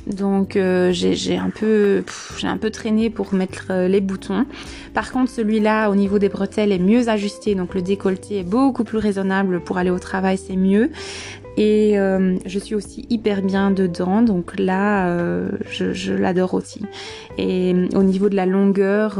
Donc 0.07 0.55
euh, 0.55 0.91
j'ai 0.91 1.37
un 1.37 1.51
peu 1.51 2.03
j'ai 2.39 2.47
un 2.47 2.57
peu 2.57 2.71
traîné 2.71 3.11
pour 3.11 3.35
mettre 3.35 3.71
les 3.87 4.01
boutons. 4.01 4.47
Par 4.95 5.11
contre 5.11 5.29
celui-là 5.29 5.91
au 5.91 5.95
niveau 5.95 6.17
des 6.17 6.29
bretelles 6.29 6.71
est 6.71 6.79
mieux 6.79 7.09
ajusté, 7.09 7.53
donc 7.53 7.75
le 7.75 7.83
décolleté 7.83 8.39
est 8.39 8.43
beaucoup 8.43 8.83
plus 8.83 8.97
raisonnable 8.97 9.59
pour 9.59 9.77
aller 9.77 9.91
au 9.91 9.99
travail, 9.99 10.39
c'est 10.39 10.55
mieux. 10.55 10.89
Et 11.57 11.99
euh, 11.99 12.37
je 12.45 12.59
suis 12.59 12.75
aussi 12.75 13.05
hyper 13.09 13.41
bien 13.41 13.71
dedans, 13.71 14.21
donc 14.21 14.57
là, 14.57 15.07
euh, 15.09 15.49
je, 15.69 16.13
l'adore 16.13 16.53
aussi. 16.53 16.81
Et 17.37 17.73
euh, 17.73 17.87
au 17.93 18.03
niveau 18.03 18.29
de 18.29 18.35
la 18.35 18.45
longueur 18.45 19.19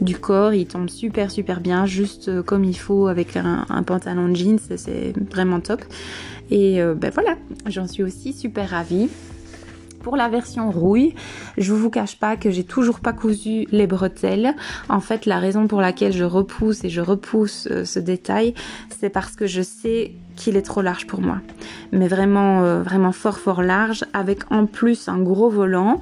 du 0.00 0.18
corps, 0.18 0.52
il 0.52 0.66
tombe 0.66 0.88
super 0.88 1.30
super 1.30 1.60
bien, 1.60 1.86
juste 1.86 2.42
comme 2.42 2.64
il 2.64 2.76
faut 2.76 3.06
avec 3.06 3.36
un, 3.36 3.82
pantalon 3.84 4.28
de 4.28 4.36
jeans, 4.36 4.58
c'est 4.58 5.14
vraiment 5.30 5.60
top. 5.60 5.82
Et 6.50 6.80
ben 6.96 7.10
voilà, 7.12 7.36
j'en 7.66 7.86
suis 7.86 8.02
aussi 8.02 8.32
super 8.32 8.70
ravie. 8.70 9.08
Pour 10.02 10.16
la 10.16 10.28
version 10.28 10.70
rouille, 10.70 11.14
je 11.58 11.72
vous 11.72 11.90
cache 11.90 12.16
pas 12.16 12.36
que 12.36 12.50
j'ai 12.50 12.62
toujours 12.62 13.00
pas 13.00 13.12
cousu 13.12 13.66
les 13.72 13.88
bretelles. 13.88 14.54
En 14.88 15.00
fait, 15.00 15.26
la 15.26 15.40
raison 15.40 15.66
pour 15.66 15.80
laquelle 15.80 16.12
je 16.12 16.22
repousse 16.22 16.84
et 16.84 16.90
je 16.90 17.00
repousse 17.00 17.68
ce 17.84 17.98
détail, 17.98 18.54
c'est 19.00 19.10
parce 19.10 19.34
que 19.34 19.46
je 19.46 19.62
sais 19.62 20.12
qu'il 20.36 20.56
est 20.56 20.62
trop 20.62 20.82
large 20.82 21.06
pour 21.06 21.20
moi. 21.20 21.38
Mais 21.92 22.06
vraiment, 22.06 22.62
euh, 22.62 22.82
vraiment 22.82 23.12
fort, 23.12 23.38
fort 23.38 23.62
large, 23.62 24.04
avec 24.12 24.50
en 24.52 24.66
plus 24.66 25.08
un 25.08 25.18
gros 25.18 25.48
volant. 25.48 26.00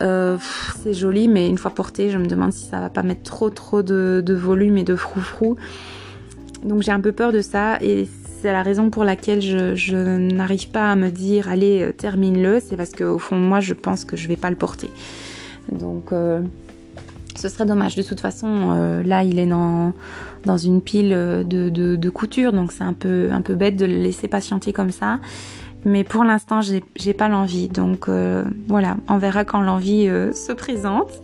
Euh, 0.00 0.36
c'est 0.82 0.94
joli, 0.94 1.28
mais 1.28 1.48
une 1.48 1.58
fois 1.58 1.70
porté, 1.70 2.10
je 2.10 2.18
me 2.18 2.26
demande 2.26 2.52
si 2.52 2.66
ça 2.66 2.80
va 2.80 2.90
pas 2.90 3.02
mettre 3.02 3.22
trop, 3.22 3.50
trop 3.50 3.82
de, 3.82 4.22
volume 4.28 4.78
et 4.78 4.84
de 4.84 4.96
froufrou. 4.96 5.56
Donc 6.64 6.82
j'ai 6.82 6.92
un 6.92 7.00
peu 7.00 7.12
peur 7.12 7.32
de 7.32 7.42
ça 7.42 7.78
et 7.80 8.08
c'est 8.40 8.52
la 8.52 8.62
raison 8.62 8.90
pour 8.90 9.04
laquelle 9.04 9.40
je, 9.40 10.16
n'arrive 10.16 10.70
pas 10.70 10.90
à 10.90 10.96
me 10.96 11.10
dire 11.10 11.48
allez 11.48 11.82
euh, 11.82 11.92
termine-le, 11.92 12.60
c'est 12.60 12.76
parce 12.76 12.92
qu'au 12.92 13.18
fond 13.18 13.36
moi 13.36 13.60
je 13.60 13.74
pense 13.74 14.04
que 14.04 14.16
je 14.16 14.26
vais 14.26 14.36
pas 14.36 14.50
le 14.50 14.56
porter. 14.56 14.90
Donc 15.70 16.12
ce 17.34 17.48
serait 17.48 17.66
dommage. 17.66 17.96
De 17.96 18.02
toute 18.02 18.20
façon, 18.20 19.02
là 19.04 19.22
il 19.22 19.38
est 19.38 19.46
dans, 19.46 19.92
dans 20.46 20.56
une 20.56 20.80
pile 20.80 21.10
de, 21.10 21.68
de, 21.68 22.10
couture, 22.10 22.52
donc 22.52 22.72
c'est 22.72 22.84
un 22.84 22.94
peu, 22.94 23.28
un 23.30 23.42
peu 23.42 23.54
bête 23.54 23.76
de 23.76 23.84
le 23.84 23.96
laisser 23.96 24.28
patienter 24.28 24.72
comme 24.72 24.90
ça. 24.90 25.18
Mais 25.84 26.02
pour 26.02 26.24
l'instant, 26.24 26.60
j'ai 26.62 27.12
pas 27.12 27.28
l'envie. 27.28 27.68
Donc 27.68 28.08
voilà, 28.66 28.96
on 29.08 29.18
verra 29.18 29.44
quand 29.44 29.60
l'envie 29.60 30.06
se 30.06 30.52
présente. 30.52 31.20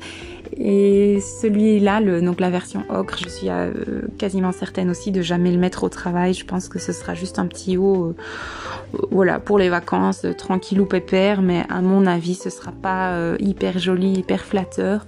Et 0.56 1.20
celui-là, 1.20 2.00
donc 2.20 2.40
la 2.40 2.50
version 2.50 2.84
ocre, 2.90 3.16
je 3.18 3.28
suis 3.28 3.48
euh, 3.48 4.02
quasiment 4.18 4.52
certaine 4.52 4.90
aussi 4.90 5.10
de 5.10 5.22
jamais 5.22 5.50
le 5.50 5.58
mettre 5.58 5.82
au 5.84 5.88
travail. 5.88 6.34
Je 6.34 6.44
pense 6.44 6.68
que 6.68 6.78
ce 6.78 6.92
sera 6.92 7.14
juste 7.14 7.38
un 7.38 7.46
petit 7.46 7.76
haut, 7.78 8.08
euh, 8.08 8.98
voilà, 9.10 9.38
pour 9.38 9.58
les 9.58 9.70
vacances, 9.70 10.24
euh, 10.24 10.34
tranquille 10.34 10.80
ou 10.80 10.86
pépère. 10.86 11.40
Mais 11.40 11.64
à 11.70 11.80
mon 11.80 12.06
avis, 12.06 12.34
ce 12.34 12.50
sera 12.50 12.70
pas 12.70 13.16
hyper 13.38 13.78
joli, 13.78 14.12
hyper 14.12 14.44
flatteur. 14.44 15.06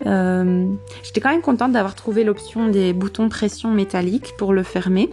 J'étais 0.00 1.20
quand 1.20 1.30
même 1.30 1.40
contente 1.40 1.72
d'avoir 1.72 1.94
trouvé 1.94 2.24
l'option 2.24 2.68
des 2.68 2.92
boutons 2.92 3.28
pression 3.28 3.70
métalliques 3.70 4.34
pour 4.36 4.52
le 4.52 4.62
fermer 4.62 5.10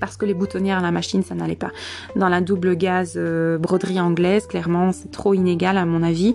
parce 0.00 0.16
que 0.16 0.24
les 0.24 0.34
boutonnières 0.34 0.78
à 0.78 0.82
la 0.82 0.90
machine, 0.90 1.22
ça 1.22 1.34
n'allait 1.34 1.56
pas. 1.56 1.70
Dans 2.14 2.28
la 2.28 2.40
double 2.40 2.76
gaz 2.76 3.14
euh, 3.16 3.58
broderie 3.58 4.00
anglaise, 4.00 4.46
clairement, 4.46 4.92
c'est 4.92 5.10
trop 5.10 5.34
inégal 5.34 5.78
à 5.78 5.84
mon 5.84 6.02
avis. 6.02 6.34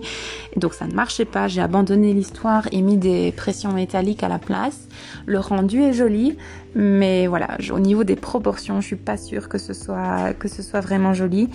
donc 0.56 0.74
ça 0.74 0.86
ne 0.86 0.94
marchait 0.94 1.24
pas. 1.24 1.48
J'ai 1.48 1.60
abandonné 1.60 2.12
l'histoire 2.12 2.68
et 2.72 2.82
mis 2.82 2.96
des 2.96 3.32
pressions 3.32 3.72
métalliques 3.72 4.22
à 4.22 4.28
la 4.28 4.38
place. 4.38 4.88
Le 5.26 5.38
rendu 5.38 5.82
est 5.82 5.92
joli, 5.92 6.36
mais 6.74 7.26
voilà, 7.26 7.58
au 7.72 7.78
niveau 7.78 8.04
des 8.04 8.16
proportions, 8.16 8.80
je 8.80 8.86
suis 8.86 8.96
pas 8.96 9.16
sûre 9.16 9.48
que 9.48 9.58
ce 9.58 9.74
soit 9.74 10.32
que 10.38 10.48
ce 10.48 10.62
soit 10.62 10.80
vraiment 10.80 11.12
joli. 11.12 11.48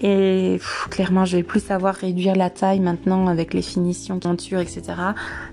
Et 0.00 0.58
clairement, 0.90 1.24
je 1.24 1.36
vais 1.36 1.42
plus 1.42 1.60
savoir 1.60 1.94
réduire 1.94 2.34
la 2.34 2.50
taille 2.50 2.80
maintenant 2.80 3.28
avec 3.28 3.54
les 3.54 3.62
finitions, 3.62 4.18
tentures, 4.18 4.60
etc. 4.60 4.82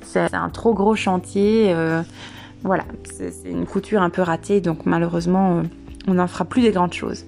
C'est 0.01 0.33
un 0.33 0.49
trop 0.49 0.73
gros 0.73 0.95
chantier. 0.95 1.73
Euh, 1.73 2.01
voilà, 2.63 2.83
c'est 3.03 3.31
une 3.49 3.65
couture 3.65 4.01
un 4.01 4.09
peu 4.09 4.21
ratée, 4.21 4.59
donc 4.59 4.85
malheureusement, 4.85 5.59
euh, 5.59 5.63
on 6.07 6.15
n'en 6.15 6.27
fera 6.27 6.45
plus 6.45 6.61
des 6.61 6.71
grandes 6.71 6.93
choses. 6.93 7.25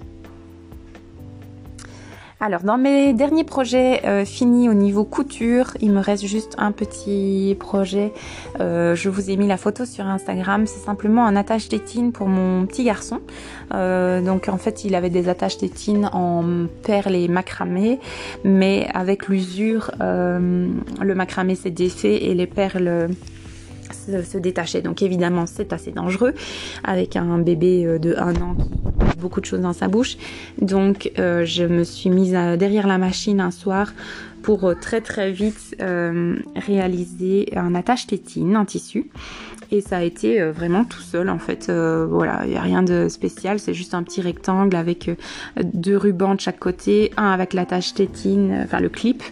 Alors, 2.44 2.62
dans 2.62 2.76
mes 2.76 3.12
derniers 3.12 3.44
projets 3.44 4.04
euh, 4.04 4.24
finis 4.24 4.68
au 4.68 4.74
niveau 4.74 5.04
couture, 5.04 5.76
il 5.80 5.92
me 5.92 6.00
reste 6.00 6.26
juste 6.26 6.56
un 6.58 6.72
petit 6.72 7.56
projet. 7.60 8.12
Euh, 8.58 8.96
je 8.96 9.08
vous 9.08 9.30
ai 9.30 9.36
mis 9.36 9.46
la 9.46 9.56
photo 9.56 9.84
sur 9.84 10.08
Instagram. 10.08 10.66
C'est 10.66 10.84
simplement 10.84 11.24
un 11.24 11.36
attache 11.36 11.68
tétine 11.68 12.10
pour 12.10 12.26
mon 12.26 12.66
petit 12.66 12.82
garçon. 12.82 13.20
Euh, 13.72 14.20
donc, 14.20 14.48
en 14.48 14.58
fait, 14.58 14.84
il 14.84 14.96
avait 14.96 15.08
des 15.08 15.28
attaches 15.28 15.58
tétines 15.58 16.10
en 16.12 16.66
perles 16.82 17.14
et 17.14 17.28
macramé, 17.28 18.00
mais 18.42 18.88
avec 18.92 19.28
l'usure, 19.28 19.92
le 20.00 21.14
macramé 21.14 21.54
s'est 21.54 21.70
défait 21.70 22.24
et 22.24 22.34
les 22.34 22.48
perles 22.48 23.10
se, 24.24 24.38
détacher. 24.38 24.82
Donc 24.82 25.02
évidemment, 25.02 25.46
c'est 25.46 25.72
assez 25.72 25.92
dangereux 25.92 26.34
avec 26.84 27.16
un 27.16 27.38
bébé 27.38 27.84
euh, 27.84 27.98
de 27.98 28.14
1 28.16 28.36
an 28.42 28.54
qui 28.54 29.02
a 29.02 29.14
beaucoup 29.20 29.40
de 29.40 29.46
choses 29.46 29.60
dans 29.60 29.72
sa 29.72 29.88
bouche. 29.88 30.16
Donc 30.60 31.12
euh, 31.18 31.44
je 31.44 31.64
me 31.64 31.84
suis 31.84 32.10
mise 32.10 32.32
derrière 32.32 32.86
la 32.86 32.98
machine 32.98 33.40
un 33.40 33.50
soir 33.50 33.92
pour 34.42 34.64
euh, 34.64 34.74
très 34.74 35.00
très 35.00 35.30
vite 35.30 35.76
euh, 35.80 36.36
réaliser 36.56 37.52
un 37.56 37.74
attache 37.74 38.06
tétine 38.06 38.56
en 38.56 38.64
tissu. 38.64 39.10
Et 39.72 39.80
ça 39.80 39.96
a 39.96 40.02
été 40.02 40.40
euh, 40.40 40.52
vraiment 40.52 40.84
tout 40.84 41.00
seul 41.00 41.28
en 41.28 41.38
fait. 41.38 41.68
voilà, 41.70 42.42
il 42.44 42.50
n'y 42.50 42.56
a 42.56 42.60
rien 42.60 42.84
de 42.84 43.08
spécial, 43.08 43.58
c'est 43.58 43.74
juste 43.74 43.94
un 43.94 44.04
petit 44.04 44.20
rectangle 44.20 44.76
avec 44.76 45.10
deux 45.64 45.96
rubans 45.96 46.34
de 46.36 46.40
chaque 46.40 46.60
côté, 46.60 47.10
un 47.16 47.32
avec 47.32 47.52
l'attache 47.52 47.94
tétine, 47.94 48.60
enfin 48.64 48.78
le 48.78 48.88
clip, 48.88 49.22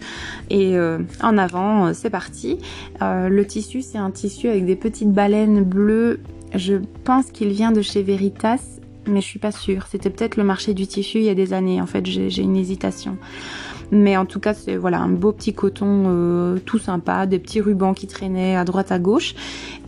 et 0.49 0.75
en 1.21 1.37
avant, 1.37 1.93
c'est 1.93 2.09
parti. 2.09 2.57
le 3.01 3.43
tissu, 3.43 3.81
c'est 3.81 3.97
un 3.97 4.11
tissu 4.11 4.49
avec 4.49 4.65
des 4.65 4.75
petites 4.75 5.11
baleines 5.11 5.63
bleues. 5.63 6.19
Je 6.55 6.75
pense 7.03 7.31
qu'il 7.31 7.49
vient 7.49 7.71
de 7.71 7.81
chez 7.81 8.03
Veritas, 8.03 8.79
mais 9.07 9.21
je 9.21 9.25
suis 9.25 9.39
pas 9.39 9.51
sûre. 9.51 9.87
C'était 9.89 10.09
peut-être 10.09 10.37
le 10.37 10.43
marché 10.43 10.73
du 10.73 10.87
tissu 10.87 11.19
il 11.19 11.23
y 11.23 11.29
a 11.29 11.35
des 11.35 11.53
années. 11.53 11.81
En 11.81 11.85
fait, 11.85 12.05
j'ai 12.05 12.41
une 12.41 12.57
hésitation. 12.57 13.17
Mais 13.91 14.15
en 14.15 14.25
tout 14.25 14.39
cas, 14.39 14.53
c'est 14.53 14.77
voilà 14.77 14.99
un 14.99 15.09
beau 15.09 15.33
petit 15.33 15.53
coton 15.53 16.05
euh, 16.07 16.57
tout 16.65 16.79
sympa, 16.79 17.25
des 17.25 17.39
petits 17.39 17.59
rubans 17.59 17.93
qui 17.93 18.07
traînaient 18.07 18.55
à 18.55 18.63
droite 18.63 18.91
à 18.91 18.99
gauche. 18.99 19.35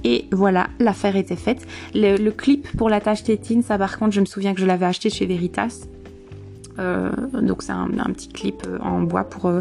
Et 0.04 0.26
voilà, 0.32 0.68
l'affaire 0.80 1.16
était 1.16 1.38
faite. 1.38 1.66
Le, 1.96 2.30
clip 2.32 2.68
pour 2.78 2.90
la 2.90 3.00
tache 3.00 3.24
tétine, 3.24 3.64
ça 3.64 3.78
par 3.78 3.98
contre, 3.98 4.12
je 4.12 4.20
me 4.20 4.26
souviens 4.26 4.54
que 4.54 4.60
je 4.60 4.66
l'avais 4.66 4.86
acheté 4.86 5.10
chez 5.10 5.26
Veritas. 5.26 5.88
Euh, 6.80 7.12
donc 7.40 7.62
c'est 7.62 7.72
un, 7.72 7.88
petit 7.88 8.30
clip 8.30 8.64
euh, 8.68 8.80
en 8.82 9.02
bois 9.02 9.24
pour 9.26 9.52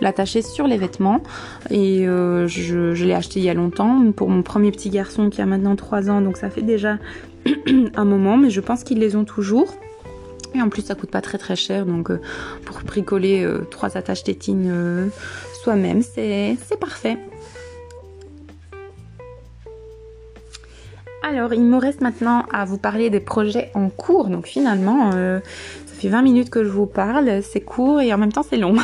l'attacher 0.00 0.42
sur 0.42 0.66
les 0.66 0.76
vêtements 0.76 1.22
et 1.70 2.06
je, 2.06 2.92
je 2.92 3.04
l'ai 3.04 3.14
acheté 3.14 3.38
il 3.38 3.44
y 3.44 3.48
a 3.48 3.54
longtemps 3.54 4.10
pour 4.10 4.28
mon 4.28 4.42
premier 4.42 4.72
petit 4.72 4.90
garçon 4.90 5.30
qui 5.30 5.40
a 5.40 5.46
maintenant 5.46 5.76
3 5.76 6.10
ans 6.10 6.20
donc 6.20 6.36
ça 6.36 6.50
fait 6.50 6.62
déjà 6.62 6.98
un 7.94 8.04
moment 8.04 8.36
mais 8.36 8.50
je 8.50 8.60
pense 8.60 8.82
qu'ils 8.82 8.98
les 8.98 9.14
ont 9.14 9.24
toujours 9.24 9.76
en 10.62 10.68
plus, 10.68 10.82
ça 10.82 10.94
coûte 10.94 11.10
pas 11.10 11.20
très 11.20 11.38
très 11.38 11.56
cher, 11.56 11.86
donc 11.86 12.10
euh, 12.10 12.20
pour 12.64 12.80
bricoler 12.80 13.44
euh, 13.44 13.66
trois 13.70 13.96
attaches 13.96 14.24
tétines 14.24 14.70
euh, 14.70 15.08
soi-même, 15.62 16.02
c'est 16.02 16.56
parfait. 16.80 17.18
Alors, 21.22 21.52
il 21.52 21.64
me 21.64 21.76
reste 21.76 22.02
maintenant 22.02 22.44
à 22.52 22.64
vous 22.64 22.78
parler 22.78 23.10
des 23.10 23.18
projets 23.20 23.70
en 23.74 23.88
cours. 23.88 24.28
Donc 24.28 24.46
finalement, 24.46 25.10
ça 25.10 25.94
fait 25.98 26.08
20 26.08 26.22
minutes 26.22 26.50
que 26.50 26.62
je 26.62 26.68
vous 26.68 26.86
parle, 26.86 27.42
c'est 27.42 27.60
court 27.60 28.00
et 28.00 28.14
en 28.14 28.18
même 28.18 28.32
temps 28.32 28.44
c'est 28.48 28.56
long. 28.56 28.76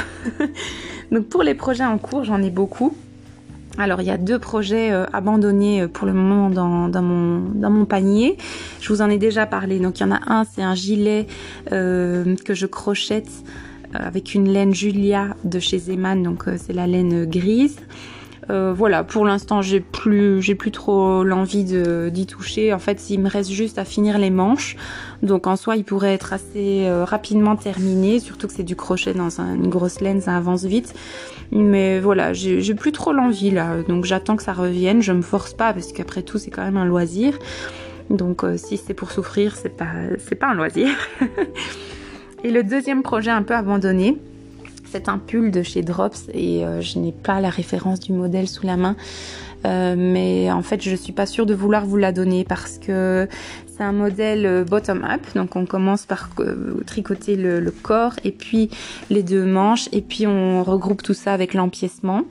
donc 1.12 1.28
pour 1.28 1.44
les 1.44 1.54
projets 1.54 1.85
en 1.85 1.98
cours, 1.98 2.24
j'en 2.24 2.42
ai 2.42 2.50
beaucoup. 2.50 2.96
Alors 3.78 4.00
il 4.00 4.06
y 4.06 4.11
a 4.11 4.18
deux 4.18 4.38
projets 4.38 4.92
euh, 4.92 5.06
abandonnés 5.12 5.82
euh, 5.82 5.88
pour 5.88 6.06
le 6.06 6.12
moment 6.12 6.50
dans, 6.50 7.02
mon, 7.02 7.85
panier. 7.85 8.37
Je 8.80 8.92
vous 8.92 9.02
en 9.02 9.08
ai 9.08 9.18
déjà 9.18 9.46
parlé. 9.46 9.78
Donc 9.78 10.00
il 10.00 10.02
y 10.02 10.06
en 10.06 10.12
a 10.12 10.20
un, 10.26 10.44
c'est 10.44 10.62
un 10.62 10.74
gilet 10.74 11.26
euh, 11.72 12.37
que 12.44 12.54
je 12.54 12.66
crochette 12.66 13.30
avec 13.94 14.35
une 14.35 14.48
laine 14.48 14.74
Julia 14.74 15.37
de 15.44 15.58
chez 15.58 15.78
Zeman. 15.78 16.22
Donc 16.22 16.44
c'est 16.56 16.72
la 16.72 16.87
laine 16.87 17.26
grise. 17.26 17.76
Voilà, 18.74 19.04
pour 19.04 19.24
l'instant, 19.24 19.62
j'ai 19.62 19.80
plus, 19.80 20.42
j'ai 20.42 20.54
plus 20.54 20.70
trop 20.70 21.24
l'envie 21.24 21.64
d'y 21.64 22.26
toucher. 22.26 22.72
En 22.72 22.78
fait, 22.78 23.10
il 23.10 23.20
me 23.20 23.28
reste 23.28 23.50
juste 23.50 23.78
à 23.78 23.84
finir 23.84 24.18
les 24.18 24.30
manches. 24.30 24.76
Donc, 25.22 25.46
en 25.46 25.56
soi, 25.56 25.76
il 25.76 25.84
pourrait 25.84 26.14
être 26.14 26.32
assez 26.32 26.88
rapidement 27.04 27.56
terminé, 27.56 28.18
surtout 28.18 28.48
que 28.48 28.52
c'est 28.52 28.62
du 28.62 28.76
crochet 28.76 29.14
dans 29.14 29.40
une 29.40 29.68
grosse 29.68 30.00
laine, 30.00 30.20
ça 30.20 30.36
avance 30.36 30.64
vite. 30.64 30.94
Mais 31.52 32.00
voilà, 32.00 32.32
j'ai 32.32 32.74
plus 32.74 32.92
trop 32.92 33.12
l'envie 33.12 33.50
là, 33.50 33.82
donc 33.86 34.06
j'attends 34.06 34.36
que 34.36 34.42
ça 34.42 34.54
revienne. 34.54 35.02
Je 35.02 35.12
me 35.12 35.20
force 35.20 35.52
pas 35.52 35.74
parce 35.74 35.92
qu'après 35.92 36.22
tout, 36.22 36.38
c'est 36.38 36.50
quand 36.50 36.64
même 36.64 36.78
un 36.78 36.86
loisir. 36.86 37.38
Donc 38.08 38.42
euh, 38.42 38.56
si 38.56 38.78
c'est 38.78 38.94
pour 38.94 39.10
souffrir, 39.10 39.56
c'est 39.56 39.76
pas 39.76 39.90
c'est 40.18 40.34
pas 40.34 40.48
un 40.48 40.54
loisir. 40.54 40.88
et 42.44 42.50
le 42.50 42.62
deuxième 42.62 43.02
projet 43.02 43.30
un 43.30 43.42
peu 43.42 43.54
abandonné, 43.54 44.18
c'est 44.92 45.09
un 45.09 45.18
pull 45.18 45.50
de 45.50 45.62
chez 45.62 45.81
Drops 45.81 46.28
et 46.35 46.66
euh, 46.66 46.83
je 46.83 46.98
n'ai 46.98 47.12
pas 47.12 47.40
la 47.40 47.48
référence 47.48 47.98
du 47.98 48.12
modèle 48.12 48.46
sous 48.46 48.66
la 48.66 48.76
main. 48.76 48.94
Euh, 49.64 49.94
mais 49.96 50.50
en 50.50 50.62
fait, 50.62 50.83
je 50.83 50.94
suis 50.94 51.12
pas 51.12 51.24
sûre 51.24 51.46
de 51.46 51.55
vouloir 51.55 51.87
vous 51.87 51.96
la 51.96 52.12
donner 52.12 52.44
parce 52.44 52.78
que 52.78 53.26
c'est 53.76 53.82
un 53.82 53.92
modèle 53.92 54.46
euh, 54.46 54.64
bottom-up. 54.64 55.20
Donc, 55.35 55.56
on 55.56 55.66
commence 55.66 56.06
par 56.06 56.28
euh, 56.40 56.80
tricoter 56.87 57.37
le, 57.37 57.70
corps 57.70 58.14
et 58.22 58.32
puis 58.32 58.70
les 59.08 59.22
deux 59.22 59.46
manches 59.46 59.88
et 59.92 60.02
puis 60.02 60.26
on 60.26 60.62
regroupe 60.62 61.02
tout 61.02 61.14
ça 61.14 61.32
avec 61.32 61.54
l'empiècement. 61.54 62.22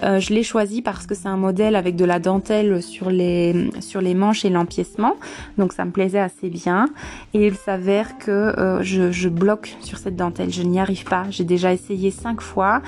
je 0.00 0.32
l'ai 0.32 0.44
choisi 0.44 0.82
parce 0.82 1.06
que 1.06 1.14
c'est 1.14 1.26
un 1.26 1.36
modèle 1.36 1.74
avec 1.74 1.96
de 1.96 2.04
la 2.04 2.20
dentelle 2.20 2.80
sur 2.80 3.10
les 3.10 3.70
sur 3.80 4.00
les 4.00 4.14
manches 4.14 4.44
et 4.44 4.50
l'empiècement. 4.50 5.16
Donc, 5.58 5.72
ça 5.72 5.84
me 5.84 5.90
plaisait 5.90 6.20
assez 6.20 6.48
bien. 6.48 6.88
Et 7.34 7.46
il 7.48 7.56
s'avère 7.56 8.18
que 8.18 8.54
je, 8.82 9.10
je, 9.10 9.28
bloque 9.28 9.76
sur 9.80 9.98
cette 9.98 10.16
dentelle. 10.16 10.52
Je 10.52 10.62
n'y 10.62 10.78
arrive 10.78 11.04
pas. 11.04 11.24
J'ai 11.30 11.44
déjà 11.44 11.72
essayé 11.72 12.10
cinq 12.10 12.40
fois, 12.40 12.82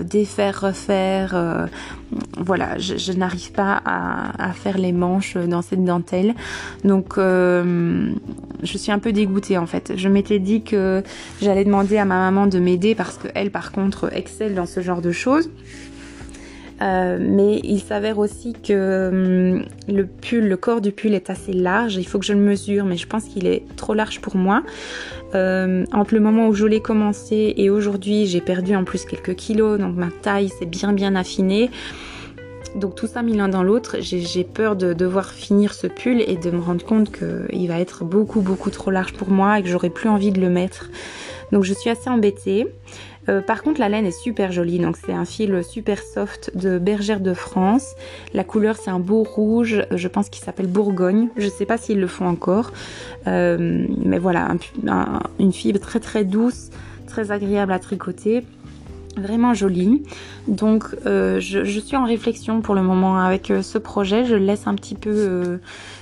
défaire, 0.00 0.60
refaire. 0.60 1.68
voilà, 2.36 2.78
je, 2.78 2.96
je 2.96 3.12
n'arrive 3.12 3.52
pas 3.52 3.80
à, 3.84 4.52
faire 4.52 4.78
les 4.78 4.92
manches 4.92 5.36
dans 5.36 5.62
cette 5.62 5.84
dentelle. 5.84 6.34
Donc 6.84 7.18
euh, 7.18 7.61
je 7.64 8.78
suis 8.78 8.92
un 8.92 8.98
peu 8.98 9.12
dégoûtée 9.12 9.58
en 9.58 9.66
fait. 9.66 9.92
Je 9.96 10.08
m'étais 10.08 10.38
dit 10.38 10.62
que 10.62 11.02
j'allais 11.40 11.64
demander 11.64 11.98
à 11.98 12.04
ma 12.04 12.18
maman 12.18 12.46
de 12.46 12.58
m'aider 12.58 12.94
parce 12.94 13.18
qu'elle 13.18 13.50
par 13.50 13.72
contre 13.72 14.12
excelle 14.14 14.54
dans 14.54 14.66
ce 14.66 14.80
genre 14.80 15.02
de 15.02 15.12
choses. 15.12 15.50
Euh, 16.82 17.18
mais 17.20 17.60
il 17.62 17.80
s'avère 17.80 18.18
aussi 18.18 18.54
que 18.54 19.08
hum, 19.08 19.64
le 19.88 20.06
pull, 20.06 20.48
le 20.48 20.56
corps 20.56 20.80
du 20.80 20.90
pull 20.90 21.14
est 21.14 21.30
assez 21.30 21.52
large. 21.52 21.96
Il 21.96 22.04
faut 22.04 22.18
que 22.18 22.24
je 22.24 22.32
le 22.32 22.40
mesure, 22.40 22.84
mais 22.84 22.96
je 22.96 23.06
pense 23.06 23.24
qu'il 23.24 23.46
est 23.46 23.62
trop 23.76 23.94
large 23.94 24.20
pour 24.20 24.36
moi. 24.36 24.62
Euh, 25.34 25.84
entre 25.92 26.14
le 26.14 26.20
moment 26.20 26.48
où 26.48 26.54
je 26.54 26.66
l'ai 26.66 26.80
commencé 26.80 27.54
et 27.56 27.70
aujourd'hui, 27.70 28.26
j'ai 28.26 28.40
perdu 28.40 28.74
en 28.74 28.84
plus 28.84 29.04
quelques 29.04 29.34
kilos, 29.34 29.78
donc 29.78 29.96
ma 29.96 30.08
taille 30.10 30.48
s'est 30.48 30.66
bien 30.66 30.92
bien 30.92 31.14
affinée. 31.14 31.70
Donc 32.74 32.94
tout 32.94 33.06
ça 33.06 33.22
mis 33.22 33.36
l'un 33.36 33.48
dans 33.48 33.62
l'autre, 33.62 33.96
j'ai 34.00 34.44
peur 34.44 34.76
de 34.76 34.92
devoir 34.92 35.30
finir 35.30 35.74
ce 35.74 35.86
pull 35.86 36.22
et 36.26 36.36
de 36.36 36.50
me 36.50 36.60
rendre 36.60 36.84
compte 36.84 37.12
qu'il 37.12 37.68
va 37.68 37.78
être 37.78 38.04
beaucoup 38.04 38.40
beaucoup 38.40 38.70
trop 38.70 38.90
large 38.90 39.12
pour 39.12 39.30
moi 39.30 39.58
et 39.58 39.62
que 39.62 39.68
j'aurai 39.68 39.90
plus 39.90 40.08
envie 40.08 40.32
de 40.32 40.40
le 40.40 40.48
mettre. 40.48 40.88
Donc 41.52 41.64
je 41.64 41.74
suis 41.74 41.90
assez 41.90 42.08
embêtée. 42.08 42.66
Euh, 43.28 43.40
par 43.40 43.62
contre 43.62 43.78
la 43.78 43.88
laine 43.88 44.06
est 44.06 44.10
super 44.10 44.50
jolie, 44.50 44.78
donc 44.78 44.96
c'est 44.96 45.12
un 45.12 45.24
fil 45.24 45.62
super 45.62 46.02
soft 46.02 46.50
de 46.56 46.78
Bergère 46.78 47.20
de 47.20 47.34
France. 47.34 47.94
La 48.32 48.42
couleur 48.42 48.76
c'est 48.76 48.90
un 48.90 48.98
beau 48.98 49.22
rouge, 49.22 49.84
je 49.90 50.08
pense 50.08 50.28
qu'il 50.28 50.42
s'appelle 50.42 50.66
Bourgogne. 50.66 51.28
Je 51.36 51.48
sais 51.48 51.66
pas 51.66 51.76
s'ils 51.76 52.00
le 52.00 52.06
font 52.06 52.26
encore, 52.26 52.72
euh, 53.26 53.86
mais 54.04 54.18
voilà, 54.18 54.48
une 55.38 55.52
fibre 55.52 55.78
très 55.78 56.00
très 56.00 56.24
douce, 56.24 56.70
très 57.06 57.30
agréable 57.30 57.72
à 57.72 57.78
tricoter 57.78 58.44
vraiment 59.16 59.54
jolie. 59.54 60.02
Donc 60.48 60.84
euh, 61.06 61.40
je, 61.40 61.80
suis 61.80 61.96
en 61.96 62.04
réflexion 62.04 62.60
pour 62.60 62.74
le 62.74 62.82
moment 62.82 63.18
avec 63.18 63.50
euh, 63.50 63.62
ce 63.62 63.78
projet. 63.78 64.24
Je 64.24 64.34
le 64.34 64.44
laisse 64.44 64.66
un 64.66 64.74
petit 64.74 64.94
peu 64.94 65.10
euh, 65.12 65.58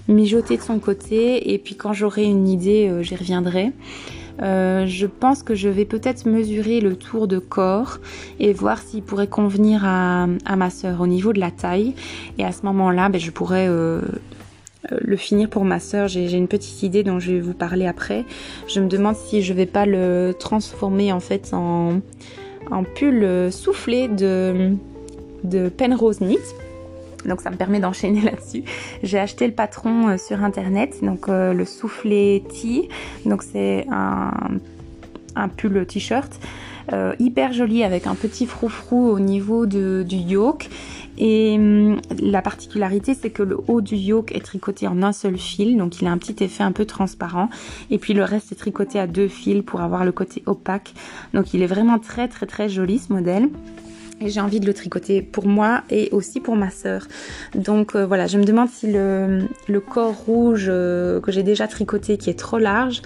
mijoter 0.08 0.56
de 0.56 0.62
son 0.62 0.78
côté 0.78 1.52
et 1.52 1.58
puis 1.58 1.74
quand 1.74 1.92
j'aurai 1.92 2.24
une 2.24 2.48
idée, 2.48 2.90
j'y 3.02 3.16
reviendrai. 3.16 3.72
je 4.40 5.06
pense 5.06 5.42
que 5.42 5.54
je 5.54 5.68
vais 5.68 5.84
peut-être 5.84 6.26
mesurer 6.26 6.80
le 6.80 6.96
tour 6.96 7.28
de 7.28 7.38
corps 7.38 7.98
et 8.38 8.52
voir 8.52 8.78
s'il 8.78 9.02
pourrait 9.02 9.28
convenir 9.28 9.84
à, 9.84 10.26
ma 10.56 10.70
soeur 10.70 11.00
au 11.00 11.06
niveau 11.06 11.32
de 11.32 11.40
la 11.40 11.50
taille. 11.50 11.94
Et 12.38 12.44
à 12.44 12.52
ce 12.52 12.62
moment-là, 12.64 13.08
ben, 13.08 13.20
je 13.20 13.30
pourrais 13.30 13.68
le 13.68 15.16
finir 15.16 15.48
pour 15.50 15.64
ma 15.64 15.78
soeur. 15.78 16.08
J'ai 16.08 16.32
une 16.32 16.48
petite 16.48 16.82
idée 16.82 17.02
dont 17.02 17.18
je 17.18 17.32
vais 17.32 17.40
vous 17.40 17.54
parler 17.54 17.86
après. 17.86 18.24
Je 18.66 18.80
me 18.80 18.88
demande 18.88 19.16
si 19.16 19.42
je 19.42 19.52
vais 19.52 19.66
pas 19.66 19.84
le 19.84 20.34
transformer 20.38 21.12
en 21.12 21.20
fait 21.20 21.52
en 21.52 22.00
un 22.70 22.82
pull 22.82 23.52
soufflé 23.52 24.08
de, 24.08 24.76
Penrose 25.76 26.18
Knit. 26.18 26.38
Donc 27.26 27.40
ça 27.40 27.50
me 27.50 27.56
permet 27.56 27.80
d'enchaîner 27.80 28.20
là-dessus. 28.22 28.64
J'ai 29.02 29.18
acheté 29.18 29.46
le 29.46 29.52
patron 29.52 30.08
euh, 30.08 30.16
sur 30.16 30.42
internet, 30.42 30.96
donc 31.02 31.28
euh, 31.28 31.52
le 31.52 31.64
soufflé 31.64 32.42
tee. 32.48 32.88
Donc 33.26 33.42
c'est 33.42 33.86
un, 33.90 34.32
un 35.36 35.48
pull 35.48 35.84
t-shirt 35.86 36.38
euh, 36.92 37.14
hyper 37.20 37.52
joli 37.52 37.84
avec 37.84 38.06
un 38.06 38.14
petit 38.14 38.46
froufrou 38.46 39.10
au 39.10 39.20
niveau 39.20 39.66
du 39.66 40.04
yoke. 40.10 40.68
Et 41.22 41.54
hum, 41.56 42.00
la 42.18 42.40
particularité, 42.40 43.14
c'est 43.14 43.30
que 43.30 43.42
le 43.42 43.58
haut 43.68 43.82
du 43.82 43.94
yoke 43.94 44.32
est 44.34 44.40
tricoté 44.40 44.88
en 44.88 45.02
un 45.02 45.12
seul 45.12 45.36
fil, 45.36 45.76
donc 45.76 46.00
il 46.00 46.06
a 46.06 46.10
un 46.10 46.18
petit 46.18 46.42
effet 46.42 46.64
un 46.64 46.72
peu 46.72 46.86
transparent. 46.86 47.50
Et 47.90 47.98
puis 47.98 48.14
le 48.14 48.24
reste 48.24 48.52
est 48.52 48.56
tricoté 48.56 48.98
à 48.98 49.06
deux 49.06 49.28
fils 49.28 49.62
pour 49.62 49.82
avoir 49.82 50.06
le 50.06 50.12
côté 50.12 50.42
opaque. 50.46 50.94
Donc 51.34 51.52
il 51.52 51.62
est 51.62 51.66
vraiment 51.66 51.98
très 51.98 52.26
très 52.26 52.46
très 52.46 52.70
joli 52.70 52.98
ce 52.98 53.12
modèle. 53.12 53.50
Et 54.22 54.28
j'ai 54.28 54.40
envie 54.40 54.60
de 54.60 54.66
le 54.66 54.74
tricoter 54.74 55.22
pour 55.22 55.46
moi 55.46 55.82
et 55.88 56.10
aussi 56.12 56.40
pour 56.40 56.54
ma 56.54 56.68
sœur. 56.68 57.06
Donc 57.54 57.94
euh, 57.94 58.04
voilà, 58.04 58.26
je 58.26 58.36
me 58.36 58.44
demande 58.44 58.68
si 58.68 58.92
le, 58.92 59.48
le 59.66 59.80
corps 59.80 60.14
rouge 60.14 60.66
euh, 60.68 61.20
que 61.22 61.32
j'ai 61.32 61.42
déjà 61.42 61.66
tricoté 61.66 62.18
qui 62.18 62.28
est 62.28 62.38
trop 62.38 62.58
large, 62.58 63.00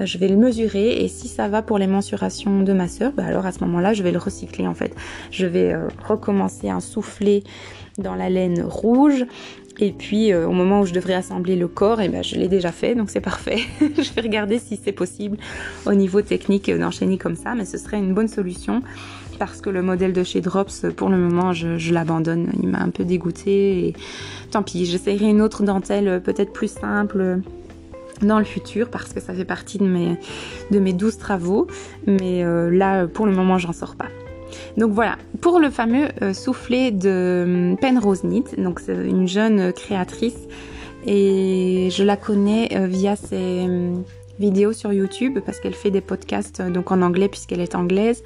euh, 0.00 0.06
je 0.06 0.18
vais 0.18 0.28
le 0.28 0.36
mesurer 0.36 1.02
et 1.02 1.08
si 1.08 1.26
ça 1.26 1.48
va 1.48 1.62
pour 1.62 1.78
les 1.78 1.88
mensurations 1.88 2.62
de 2.62 2.72
ma 2.72 2.86
sœur, 2.86 3.10
bah 3.10 3.24
alors 3.26 3.44
à 3.44 3.50
ce 3.50 3.58
moment-là, 3.64 3.92
je 3.92 4.04
vais 4.04 4.12
le 4.12 4.18
recycler 4.18 4.68
en 4.68 4.74
fait. 4.74 4.94
Je 5.32 5.46
vais 5.46 5.74
recommencer 6.06 6.68
un 6.70 6.80
souffler 6.80 7.42
dans 7.98 8.14
la 8.14 8.30
laine 8.30 8.62
rouge 8.62 9.26
et 9.80 9.90
puis 9.90 10.32
au 10.32 10.52
moment 10.52 10.82
où 10.82 10.86
je 10.86 10.92
devrais 10.92 11.14
assembler 11.14 11.56
le 11.56 11.66
corps, 11.66 12.00
et 12.00 12.04
eh 12.04 12.08
ben, 12.08 12.22
je 12.22 12.36
l'ai 12.36 12.46
déjà 12.46 12.70
fait, 12.70 12.94
donc 12.94 13.10
c'est 13.10 13.20
parfait. 13.20 13.58
je 13.80 14.12
vais 14.12 14.20
regarder 14.20 14.58
si 14.58 14.78
c'est 14.82 14.92
possible 14.92 15.38
au 15.86 15.94
niveau 15.94 16.22
technique 16.22 16.70
d'enchaîner 16.70 17.18
comme 17.18 17.36
ça, 17.36 17.54
mais 17.54 17.64
ce 17.64 17.78
serait 17.78 17.98
une 17.98 18.14
bonne 18.14 18.28
solution 18.28 18.82
parce 19.38 19.60
que 19.60 19.70
le 19.70 19.82
modèle 19.82 20.12
de 20.12 20.22
chez 20.22 20.40
Drops, 20.40 20.86
pour 20.96 21.08
le 21.08 21.16
moment, 21.16 21.52
je, 21.52 21.92
l'abandonne. 21.92 22.52
Il 22.62 22.68
m'a 22.68 22.80
un 22.80 22.90
peu 22.90 23.04
dégoûté 23.04 23.86
et 23.86 23.94
tant 24.50 24.62
pis, 24.62 24.86
j'essayerai 24.86 25.28
une 25.28 25.40
autre 25.40 25.62
dentelle 25.62 26.22
peut-être 26.22 26.52
plus 26.52 26.70
simple 26.70 27.40
dans 28.22 28.38
le 28.38 28.44
futur 28.44 28.88
parce 28.88 29.12
que 29.12 29.20
ça 29.20 29.34
fait 29.34 29.44
partie 29.44 29.78
de 29.78 29.86
mes, 29.86 30.18
de 30.70 30.78
mes 30.78 30.92
12 30.92 31.18
travaux. 31.18 31.66
Mais 32.06 32.44
euh, 32.44 32.70
là, 32.70 33.06
pour 33.06 33.26
le 33.26 33.32
moment, 33.32 33.58
j'en 33.58 33.72
sors 33.72 33.96
pas. 33.96 34.08
Donc 34.76 34.92
voilà, 34.92 35.16
pour 35.40 35.60
le 35.60 35.70
fameux 35.70 36.08
euh, 36.22 36.32
soufflet 36.32 36.90
de 36.90 37.74
Penrose 37.80 38.22
Knit, 38.22 38.44
donc 38.58 38.80
c'est 38.80 38.94
une 38.94 39.26
jeune 39.26 39.72
créatrice 39.72 40.38
et 41.06 41.88
je 41.90 42.02
la 42.02 42.16
connais 42.16 42.68
euh, 42.76 42.86
via 42.86 43.16
ses 43.16 43.66
vidéos 44.38 44.72
sur 44.72 44.92
YouTube 44.92 45.38
parce 45.44 45.60
qu'elle 45.60 45.74
fait 45.74 45.90
des 45.90 46.00
podcasts 46.00 46.62
donc 46.62 46.90
en 46.90 47.02
anglais 47.02 47.28
puisqu'elle 47.28 47.60
est 47.60 47.74
anglaise 47.74 48.22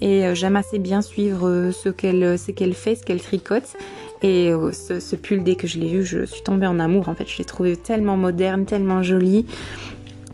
et 0.00 0.34
j'aime 0.34 0.56
assez 0.56 0.78
bien 0.78 1.02
suivre 1.02 1.70
ce 1.72 1.88
qu'elle 1.88 2.38
ce 2.38 2.50
qu'elle 2.50 2.74
fait, 2.74 2.94
ce 2.94 3.04
qu'elle 3.04 3.20
tricote 3.20 3.76
et 4.22 4.52
euh, 4.52 4.70
ce, 4.70 5.16
pull, 5.16 5.42
dès 5.42 5.56
que 5.56 5.66
je 5.66 5.78
l'ai 5.78 5.88
vu, 5.88 6.04
je 6.04 6.24
suis 6.24 6.42
tombée 6.42 6.66
en 6.66 6.78
amour. 6.78 7.08
En 7.08 7.14
fait, 7.14 7.28
je 7.28 7.38
l'ai 7.38 7.44
trouvé 7.44 7.76
tellement 7.76 8.16
moderne, 8.16 8.64
tellement 8.64 9.02
joli. 9.02 9.46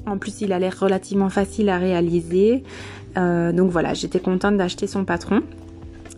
En 0.06 0.18
plus, 0.18 0.42
il 0.42 0.52
a 0.52 0.58
l'air 0.58 0.78
relativement 0.78 1.30
facile 1.30 1.70
à 1.70 1.78
réaliser. 1.78 2.62
Euh, 3.16 3.50
donc 3.52 3.70
voilà, 3.70 3.94
j'étais 3.94 4.20
contente 4.20 4.58
d'acheter 4.58 4.86
son 4.86 5.04
patron. 5.04 5.42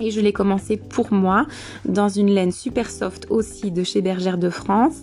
Et 0.00 0.10
je 0.10 0.20
l'ai 0.20 0.32
commencé 0.32 0.78
pour 0.78 1.12
moi 1.12 1.46
dans 1.84 2.08
une 2.08 2.30
laine 2.30 2.52
super 2.52 2.90
soft 2.90 3.26
aussi 3.28 3.70
de 3.70 3.84
chez 3.84 4.00
Bergère 4.00 4.38
de 4.38 4.48
France. 4.48 5.02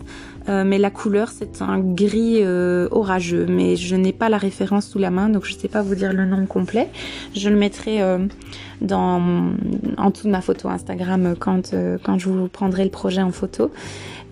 Euh, 0.50 0.64
mais 0.66 0.78
la 0.78 0.90
couleur 0.90 1.30
c'est 1.30 1.62
un 1.62 1.80
gris 1.80 2.38
euh, 2.40 2.88
orageux. 2.92 3.46
Mais 3.48 3.76
je 3.76 3.96
n'ai 3.96 4.12
pas 4.12 4.30
la 4.30 4.38
référence 4.38 4.88
sous 4.88 4.98
la 4.98 5.12
main 5.12 5.30
donc 5.30 5.46
je 5.46 5.54
ne 5.54 5.60
sais 5.60 5.68
pas 5.68 5.84
vous 5.84 5.94
dire 5.94 6.14
le 6.14 6.26
nom 6.26 6.48
complet. 6.48 6.90
Je 7.36 7.50
le 7.50 7.56
mettrai 7.56 8.02
euh, 8.02 8.26
dans, 8.82 9.52
en 9.98 10.10
dessous 10.10 10.26
de 10.26 10.32
ma 10.32 10.42
photo 10.42 10.68
Instagram 10.70 11.36
quand, 11.40 11.76
quand 12.04 12.18
je 12.18 12.30
vous 12.30 12.48
prendrai 12.48 12.84
le 12.84 12.90
projet 12.90 13.22
en 13.22 13.32
photo. 13.32 13.70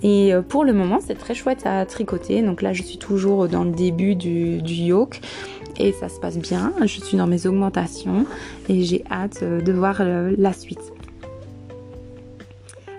Et 0.03 0.33
pour 0.49 0.63
le 0.63 0.73
moment 0.73 0.99
c'est 0.99 1.15
très 1.15 1.35
chouette 1.35 1.65
à 1.65 1.85
tricoter. 1.85 2.41
Donc 2.41 2.61
là 2.63 2.73
je 2.73 2.81
suis 2.81 2.97
toujours 2.97 3.47
dans 3.47 3.63
le 3.63 3.71
début 3.71 4.15
du, 4.15 4.61
du 4.61 4.73
yoke 4.73 5.21
et 5.79 5.91
ça 5.91 6.09
se 6.09 6.19
passe 6.19 6.37
bien. 6.37 6.73
Je 6.81 6.99
suis 7.01 7.17
dans 7.17 7.27
mes 7.27 7.47
augmentations 7.47 8.25
et 8.69 8.83
j'ai 8.83 9.03
hâte 9.11 9.39
euh, 9.43 9.61
de 9.61 9.71
voir 9.71 9.97
euh, 9.99 10.33
la 10.37 10.53
suite. 10.53 10.93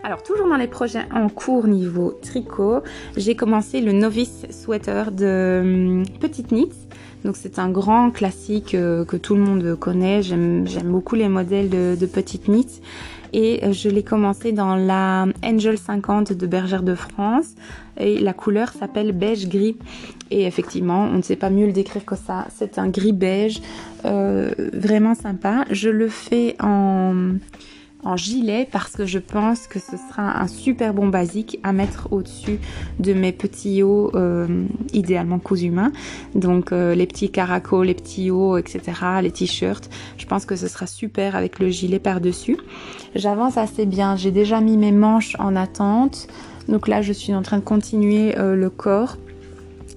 Alors 0.03 0.23
toujours 0.23 0.49
dans 0.49 0.57
les 0.57 0.69
projets 0.69 1.05
en 1.12 1.29
cours 1.29 1.67
niveau 1.67 2.17
tricot, 2.23 2.83
j'ai 3.17 3.35
commencé 3.35 3.81
le 3.81 3.91
novice 3.91 4.47
sweater 4.51 5.11
de 5.11 5.61
hum, 5.62 6.03
Petite 6.21 6.49
Knit. 6.49 6.71
Donc 7.25 7.37
c'est 7.37 7.59
un 7.59 7.71
grand 7.71 8.12
classique 8.12 8.75
euh, 8.77 9.05
que 9.05 9.17
tout 9.17 9.35
le 9.35 9.43
monde 9.43 9.77
connaît. 9.79 10.23
J'aime 10.23 10.65
beaucoup 10.85 11.17
les 11.17 11.29
modèles 11.29 11.71
de, 11.71 12.07
Petite 12.07 12.47
Knit 12.47 12.81
et 13.33 13.73
je 13.73 13.89
l'ai 13.89 14.05
commencé 14.05 14.53
dans 14.53 14.77
la 14.77 15.27
Angel 15.45 15.77
50 15.77 16.33
de 16.33 16.47
Bergère 16.47 16.85
de 16.85 16.95
France 16.95 17.55
et 17.99 18.21
la 18.21 18.33
couleur 18.33 18.73
s'appelle 18.73 19.11
beige 19.11 19.49
gris 19.49 19.77
et 20.31 20.47
effectivement 20.47 21.05
on 21.05 21.19
ne 21.19 21.23
sait 21.23 21.37
pas 21.37 21.51
mieux 21.51 21.67
le 21.67 21.73
décrire 21.73 22.05
que 22.05 22.17
ça 22.17 22.47
c'est 22.55 22.79
un 22.79 22.89
gris 22.89 23.12
beige 23.12 23.61
euh, 24.05 24.51
vraiment 24.73 25.15
sympa 25.15 25.65
je 25.71 25.89
le 25.89 26.09
fais 26.09 26.57
en 26.61 28.17
gilet 28.17 28.69
parce 28.71 28.93
que 28.93 29.05
je 29.05 29.19
pense 29.19 29.67
que 29.67 29.81
ce 29.81 29.97
sera 29.97 30.41
un 30.41 30.47
super 30.47 30.95
bon 30.95 31.09
basique 31.09 31.59
à 31.65 31.73
mettre 31.73 32.09
au-dessus 32.12 32.61
de 33.01 33.12
mes 33.12 33.33
petits 33.33 33.83
hauts 33.83 34.12
euh, 34.15 34.65
idéalement 34.93 35.41
cousus. 35.41 35.73
Donc 36.37 36.71
euh, 36.71 36.95
les 36.95 37.07
petits 37.07 37.31
caracos, 37.31 37.83
les 37.83 37.95
petits 37.95 38.31
hauts, 38.31 38.59
etc. 38.59 38.81
Les 39.23 39.33
t-shirts. 39.33 39.91
Je 40.19 40.27
pense 40.27 40.47
que 40.47 40.55
ce 40.55 40.69
sera 40.69 40.87
super 40.87 41.35
avec 41.35 41.59
le 41.59 41.69
gilet 41.71 41.99
par-dessus. 41.99 42.59
J'avance 43.17 43.57
assez 43.57 43.87
bien. 43.87 44.15
J'ai 44.15 44.31
déjà 44.31 44.61
mis 44.61 44.77
mes 44.77 44.93
manches 44.93 45.35
en 45.41 45.57
attente. 45.57 46.29
Donc 46.69 46.87
là, 46.87 47.03
je 47.03 47.12
suis 47.12 47.35
en 47.35 47.43
train 47.43 47.59
de 47.59 47.65
continuer 47.65 48.35
le 48.37 48.71
corps. 48.71 49.17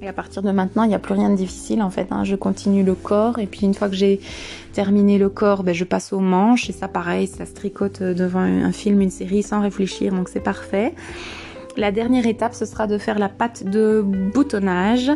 Et 0.01 0.07
à 0.07 0.13
partir 0.13 0.41
de 0.41 0.51
maintenant, 0.51 0.83
il 0.83 0.89
n'y 0.89 0.95
a 0.95 0.99
plus 0.99 1.13
rien 1.13 1.29
de 1.29 1.35
difficile 1.35 1.81
en 1.81 1.89
fait. 1.89 2.07
Hein. 2.12 2.23
Je 2.23 2.35
continue 2.35 2.83
le 2.83 2.95
corps 2.95 3.38
et 3.39 3.47
puis 3.47 3.65
une 3.65 3.73
fois 3.73 3.89
que 3.89 3.95
j'ai 3.95 4.21
terminé 4.71 5.17
le 5.17 5.27
corps, 5.27 5.63
ben, 5.63 5.75
je 5.75 5.83
passe 5.83 6.13
aux 6.13 6.21
manches 6.21 6.69
et 6.69 6.73
ça 6.73 6.88
pareil, 6.88 7.27
ça 7.27 7.45
se 7.45 7.53
tricote 7.53 8.01
devant 8.01 8.39
un 8.39 8.71
film, 8.71 9.01
une 9.01 9.09
série 9.09 9.43
sans 9.43 9.62
réfléchir, 9.62 10.13
donc 10.13 10.29
c'est 10.29 10.39
parfait. 10.39 10.93
La 11.77 11.91
dernière 11.91 12.25
étape, 12.25 12.53
ce 12.53 12.65
sera 12.65 12.88
de 12.88 12.97
faire 12.97 13.19
la 13.19 13.29
pâte 13.29 13.63
de 13.63 14.01
boutonnage. 14.01 15.12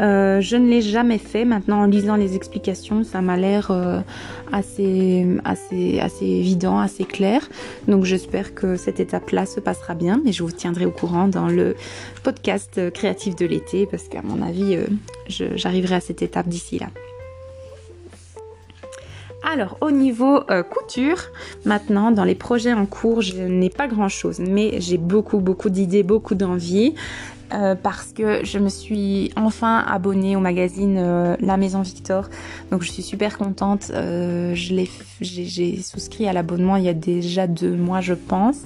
Euh, 0.00 0.40
je 0.40 0.56
ne 0.56 0.68
l'ai 0.68 0.80
jamais 0.80 1.18
fait. 1.18 1.44
Maintenant, 1.44 1.82
en 1.82 1.86
lisant 1.86 2.16
les 2.16 2.36
explications, 2.36 3.04
ça 3.04 3.20
m'a 3.20 3.36
l'air 3.36 3.70
euh, 3.70 4.00
assez, 4.50 5.26
évident, 6.22 6.78
assez 6.78 7.04
clair. 7.04 7.48
Donc, 7.86 8.04
j'espère 8.04 8.54
que 8.54 8.76
cette 8.76 8.98
étape-là 8.98 9.46
se 9.46 9.60
passera 9.60 9.94
bien. 9.94 10.20
Et 10.26 10.32
je 10.32 10.42
vous 10.42 10.52
tiendrai 10.52 10.86
au 10.86 10.90
courant 10.90 11.28
dans 11.28 11.48
le 11.48 11.76
podcast 12.22 12.90
créatif 12.92 13.36
de 13.36 13.46
l'été, 13.46 13.86
parce 13.86 14.04
qu'à 14.08 14.22
mon 14.22 14.42
avis, 14.42 14.76
euh, 14.76 14.86
j'arriverai 15.28 15.96
à 15.96 16.00
cette 16.00 16.22
étape 16.22 16.48
d'ici 16.48 16.78
là. 16.78 16.86
Alors 19.42 19.78
au 19.80 19.90
niveau 19.90 20.40
euh, 20.50 20.62
couture, 20.62 21.18
maintenant 21.64 22.10
dans 22.10 22.24
les 22.24 22.34
projets 22.34 22.72
en 22.72 22.86
cours, 22.86 23.22
je 23.22 23.38
n'ai 23.38 23.70
pas 23.70 23.88
grand 23.88 24.08
chose, 24.08 24.38
mais 24.38 24.80
j'ai 24.80 24.98
beaucoup 24.98 25.38
beaucoup 25.38 25.70
d'idées, 25.70 26.02
beaucoup 26.02 26.34
d'envie. 26.34 26.94
Euh, 27.52 27.74
parce 27.74 28.12
que 28.12 28.44
je 28.44 28.60
me 28.60 28.68
suis 28.68 29.32
enfin 29.34 29.78
abonnée 29.78 30.36
au 30.36 30.40
magazine 30.40 30.98
euh, 30.98 31.36
La 31.40 31.56
Maison 31.56 31.82
Victor. 31.82 32.28
Donc 32.70 32.82
je 32.82 32.92
suis 32.92 33.02
super 33.02 33.38
contente. 33.38 33.90
j'ai 34.54 35.82
souscrit 35.82 36.28
à 36.28 36.32
l'abonnement 36.32 36.76
il 36.76 36.84
y 36.84 36.88
a 36.88 36.94
déjà 36.94 37.46
deux 37.46 37.74
mois 37.74 38.00
je 38.00 38.14
pense. 38.14 38.58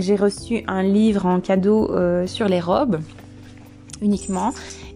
J'ai 0.00 0.16
reçu 0.16 0.64
un 0.66 0.82
livre 0.82 1.26
en 1.26 1.40
cadeau 1.40 1.90
sur 2.26 2.48
les 2.48 2.60
robes 2.60 3.00
uniquement 4.00 4.52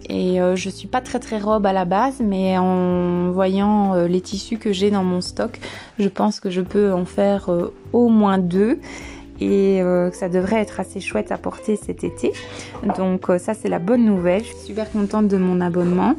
et 0.08 0.40
euh, 0.40 0.56
je 0.56 0.68
suis 0.68 0.88
pas 0.88 1.00
très 1.00 1.18
très 1.18 1.38
robe 1.38 1.66
à 1.66 1.72
la 1.72 1.84
base, 1.84 2.20
mais 2.20 2.58
en 2.58 3.30
voyant 3.30 3.94
euh, 3.94 4.06
les 4.06 4.20
tissus 4.20 4.58
que 4.58 4.72
j'ai 4.72 4.90
dans 4.90 5.04
mon 5.04 5.20
stock, 5.20 5.58
je 5.98 6.08
pense 6.08 6.40
que 6.40 6.50
je 6.50 6.60
peux 6.60 6.92
en 6.92 7.04
faire 7.04 7.50
euh, 7.50 7.74
au 7.92 8.08
moins 8.08 8.38
deux 8.38 8.78
et 9.40 9.80
que 9.80 10.14
ça 10.14 10.28
devrait 10.28 10.60
être 10.60 10.78
assez 10.78 11.00
chouette 11.00 11.32
à 11.32 11.36
porter 11.36 11.74
cet 11.74 12.04
été. 12.04 12.32
Donc 12.96 13.28
ça 13.38 13.54
c'est 13.54 13.68
la 13.68 13.80
bonne 13.80 14.04
nouvelle. 14.04 14.44
Je 14.44 14.50
suis 14.50 14.66
super 14.66 14.88
contente 14.88 15.26
de 15.26 15.36
mon 15.36 15.60
abonnement. 15.60 16.14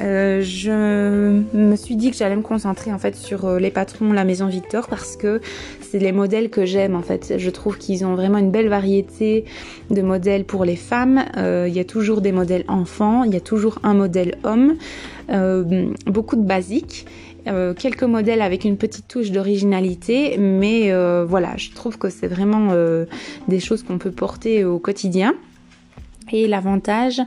Euh, 0.00 0.42
je 0.42 1.42
me 1.56 1.76
suis 1.76 1.94
dit 1.94 2.10
que 2.10 2.16
j'allais 2.16 2.36
me 2.36 2.42
concentrer 2.42 2.92
en 2.92 2.98
fait 2.98 3.14
sur 3.14 3.44
euh, 3.44 3.58
les 3.60 3.70
patrons 3.70 4.12
la 4.12 4.24
maison 4.24 4.48
Victor 4.48 4.88
parce 4.88 5.16
que 5.16 5.40
c'est 5.80 6.00
les 6.00 6.10
modèles 6.10 6.50
que 6.50 6.64
j'aime 6.64 6.96
en 6.96 7.02
fait. 7.02 7.34
Je 7.38 7.50
trouve 7.50 7.78
qu'ils 7.78 8.04
ont 8.04 8.14
vraiment 8.14 8.38
une 8.38 8.50
belle 8.50 8.68
variété 8.68 9.44
de 9.90 10.02
modèles 10.02 10.44
pour 10.44 10.64
les 10.64 10.76
femmes. 10.76 11.24
Euh, 11.36 11.66
il 11.68 11.74
y 11.74 11.80
a 11.80 11.84
toujours 11.84 12.20
des 12.22 12.32
modèles 12.32 12.64
enfants, 12.66 13.22
il 13.22 13.32
y 13.32 13.36
a 13.36 13.40
toujours 13.40 13.78
un 13.82 13.94
modèle 13.94 14.36
homme, 14.42 14.74
beaucoup 16.06 16.36
de 16.36 16.44
basiques. 16.44 17.06
quelques 17.76 18.02
modèles 18.02 18.42
avec 18.42 18.64
une 18.64 18.76
petite 18.76 19.06
touche 19.08 19.30
d'originalité, 19.30 20.36
mais 20.38 20.92
voilà, 21.24 21.56
je 21.56 21.70
trouve 21.70 21.98
que 21.98 22.10
c'est 22.10 22.26
vraiment 22.26 22.74
des 23.48 23.60
choses 23.60 23.82
qu'on 23.82 23.98
peut 23.98 24.10
porter 24.10 24.64
au 24.64 24.78
quotidien. 24.78 25.34
Et 26.32 26.46
l'avantage 26.48 27.20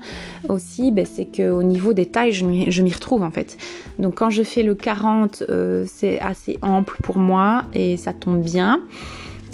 aussi, 0.49 0.91
ben, 0.91 1.05
c'est 1.05 1.25
qu'au 1.25 1.63
niveau 1.63 1.93
des 1.93 2.07
tailles, 2.07 2.33
je 2.33 2.45
m'y 2.45 2.93
retrouve 2.93 3.23
en 3.23 3.31
fait. 3.31 3.57
Donc 3.99 4.15
quand 4.15 4.29
je 4.29 4.43
fais 4.43 4.63
le 4.63 4.75
40, 4.75 5.43
euh, 5.49 5.85
c'est 5.87 6.19
assez 6.19 6.57
ample 6.61 6.97
pour 7.03 7.17
moi 7.17 7.63
et 7.73 7.97
ça 7.97 8.13
tombe 8.13 8.41
bien. 8.41 8.81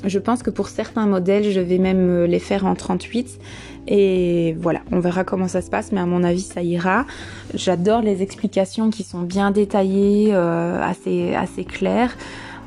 Je 0.06 0.20
pense 0.20 0.44
que 0.44 0.50
pour 0.50 0.68
certains 0.68 1.06
modèles, 1.06 1.52
je 1.52 1.62
vais 1.62 1.78
même 1.78 2.10
euh, 2.10 2.28
les 2.28 2.40
faire 2.40 2.66
en 2.66 2.76
38. 2.76 3.40
Et 3.88 4.56
voilà, 4.60 4.82
on 4.92 5.00
verra 5.00 5.24
comment 5.24 5.48
ça 5.48 5.62
se 5.62 5.70
passe, 5.70 5.92
mais 5.92 6.00
à 6.00 6.06
mon 6.06 6.24
avis, 6.24 6.42
ça 6.42 6.62
ira. 6.62 7.06
J'adore 7.54 8.02
les 8.02 8.22
explications 8.22 8.90
qui 8.90 9.04
sont 9.04 9.22
bien 9.22 9.52
détaillées, 9.52 10.30
euh, 10.34 10.82
assez, 10.82 11.34
assez 11.36 11.64
claires. 11.64 12.16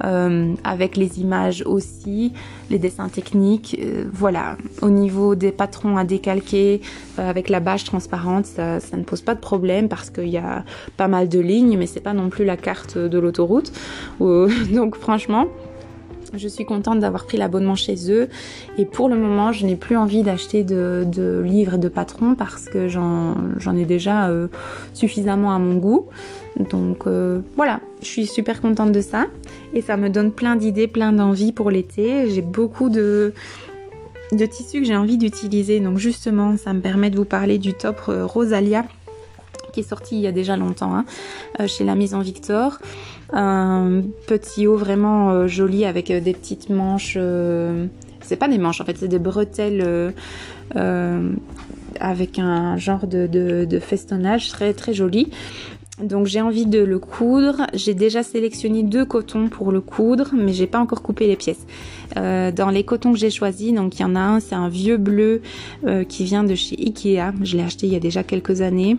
Euh, 0.04 0.54
avec 0.64 0.96
les 0.96 1.20
images 1.20 1.62
aussi, 1.66 2.32
les 2.70 2.78
dessins 2.78 3.08
techniques. 3.08 3.76
Euh, 3.80 4.04
voilà, 4.12 4.56
au 4.82 4.90
niveau 4.90 5.34
des 5.34 5.52
patrons 5.52 5.96
à 5.96 6.04
décalquer 6.04 6.80
euh, 7.18 7.28
avec 7.28 7.48
la 7.48 7.60
bâche 7.60 7.84
transparente, 7.84 8.46
ça, 8.46 8.80
ça, 8.80 8.96
ne 8.96 9.04
pose 9.04 9.22
pas 9.22 9.34
de 9.34 9.40
problème 9.40 9.88
parce 9.88 10.10
qu'il 10.10 10.28
y 10.28 10.36
a 10.36 10.64
pas 10.96 11.08
mal 11.08 11.28
de 11.28 11.40
lignes, 11.40 11.76
mais 11.78 11.86
c'est 11.86 12.00
pas 12.00 12.12
non 12.12 12.28
plus 12.28 12.44
la 12.44 12.56
carte 12.56 12.98
de 12.98 13.18
l'autoroute. 13.18 13.72
donc 14.20 14.96
franchement. 14.96 15.46
Je 16.34 16.48
suis 16.48 16.64
contente 16.64 17.00
d'avoir 17.00 17.26
pris 17.26 17.36
l'abonnement 17.36 17.74
chez 17.74 18.10
eux 18.10 18.28
et 18.78 18.84
pour 18.84 19.08
le 19.08 19.16
moment 19.16 19.52
je 19.52 19.66
n'ai 19.66 19.76
plus 19.76 19.96
envie 19.96 20.22
d'acheter 20.22 20.64
de, 20.64 21.42
livres 21.44 21.74
et 21.74 21.78
de 21.78 21.88
patrons 21.88 22.34
parce 22.34 22.66
que 22.66 22.88
j'en 22.88 23.76
ai 23.76 23.84
déjà 23.84 24.30
suffisamment 24.94 25.54
à 25.54 25.58
mon 25.58 25.76
goût. 25.76 26.08
Donc 26.58 27.06
euh, 27.06 27.40
voilà, 27.54 27.80
je 28.00 28.06
suis 28.06 28.26
super 28.26 28.60
contente 28.60 28.92
de 28.92 29.00
ça 29.00 29.26
et 29.74 29.82
ça 29.82 29.96
me 29.96 30.08
donne 30.08 30.32
plein 30.32 30.56
d'idées, 30.56 30.88
plein 30.88 31.12
d'envies 31.12 31.52
pour 31.52 31.70
l'été. 31.70 32.30
J'ai 32.30 32.42
beaucoup 32.42 32.88
de, 32.88 33.34
de 34.32 34.46
tissus 34.46 34.80
que 34.80 34.86
j'ai 34.86 34.96
envie 34.96 35.18
d'utiliser. 35.18 35.80
Donc 35.80 35.98
justement, 35.98 36.56
ça 36.56 36.72
me 36.72 36.80
permet 36.80 37.10
de 37.10 37.16
vous 37.16 37.24
parler 37.24 37.58
du 37.58 37.74
top 37.74 38.00
euh, 38.08 38.24
Rosalia 38.24 38.84
qui 39.72 39.80
est 39.80 39.88
sorti 39.88 40.16
il 40.16 40.22
y 40.22 40.26
a 40.26 40.32
déjà 40.32 40.56
longtemps 40.56 40.94
hein, 40.96 41.66
chez 41.66 41.84
la 41.84 41.94
Maison 41.94 42.20
Victor. 42.20 42.78
Un 43.32 44.02
petit 44.26 44.66
haut 44.66 44.76
vraiment 44.76 45.46
joli 45.48 45.84
avec 45.84 46.12
des 46.12 46.32
petites 46.32 46.70
manches. 46.70 47.18
c'est 48.20 48.36
pas 48.36 48.48
des 48.48 48.58
manches 48.58 48.80
en 48.80 48.84
fait, 48.84 48.96
c'est 48.98 49.08
des 49.08 49.18
bretelles 49.18 50.12
avec 52.00 52.38
un 52.38 52.76
genre 52.76 53.06
de, 53.06 53.26
de, 53.26 53.78
festonnage 53.78 54.48
très 54.48 54.72
très 54.74 54.94
joli. 54.94 55.30
Donc 56.02 56.26
j'ai 56.26 56.42
envie 56.42 56.66
de 56.66 56.80
le 56.80 56.98
coudre. 56.98 57.66
J'ai 57.72 57.94
déjà 57.94 58.22
sélectionné 58.22 58.82
deux 58.82 59.06
cotons 59.06 59.48
pour 59.48 59.72
le 59.72 59.80
coudre, 59.80 60.30
mais 60.34 60.52
j'ai 60.52 60.66
pas 60.66 60.78
encore 60.78 61.02
coupé 61.02 61.26
les 61.26 61.36
pièces. 61.36 61.66
Euh, 62.18 62.52
dans 62.52 62.68
les 62.68 62.84
cotons 62.84 63.12
que 63.12 63.18
j'ai 63.18 63.30
choisis, 63.30 63.72
donc 63.72 63.98
il 63.98 64.02
y 64.02 64.04
en 64.04 64.14
a 64.14 64.20
un, 64.20 64.40
c'est 64.40 64.54
un 64.54 64.68
vieux 64.68 64.98
bleu 64.98 65.40
euh, 65.86 66.04
qui 66.04 66.24
vient 66.24 66.44
de 66.44 66.54
chez 66.54 66.76
Ikea. 66.78 67.32
Je 67.42 67.56
l'ai 67.56 67.62
acheté 67.62 67.86
il 67.86 67.94
y 67.94 67.96
a 67.96 68.00
déjà 68.00 68.22
quelques 68.22 68.60
années. 68.60 68.98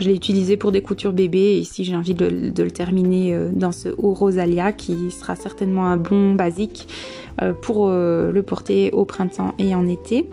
Je 0.00 0.08
l'ai 0.08 0.16
utilisé 0.16 0.56
pour 0.56 0.72
des 0.72 0.82
coutures 0.82 1.12
bébés. 1.12 1.38
Et 1.38 1.58
ici 1.58 1.84
j'ai 1.84 1.94
envie 1.94 2.14
de, 2.14 2.26
le 2.26 2.70
terminer 2.72 3.34
euh, 3.34 3.50
dans 3.52 3.72
ce 3.72 3.90
haut 3.96 4.14
rosalia 4.14 4.72
qui 4.72 5.12
sera 5.12 5.36
certainement 5.36 5.86
un 5.86 5.96
bon 5.96 6.34
basique 6.34 6.88
pour 7.62 7.88
le 7.88 8.42
porter 8.42 8.90
au 8.92 9.06
printemps 9.06 9.54
et 9.58 9.74
en 9.74 9.88
été. 9.88 10.28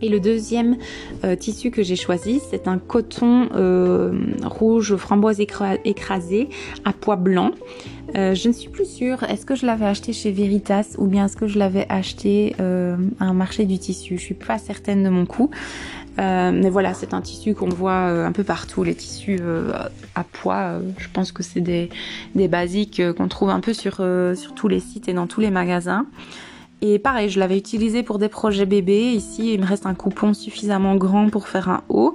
Et 0.00 0.08
le 0.08 0.20
deuxième 0.20 0.76
euh, 1.24 1.34
tissu 1.34 1.70
que 1.70 1.82
j'ai 1.82 1.96
choisi, 1.96 2.40
c'est 2.50 2.68
un 2.68 2.78
coton 2.78 3.48
euh, 3.54 4.12
rouge 4.44 4.94
framboise 4.96 5.40
écrasé 5.40 6.48
à 6.84 6.92
pois 6.92 7.16
blanc. 7.16 7.50
Euh, 8.16 8.34
je 8.34 8.48
ne 8.48 8.52
suis 8.52 8.68
plus 8.68 8.86
sûre, 8.86 9.24
est-ce 9.24 9.44
que 9.44 9.54
je 9.54 9.66
l'avais 9.66 9.84
acheté 9.84 10.12
chez 10.12 10.30
Veritas 10.30 10.94
ou 10.98 11.06
bien 11.06 11.26
est-ce 11.26 11.36
que 11.36 11.48
je 11.48 11.58
l'avais 11.58 11.86
acheté 11.88 12.54
à 12.58 13.24
un 13.24 13.34
marché 13.34 13.64
du 13.64 13.78
tissu? 13.78 14.16
Je 14.16 14.22
suis 14.22 14.34
pas 14.34 14.58
certaine 14.58 15.02
de 15.02 15.08
mon 15.08 15.26
coup. 15.26 15.50
mais 16.16 16.70
voilà, 16.70 16.94
c'est 16.94 17.12
un 17.12 17.20
tissu 17.20 17.54
qu'on 17.54 17.68
voit 17.68 18.04
un 18.24 18.32
peu 18.32 18.44
partout, 18.44 18.84
les 18.84 18.94
tissus 18.94 19.40
à 20.14 20.24
pois. 20.24 20.80
je 20.96 21.08
pense 21.12 21.32
que 21.32 21.42
c'est 21.42 21.60
des, 21.60 21.90
basiques 22.48 23.02
qu'on 23.16 23.28
trouve 23.28 23.50
un 23.50 23.60
peu 23.60 23.74
sur 23.74 24.00
tous 24.54 24.68
les 24.68 24.80
sites 24.80 25.08
et 25.08 25.12
dans 25.12 25.26
tous 25.26 25.40
les 25.40 25.50
magasins. 25.50 26.06
Et 26.80 26.98
pareil, 26.98 27.28
je 27.28 27.40
l'avais 27.40 27.58
utilisé 27.58 28.02
pour 28.02 28.18
des 28.18 28.28
projets 28.28 28.66
bébés. 28.66 29.12
Ici, 29.12 29.54
il 29.54 29.60
me 29.60 29.66
reste 29.66 29.86
un 29.86 29.94
coupon 29.94 30.34
suffisamment 30.34 30.94
grand 30.96 31.28
pour 31.28 31.48
faire 31.48 31.68
un 31.68 31.82
haut. 31.88 32.14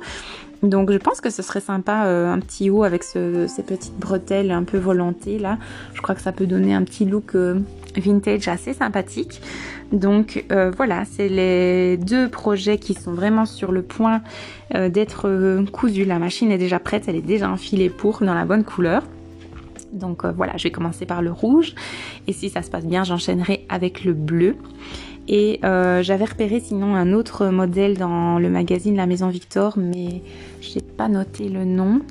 Donc 0.63 0.91
je 0.91 0.97
pense 0.97 1.19
que 1.19 1.29
ce 1.29 1.41
serait 1.41 1.59
sympa 1.59 2.05
euh, 2.05 2.31
un 2.31 2.39
petit 2.39 2.69
haut 2.69 2.83
avec 2.83 3.03
ces 3.03 3.63
petites 3.67 3.99
bretelles 3.99 4.49
un 4.49 4.63
peu 4.63 4.77
volantées 4.77 5.37
là. 5.37 5.57
Je 5.93 6.01
crois 6.01 6.15
que 6.15 6.21
ça 6.21 6.31
peut 6.31 6.45
donner 6.45 6.73
un 6.73 6.83
petit 6.83 7.03
look 7.03 7.35
euh, 7.35 7.59
vintage 7.97 8.47
assez 8.47 8.73
sympathique. 8.73 9.41
Donc 9.91 10.45
euh, 10.53 10.71
voilà, 10.75 11.03
c'est 11.03 11.27
les 11.27 11.97
deux 11.97 12.29
projets 12.29 12.77
qui 12.77 12.93
sont 12.93 13.11
vraiment 13.11 13.45
sur 13.45 13.71
le 13.73 13.81
point 13.81 14.21
d'être 14.73 15.61
cousus. 15.71 16.05
La 16.05 16.17
machine 16.17 16.49
est 16.49 16.57
déjà 16.57 16.79
prête, 16.79 17.03
elle 17.07 17.17
est 17.17 17.21
déjà 17.21 17.47
enfilée 17.47 17.89
pour 17.89 18.23
dans 18.23 18.33
la 18.33 18.45
bonne 18.45 18.63
couleur. 18.63 19.03
Donc 19.93 20.25
euh, 20.25 20.31
voilà, 20.31 20.57
je 20.57 20.63
vais 20.63 20.71
commencer 20.71 21.05
par 21.05 21.21
le 21.21 21.31
rouge. 21.31 21.75
Et 22.27 22.33
si 22.33 22.49
ça 22.49 22.61
se 22.61 22.69
passe 22.69 22.85
bien, 22.85 23.03
j'enchaînerai 23.03 23.65
avec 23.69 24.03
le 24.03 24.13
bleu. 24.13 24.55
Et 25.27 25.59
euh, 25.63 26.03
j'avais 26.03 26.25
repéré 26.25 26.59
sinon 26.59 26.95
un 26.95 27.13
autre 27.13 27.47
modèle 27.47 27.97
dans 27.97 28.39
le 28.39 28.49
magazine 28.49 28.97
La 28.97 29.05
Maison 29.05 29.29
Victor, 29.29 29.77
mais 29.77 30.21
j'ai 30.59 30.81
pas 30.81 31.07
noté 31.07 31.47
le 31.47 31.63
nom 31.63 32.01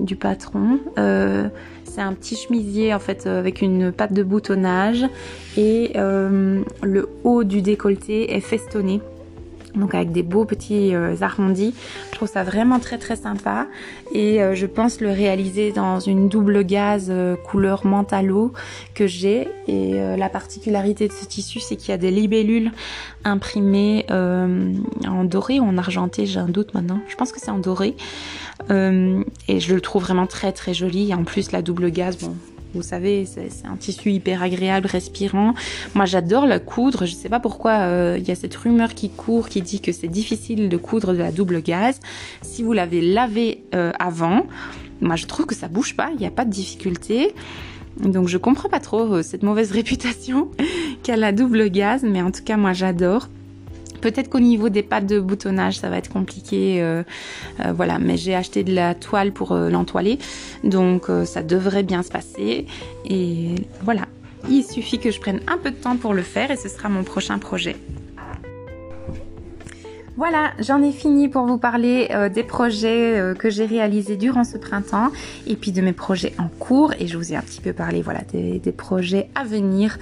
du 0.00 0.16
patron. 0.16 0.80
Euh, 0.98 1.48
c'est 1.84 2.00
un 2.00 2.14
petit 2.14 2.36
chemisier 2.36 2.92
en 2.94 2.98
fait 2.98 3.26
avec 3.26 3.62
une 3.62 3.92
patte 3.92 4.12
de 4.12 4.22
boutonnage 4.22 5.04
et 5.56 5.92
le 5.94 7.08
haut 7.24 7.44
du 7.44 7.62
décolleté 7.62 8.34
est 8.34 8.40
festonné 8.40 9.00
donc 9.74 9.94
avec 9.94 10.12
des 10.12 10.22
beaux 10.22 10.44
petits 10.44 10.94
euh, 10.94 11.16
arrondis. 11.20 11.74
Je 12.10 12.16
trouve 12.16 12.28
ça 12.28 12.44
vraiment 12.44 12.78
très 12.78 12.98
très 12.98 13.16
sympa 13.16 13.66
et 14.12 14.42
euh, 14.42 14.54
je 14.54 14.66
pense 14.66 15.00
le 15.00 15.10
réaliser 15.10 15.72
dans 15.72 16.00
une 16.00 16.28
double 16.28 16.64
gaze 16.64 17.08
euh, 17.10 17.36
couleur 17.36 17.86
mentalo 17.86 18.52
que 18.94 19.06
j'ai 19.06 19.48
et 19.66 19.94
la 20.16 20.28
particularité 20.28 21.08
de 21.08 21.12
ce 21.12 21.24
tissu 21.24 21.60
c'est 21.60 21.76
qu'il 21.76 21.90
y 21.90 21.92
a 21.92 21.98
des 21.98 22.10
libellules 22.10 22.72
imprimées 23.24 24.06
en 24.10 25.24
doré 25.24 25.60
ou 25.60 25.64
en 25.64 25.76
argenté, 25.76 26.26
j'ai 26.26 26.40
un 26.40 26.48
doute 26.48 26.72
maintenant. 26.74 27.00
Je 27.08 27.16
pense 27.16 27.32
que 27.32 27.40
c'est 27.40 27.50
en 27.50 27.58
doré 27.58 27.94
et 28.70 29.60
je 29.60 29.74
le 29.74 29.80
trouve 29.80 30.02
vraiment 30.02 30.26
très 30.26 30.52
très 30.52 30.74
joli 30.74 31.10
et 31.10 31.14
en 31.14 31.24
plus 31.24 31.52
la 31.52 31.62
double 31.62 31.90
gaze, 31.90 32.18
bon 32.18 32.34
vous 32.74 32.82
savez, 32.82 33.24
c'est 33.24 33.66
un 33.66 33.76
tissu 33.76 34.10
hyper 34.10 34.42
agréable, 34.42 34.86
respirant. 34.86 35.54
Moi, 35.94 36.04
j'adore 36.04 36.46
la 36.46 36.58
coudre. 36.58 37.06
Je 37.06 37.14
ne 37.14 37.16
sais 37.16 37.28
pas 37.28 37.40
pourquoi 37.40 37.72
euh, 37.72 38.16
il 38.18 38.28
y 38.28 38.30
a 38.30 38.34
cette 38.34 38.54
rumeur 38.54 38.94
qui 38.94 39.08
court 39.08 39.48
qui 39.48 39.62
dit 39.62 39.80
que 39.80 39.90
c'est 39.90 40.08
difficile 40.08 40.68
de 40.68 40.76
coudre 40.76 41.12
de 41.12 41.18
la 41.18 41.32
double 41.32 41.62
gaz. 41.62 41.98
Si 42.42 42.62
vous 42.62 42.74
l'avez 42.74 43.00
lavé 43.00 43.64
euh, 43.74 43.92
avant, 43.98 44.46
moi, 45.00 45.16
je 45.16 45.26
trouve 45.26 45.46
que 45.46 45.54
ça 45.54 45.68
bouge 45.68 45.96
pas. 45.96 46.10
Il 46.12 46.20
n'y 46.20 46.26
a 46.26 46.30
pas 46.30 46.44
de 46.44 46.50
difficulté. 46.50 47.34
Donc, 48.00 48.28
je 48.28 48.36
comprends 48.36 48.68
pas 48.68 48.80
trop 48.80 49.14
euh, 49.14 49.22
cette 49.22 49.42
mauvaise 49.42 49.72
réputation 49.72 50.50
qu'a 51.02 51.16
la 51.16 51.32
double 51.32 51.70
gaz, 51.70 52.02
mais 52.04 52.20
en 52.20 52.30
tout 52.30 52.44
cas, 52.44 52.58
moi, 52.58 52.74
j'adore. 52.74 53.28
Peut-être 54.00 54.28
qu'au 54.28 54.40
niveau 54.40 54.68
des 54.68 54.82
pattes 54.82 55.06
de 55.06 55.18
boutonnage, 55.20 55.78
ça 55.78 55.88
va 55.88 55.98
être 55.98 56.10
compliqué, 56.10 56.80
euh, 56.82 57.02
euh, 57.60 57.72
voilà. 57.72 57.98
Mais 57.98 58.16
j'ai 58.16 58.34
acheté 58.34 58.64
de 58.64 58.74
la 58.74 58.94
toile 58.94 59.32
pour 59.32 59.52
euh, 59.52 59.70
l'entoiler, 59.70 60.18
donc 60.64 61.06
ça 61.24 61.42
devrait 61.42 61.82
bien 61.82 62.02
se 62.02 62.10
passer. 62.10 62.66
Et 63.04 63.54
voilà, 63.82 64.02
il 64.48 64.62
suffit 64.62 64.98
que 64.98 65.10
je 65.10 65.20
prenne 65.20 65.40
un 65.48 65.58
peu 65.58 65.70
de 65.70 65.76
temps 65.76 65.96
pour 65.96 66.14
le 66.14 66.22
faire 66.22 66.50
et 66.50 66.56
ce 66.56 66.68
sera 66.68 66.88
mon 66.88 67.02
prochain 67.02 67.38
projet. 67.38 67.76
Voilà, 70.16 70.50
j'en 70.58 70.82
ai 70.82 70.90
fini 70.90 71.28
pour 71.28 71.46
vous 71.46 71.58
parler 71.58 72.08
des 72.34 72.42
projets 72.42 73.34
que 73.38 73.50
j'ai 73.50 73.66
réalisés 73.66 74.16
durant 74.16 74.42
ce 74.42 74.58
printemps 74.58 75.12
et 75.46 75.54
puis 75.54 75.70
de 75.70 75.80
mes 75.80 75.92
projets 75.92 76.34
en 76.38 76.48
cours 76.48 76.92
et 76.98 77.06
je 77.06 77.16
vous 77.16 77.32
ai 77.32 77.36
un 77.36 77.40
petit 77.40 77.60
peu 77.60 77.72
parlé 77.72 78.02
voilà 78.02 78.22
des, 78.32 78.58
des 78.58 78.72
projets 78.72 79.28
à 79.36 79.44
venir 79.44 79.96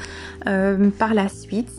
par 0.44 1.12
la 1.12 1.28
suite. 1.28 1.70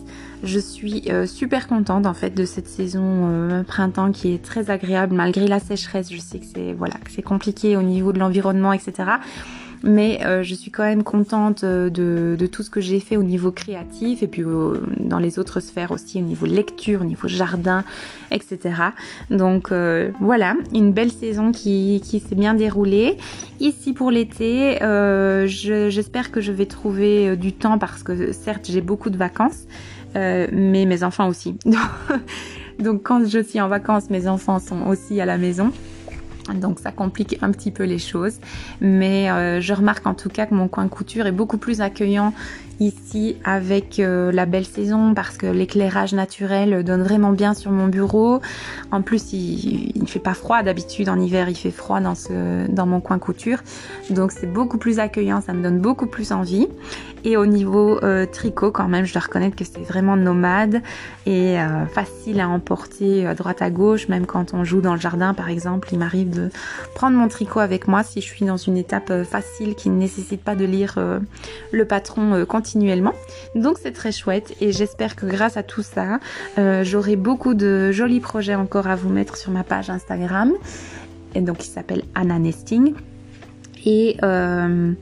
Je 0.43 0.60
suis 0.60 1.04
euh, 1.10 1.26
super 1.26 1.67
contente 1.67 2.06
en 2.06 2.13
fait 2.13 2.30
de 2.30 2.45
cette 2.45 2.67
saison 2.67 3.02
euh, 3.04 3.63
printemps 3.63 4.12
qui 4.12 4.34
est 4.34 4.43
très 4.43 4.69
agréable 4.69 5.15
malgré 5.15 5.47
la 5.47 5.60
sécheresse. 5.60 6.12
Je 6.12 6.19
sais 6.19 6.39
que 6.39 6.45
c'est 6.45 6.73
voilà 6.73 6.95
que 6.95 7.12
c'est 7.12 7.21
compliqué 7.21 7.76
au 7.76 7.82
niveau 7.82 8.13
de 8.13 8.19
l'environnement, 8.19 8.73
etc 8.73 9.06
mais 9.84 10.19
euh, 10.26 10.43
je 10.43 10.54
suis 10.56 10.71
quand 10.71 10.84
même 10.84 11.04
contente 11.04 11.63
euh, 11.63 11.89
de, 11.89 12.45
tout 12.47 12.63
ce 12.63 12.69
que 12.69 12.82
j'ai 12.82 13.00
fait 13.00 13.17
au 13.17 13.23
niveau 13.23 13.52
créatif 13.52 14.23
et 14.23 14.28
puis 14.28 14.43
dans 15.00 15.19
les 15.19 15.38
autres 15.38 15.60
sphères 15.60 15.91
aussi 15.91 16.19
au 16.19 16.23
niveau 16.23 16.45
lecture, 16.45 17.02
au 17.02 17.04
niveau 17.04 17.28
jardin, 17.28 17.84
etc. 18.32 18.60
Donc 19.30 19.71
euh, 19.71 20.12
voilà, 20.21 20.56
une 20.73 20.93
belle 20.93 21.12
saison 21.12 21.52
qui, 21.52 22.02
s'est 22.04 22.36
bien 22.36 22.54
déroulée. 22.54 23.17
Ici 23.60 23.93
pour 23.93 24.12
l'été, 24.12 24.78
j'espère 25.47 26.32
que 26.32 26.41
je 26.41 26.52
vais 26.52 26.65
trouver 26.65 27.36
du 27.36 27.54
temps 27.54 27.78
parce 27.78 28.04
que 28.04 28.32
certes 28.32 28.67
j'ai 28.69 28.82
beaucoup 28.82 29.10
de 29.10 29.17
vacances, 29.17 29.65
mais 30.15 30.86
mes 30.86 31.04
enfants 31.04 31.28
aussi. 31.28 31.56
Donc 32.80 33.04
quand 33.04 33.28
je 33.28 33.39
suis 33.39 33.60
en 33.60 33.67
vacances, 33.67 34.10
mes 34.10 34.28
enfants 34.28 34.60
sont 34.60 34.88
aussi 34.88 35.20
à 35.20 35.26
la 35.26 35.38
maison. 35.38 35.72
Donc 36.53 36.79
ça 36.79 36.91
complique 36.91 37.38
un 37.41 37.51
petit 37.51 37.71
peu 37.71 37.83
les 37.83 37.99
choses. 37.99 38.36
Mais 38.81 39.29
euh, 39.29 39.62
je 39.62 39.73
remarque 39.73 40.05
en 40.07 40.13
tout 40.13 40.29
cas 40.29 40.45
que 40.45 40.53
mon 40.53 40.67
coin 40.67 40.88
couture 40.88 41.25
est 41.25 41.31
beaucoup 41.31 41.57
plus 41.57 41.81
accueillant 41.81 42.33
ici 42.79 43.38
avec 43.43 43.99
euh, 43.99 44.31
la 44.31 44.45
belle 44.45 44.65
saison 44.65 45.13
parce 45.13 45.38
que 45.38 45.47
l'éclairage 45.47 46.13
naturel 46.13 46.83
donne 46.83 47.01
vraiment 47.01 47.31
bien 47.31 47.53
sur 47.53 47.71
mon 47.71 47.88
bureau. 47.88 48.39
En 48.91 49.01
plus, 49.01 49.33
il 49.33 49.99
ne 49.99 50.05
fait 50.05 50.19
pas 50.19 50.33
froid 50.33 50.63
d'habitude 50.63 51.10
en 51.10 51.19
hiver, 51.19 51.49
il 51.49 51.55
fait 51.55 51.71
froid 51.71 51.99
dans, 51.99 52.15
ce, 52.15 52.69
dans 52.69 52.86
mon 52.86 53.01
coin 53.01 53.19
couture. 53.19 53.60
Donc 54.10 54.31
c'est 54.31 54.51
beaucoup 54.51 54.77
plus 54.77 54.99
accueillant, 54.99 55.41
ça 55.41 55.53
me 55.53 55.63
donne 55.63 55.79
beaucoup 55.79 56.07
plus 56.07 56.31
envie. 56.31 56.67
Et 57.23 57.36
au 57.36 57.45
niveau 57.45 57.99
euh, 58.03 58.25
tricot, 58.25 58.71
quand 58.71 58.88
même, 58.88 59.05
je 59.05 59.12
dois 59.12 59.23
reconnaître 59.23 59.55
que 59.55 59.65
c'est 59.65 59.81
vraiment 59.81 60.15
nomade 60.15 60.81
et 61.25 61.57
facile 61.91 62.39
à 62.39 62.47
emporter 62.47 63.27
à 63.27 63.33
droite 63.33 63.62
à 63.62 63.69
gauche, 63.69 64.07
même 64.07 64.25
quand 64.25 64.53
on 64.53 64.63
joue 64.63 64.81
dans 64.81 64.93
le 64.93 64.99
jardin 64.99 65.33
par 65.33 65.49
exemple. 65.49 65.89
Il 65.91 65.99
m'arrive 65.99 66.29
de 66.29 66.37
prendre 66.95 67.17
mon 67.17 67.28
tricot 67.28 67.60
avec 67.60 67.88
moi 67.88 68.04
si 68.04 68.21
je 68.21 68.26
suis 68.26 68.45
dans 68.45 68.58
une 68.58 68.78
étape 68.78 69.23
facile 69.23 69.76
qui 69.76 69.89
ne 69.89 69.97
nécessite 69.97 70.41
pas 70.41 70.56
de 70.56 70.65
lire 70.65 70.97
le 71.71 71.86
patron 71.86 72.45
continuellement 72.45 73.13
donc 73.56 73.78
c'est 73.82 73.91
très 73.91 74.12
chouette 74.12 74.56
et 74.62 74.71
j'espère 74.71 75.15
que 75.15 75.26
grâce 75.26 75.58
à 75.58 75.63
tout 75.63 75.84
ça, 75.84 76.19
euh, 76.58 76.84
j'aurai 76.84 77.15
beaucoup 77.15 77.54
de 77.54 77.91
jolis 77.91 78.19
projets 78.19 78.56
encore 78.56 78.88
à 78.88 78.95
vous 78.95 79.10
mettre 79.10 79.38
sur 79.38 79.52
ma 79.52 79.63
page 79.63 79.89
Instagram. 79.89 80.54
Et 81.36 81.41
donc 81.41 81.65
il 81.65 81.69
s'appelle 81.69 82.04
Anna 82.15 82.39
Nesting. 82.39 82.93
Et 83.86 84.17
euh, 84.23 84.94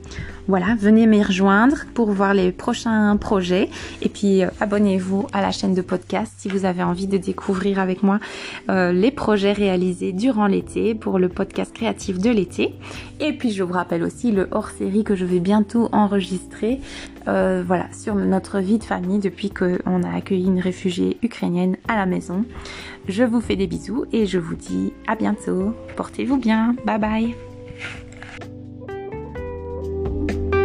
voilà, 0.48 0.76
venez 0.78 1.06
me 1.06 1.22
rejoindre 1.24 1.78
pour 1.94 2.10
voir 2.10 2.34
les 2.34 2.52
prochains 2.52 3.16
projets. 3.16 3.68
Et 4.02 4.08
puis 4.08 4.44
euh, 4.44 4.48
abonnez-vous 4.60 5.26
à 5.32 5.42
la 5.42 5.50
chaîne 5.50 5.74
de 5.74 5.82
podcast 5.82 6.32
si 6.36 6.48
vous 6.48 6.64
avez 6.64 6.82
envie 6.82 7.06
de 7.06 7.18
découvrir 7.18 7.78
avec 7.78 8.02
moi 8.02 8.20
euh, 8.68 8.92
les 8.92 9.10
projets 9.10 9.52
réalisés 9.52 10.12
durant 10.12 10.46
l'été 10.46 10.94
pour 10.94 11.18
le 11.18 11.28
podcast 11.28 11.72
créatif 11.72 12.18
de 12.18 12.30
l'été. 12.30 12.74
Et 13.20 13.32
puis 13.32 13.50
je 13.50 13.62
vous 13.62 13.72
rappelle 13.72 14.02
aussi 14.02 14.32
le 14.32 14.48
hors-série 14.50 15.04
que 15.04 15.16
je 15.16 15.24
vais 15.24 15.40
bientôt 15.40 15.88
enregistrer. 15.92 16.80
voilà, 17.26 17.86
sur 17.92 18.14
notre 18.14 18.60
vie 18.60 18.78
de 18.78 18.84
famille 18.84 19.18
depuis 19.18 19.50
qu'on 19.50 20.02
a 20.02 20.14
accueilli 20.14 20.46
une 20.46 20.60
réfugiée 20.60 21.16
ukrainienne 21.22 21.76
à 21.88 21.96
la 21.96 22.06
maison. 22.06 22.44
Je 23.08 23.24
vous 23.24 23.40
fais 23.40 23.56
des 23.56 23.66
bisous 23.66 24.04
et 24.12 24.26
je 24.26 24.38
vous 24.38 24.54
dis 24.54 24.92
à 25.06 25.16
bientôt. 25.16 25.74
Portez-vous 25.96 26.36
bien. 26.36 26.74
Bye 26.84 26.98
bye. 26.98 27.45
Bye. 30.26 30.55